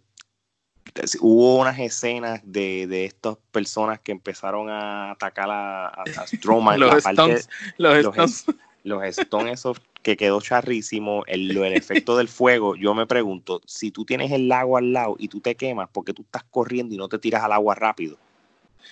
[1.21, 6.79] hubo unas escenas de, de estas personas que empezaron a atacar a, Strowman.
[6.79, 7.49] los, stones,
[7.79, 8.45] los, stones.
[8.85, 13.91] Los Stones, esos que quedó charrísimo, el, el efecto del fuego, yo me pregunto, si
[13.91, 16.99] tú tienes el lago al lado y tú te quemas, porque tú estás corriendo y
[16.99, 18.19] no te tiras al agua rápido?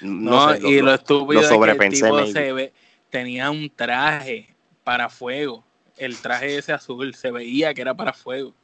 [0.00, 2.72] No, y lo, estúpido sobrepensé que el tipo se ve,
[3.10, 4.48] tenía un traje
[4.84, 5.64] para fuego,
[5.98, 8.54] el traje ese azul, se veía que era para fuego.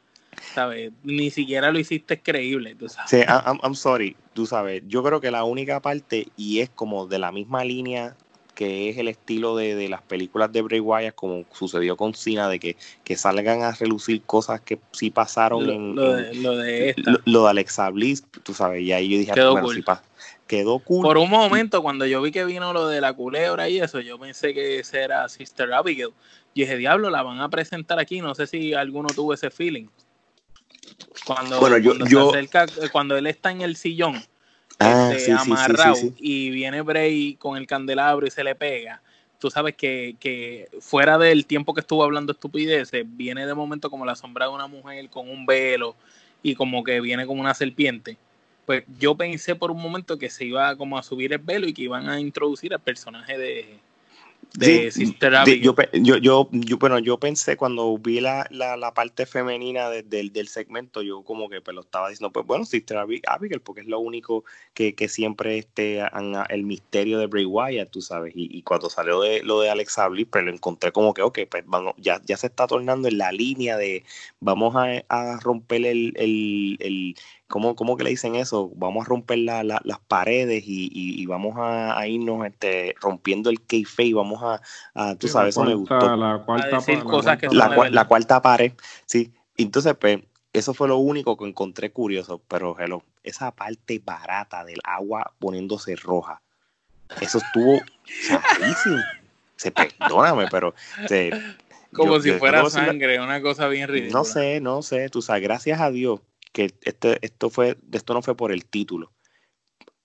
[0.54, 0.92] ¿sabes?
[1.02, 3.10] Ni siquiera lo hiciste creíble, tú sabes.
[3.10, 4.82] Sí, I'm, sorry, tú sabes.
[4.86, 8.16] Yo creo que la única parte, y es como de la misma línea
[8.56, 12.58] que es el estilo de, las películas de Bray Wyatt, como sucedió con Cena, de
[12.58, 16.94] que, salgan a relucir cosas que sí pasaron en, lo, de, lo, de
[17.26, 19.84] Lo, de Alexa Bliss, tú sabes, y ahí yo dije, quedó, cool.
[20.46, 21.02] quedó cool.
[21.02, 24.18] Por un momento, cuando yo vi que vino lo de la culebra y eso, yo
[24.18, 26.08] pensé que ese era Sister Abigail.
[26.08, 29.86] Yo dije, diablo, la van a presentar aquí, no sé si alguno tuvo ese feeling.
[31.26, 32.32] Cuando, bueno, yo, yo...
[32.90, 34.22] cuando él está en el sillón
[34.78, 39.00] Ah, este, amarrado y viene Bray con el candelabro y se le pega,
[39.38, 44.16] tú sabes que, fuera del tiempo que estuvo hablando estupideces, viene de momento como la
[44.16, 45.94] sombra de una mujer con un velo
[46.42, 48.16] y como que viene como una serpiente.
[48.66, 51.72] Pues yo pensé por un momento que se iba como a subir el velo y
[51.72, 53.78] que iban a introducir al personaje de,
[54.56, 55.74] de Sister yo,
[56.20, 61.48] yo, yo, bueno, yo pensé cuando vi la, la, parte femenina del segmento, yo como
[61.48, 65.08] que pues, lo estaba diciendo, pues bueno, Sister Abigail, porque es lo único que, que
[65.08, 66.02] siempre este,
[66.48, 70.28] el misterio de Bray Wyatt, tú sabes, y, cuando salió de, lo de Alexa Bliss,
[70.30, 73.32] pues lo encontré como que, ok, pues vamos, ya, ya se está tornando en la
[73.32, 74.04] línea de
[74.40, 77.16] vamos a, a romper el, el
[77.48, 78.70] ¿cómo, ¿cómo, que le dicen eso?
[78.74, 84.14] Vamos a romper la, las paredes y, y, vamos a, irnos este, rompiendo el kayfabe,
[84.14, 84.60] vamos
[84.94, 86.16] a, tú sabes, eso me gustó.
[86.16, 86.80] La cuarta,
[87.90, 88.72] la, cuarta pared,
[89.06, 89.32] sí.
[89.56, 90.20] Entonces, pues,
[90.52, 95.96] eso fue lo único que encontré curioso, pero hello, esa parte barata del agua poniéndose
[95.96, 96.40] roja,
[97.20, 97.80] eso estuvo
[98.58, 98.98] rarísimo.
[99.56, 100.74] Se perdóname, pero
[101.92, 104.18] como si fuera sangre, una cosa bien ridícula.
[104.18, 106.20] No sé, no sé, tú sabes, gracias a Dios
[106.56, 109.12] que este, esto, fue, esto no fue por el título.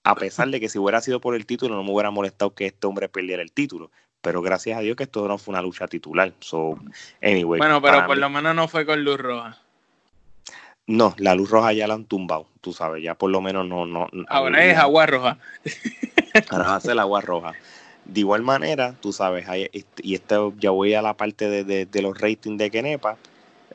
[0.04, 2.66] A pesar de que si hubiera sido por el título, no me hubiera molestado que
[2.66, 3.90] este hombre perdiera el título.
[4.20, 6.34] pero gracias a Dios que esto no fue una lucha titular.
[6.40, 6.78] So,
[7.22, 9.58] anyway, bueno, pero por lo menos no fue con luz roja.
[10.86, 13.86] No, la luz roja ya la han tumbado, tú sabes, ya por lo menos no.
[13.86, 15.38] no Ahora es agua roja.
[16.50, 17.54] Ahora va a ser agua roja.
[18.04, 19.46] De igual manera, tú sabes,
[20.02, 23.16] y esto ya voy a la parte de, de, los ratings de Kenepa.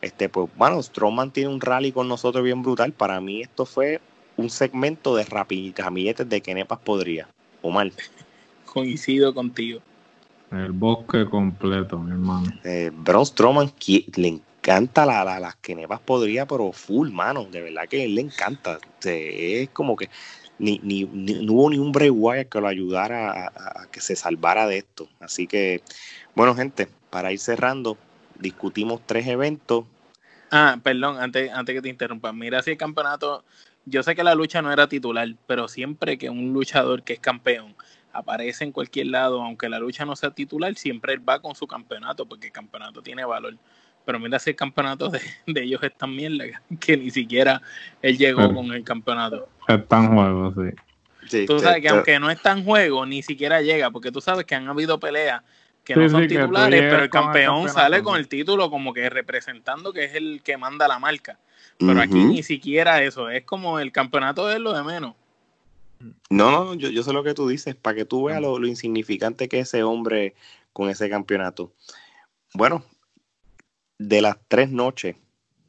[0.01, 2.93] Este, pues, bueno, Strowman tiene un rally con nosotros bien brutal.
[2.93, 4.01] Para mí, esto fue
[4.37, 7.27] un segmento de ramilletes de Kenepas podría.
[7.61, 7.91] O mal.
[8.65, 9.81] Coincido contigo.
[10.51, 12.51] El bosque completo, mi hermano.
[12.63, 13.71] Eh, Braun Strowman
[14.15, 17.45] le encanta la, la, las Kenepas podría, pero full, mano.
[17.45, 18.79] De verdad que él le encanta.
[19.03, 20.09] es como que
[20.59, 24.67] ni, ni, no hubo ni un Bray Wyatt que lo ayudara a, que se salvara
[24.67, 25.07] de esto.
[25.19, 25.81] Así que,
[26.35, 27.97] bueno, gente, para ir cerrando,
[28.39, 29.85] discutimos tres eventos.
[30.51, 32.31] Ah, perdón, antes, antes que te interrumpa.
[32.31, 33.43] Mira si el campeonato,
[33.85, 37.19] yo sé que la lucha no era titular, pero siempre que un luchador que es
[37.19, 37.75] campeón
[38.13, 41.67] aparece en cualquier lado, aunque la lucha no sea titular, siempre él va con su
[41.67, 43.55] campeonato, porque el campeonato tiene valor.
[44.05, 45.21] Pero mira si el campeonato de,
[45.61, 46.45] ellos es tan mierda
[46.79, 47.61] que ni siquiera
[48.01, 49.49] él llegó con el campeonato.
[49.67, 50.53] Está en juego,
[51.29, 51.45] sí.
[51.45, 54.55] tú sabes que aunque no está en juego, ni siquiera llega, porque tú sabes que
[54.55, 55.43] han habido peleas
[55.87, 60.03] que no son titulares, pero el campeón sale con el título como que representando que
[60.03, 61.39] es el que manda la marca.
[61.77, 65.15] Pero aquí ni siquiera eso, es como el campeonato es lo de menos.
[66.29, 69.47] No, no, yo, yo sé lo que tú dices, para que tú veas lo, insignificante
[69.47, 70.35] que es ese hombre
[70.73, 71.71] con ese campeonato.
[72.53, 72.83] Bueno,
[73.97, 75.15] de las tres noches,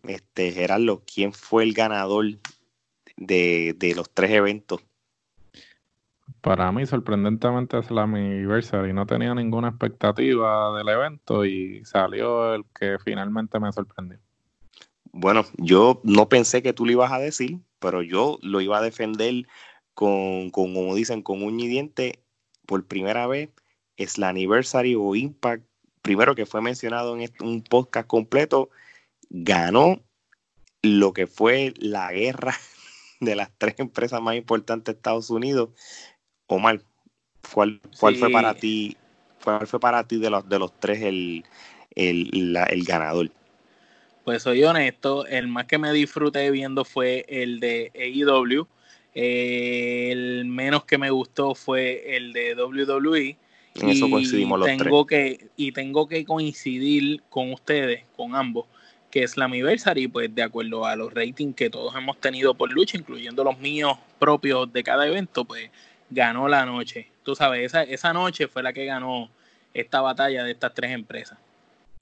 [0.03, 2.27] este, Gerardo, ¿quién fue el ganador
[3.17, 4.83] de, de los tres eventos?
[6.41, 8.93] Para mí, sorprendentemente, es la Anniversary.
[8.93, 14.19] No tenía ninguna expectativa del evento y salió el que finalmente me sorprendió.
[15.13, 18.83] Bueno, yo no pensé que tú lo ibas a decir, pero yo lo iba a
[18.83, 19.47] defender
[19.95, 22.23] con, como dicen, con un y diente
[22.67, 23.51] por primera vez.
[23.97, 25.65] Es la Anniversary o Impact,
[26.03, 28.71] primero que fue mencionado en un podcast completo,
[29.29, 30.01] ganó
[30.83, 32.55] lo que fue la guerra
[33.21, 35.71] de las tres empresas más importantes de Estados Unidos.
[36.49, 36.81] Omar,
[37.53, 38.97] ¿cuál, cuál fue para ti?
[39.45, 41.45] ¿Cuál fue para ti de los de los tres el,
[41.95, 43.31] el, el ganador?
[44.25, 48.67] Pues soy honesto, el más que me disfruté viendo fue el de AEW.
[49.15, 53.37] el menos que me gustó fue el de WWE.
[53.75, 58.67] En eso coincidimos los tengo Que, y tengo que coincidir con ustedes, con ambos,
[59.11, 62.73] que es la Anniversary, pues de acuerdo a los ratings que todos hemos tenido por
[62.73, 65.71] lucha, incluyendo los míos propios de cada evento, pues
[66.11, 67.09] ganó la noche.
[67.23, 69.31] Tú sabes, esa, esa noche fue la que ganó
[69.75, 71.39] esta batalla de estas tres empresas.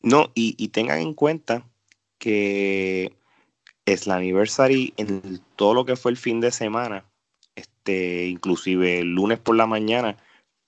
[0.02, 1.64] No, y, y tengan en cuenta
[2.18, 3.12] que
[3.86, 7.04] es la anniversary en todo lo que fue el fin de semana,
[7.54, 10.16] este, inclusive el lunes por la mañana,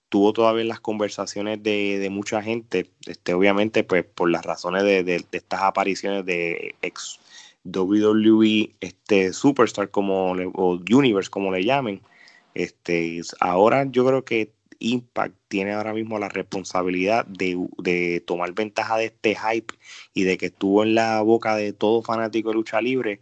[0.09, 5.03] tuvo todavía las conversaciones de, de mucha gente, este, obviamente pues por las razones de,
[5.05, 7.21] de, estas apariciones de ex
[7.65, 12.01] WWE este, Superstar como o Universe como le llamen.
[12.55, 19.07] Este, ahora yo creo que Impact tiene ahora mismo la responsabilidad de, tomar ventaja de
[19.07, 19.75] este hype
[20.15, 23.21] y de que estuvo en la boca de todo fanático de lucha libre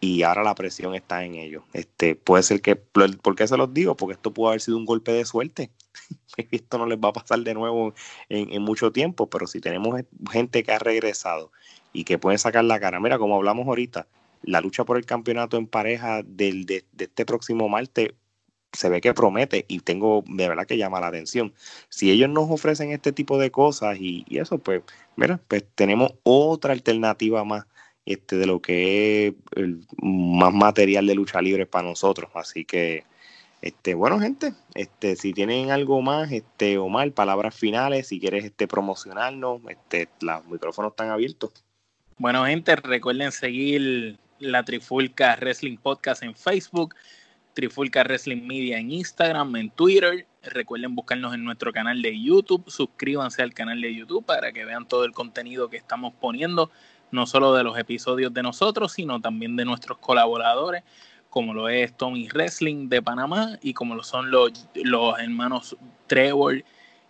[0.00, 1.64] y ahora la presión está en ellos.
[1.72, 3.96] Este, puede ser que, ¿por qué se los digo?
[3.96, 5.70] Porque esto puede haber sido un golpe de suerte.
[6.50, 7.94] esto no les va a pasar de nuevo
[8.28, 10.00] en, mucho tiempo, pero si tenemos
[10.30, 11.50] gente que ha regresado
[11.92, 14.06] y que puede sacar la cara, mira, como hablamos ahorita,
[14.42, 18.14] la lucha por el campeonato en pareja del, de, de este próximo martes
[18.72, 21.52] se ve que promete y tengo de verdad que llama la atención.
[21.88, 24.82] Si ellos nos ofrecen este tipo de cosas y, eso, pues,
[25.16, 27.66] mira, pues tenemos otra alternativa más
[28.06, 32.30] este, de lo que es el, más material de lucha libre para nosotros.
[32.34, 33.04] Así que,
[33.60, 38.44] este, bueno, gente, este, si tienen algo más, este, o mal, palabras finales, si quieres
[38.44, 41.52] este, promocionarnos, este, los micrófonos están abiertos.
[42.18, 46.94] Bueno, gente, recuerden seguir la Trifulca Wrestling Podcast en Facebook
[47.54, 50.26] Trifulca Wrestling Media en Instagram, en Twitter.
[50.42, 52.64] Recuerden buscarnos en nuestro canal de YouTube.
[52.68, 56.70] Suscríbanse al canal de YouTube para que vean todo el contenido que estamos poniendo,
[57.10, 60.82] no solo de los episodios de nosotros, sino también de nuestros colaboradores,
[61.30, 65.76] como lo es Tommy Wrestling de Panamá y como lo son los, los hermanos
[66.06, 66.64] Trevor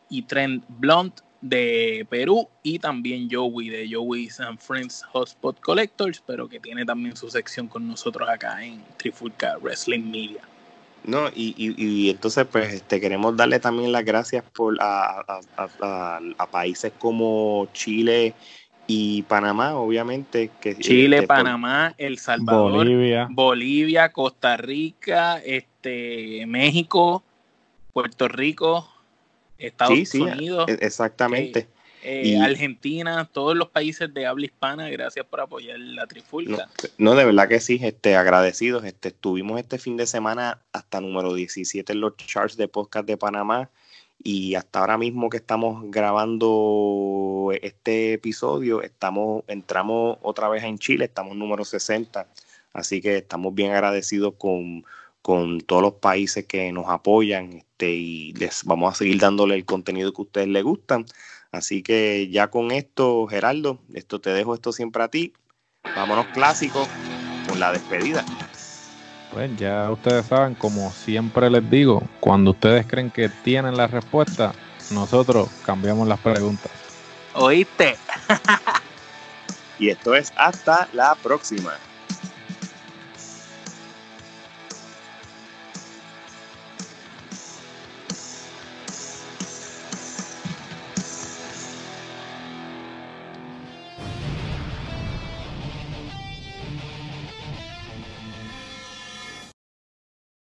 [0.08, 6.48] y Trent Blunt de Perú y también Joey de Joey's and Friends Hotspot Collectors, pero
[6.48, 10.42] que tiene también su sección con nosotros acá en Trifulca Wrestling Media.
[11.04, 16.92] No, y, y, entonces pues este, queremos darle también las gracias por a, a, países
[16.96, 18.34] como Chile
[18.86, 20.50] y Panamá, obviamente.
[20.60, 23.26] Que, Chile, este, Panamá, El Salvador, Bolivia.
[23.28, 27.24] Bolivia, Costa Rica, este, México,
[27.92, 28.88] Puerto Rico,
[29.66, 30.68] Estados Unidos.
[30.68, 31.68] E, exactamente.
[32.04, 36.68] Eh, Argentina, todos los países de habla hispana, gracias por apoyar la trifulca.
[36.98, 38.84] No, de verdad que sí, este, agradecidos.
[38.84, 43.16] Este, estuvimos este fin de semana hasta número 17 en los charts de podcast de
[43.16, 43.70] Panamá
[44.24, 51.06] y hasta ahora mismo que estamos grabando este episodio, estamos, entramos otra vez en Chile,
[51.06, 52.26] estamos número 60,
[52.72, 54.84] así que estamos bien agradecidos con,
[55.22, 59.64] con todos los países que nos apoyan este, y les vamos a seguir dándole el
[59.64, 61.06] contenido que a ustedes les gustan.
[61.52, 65.32] Así que ya con esto, Geraldo, esto te dejo esto siempre a ti.
[65.96, 66.88] Vámonos clásicos
[67.48, 68.24] con la despedida.
[69.32, 74.52] Pues ya ustedes saben, como siempre les digo, cuando ustedes creen que tienen la respuesta,
[74.90, 76.70] nosotros cambiamos las preguntas.
[77.34, 77.96] ¿Oíste?
[79.78, 81.72] y esto es hasta la próxima.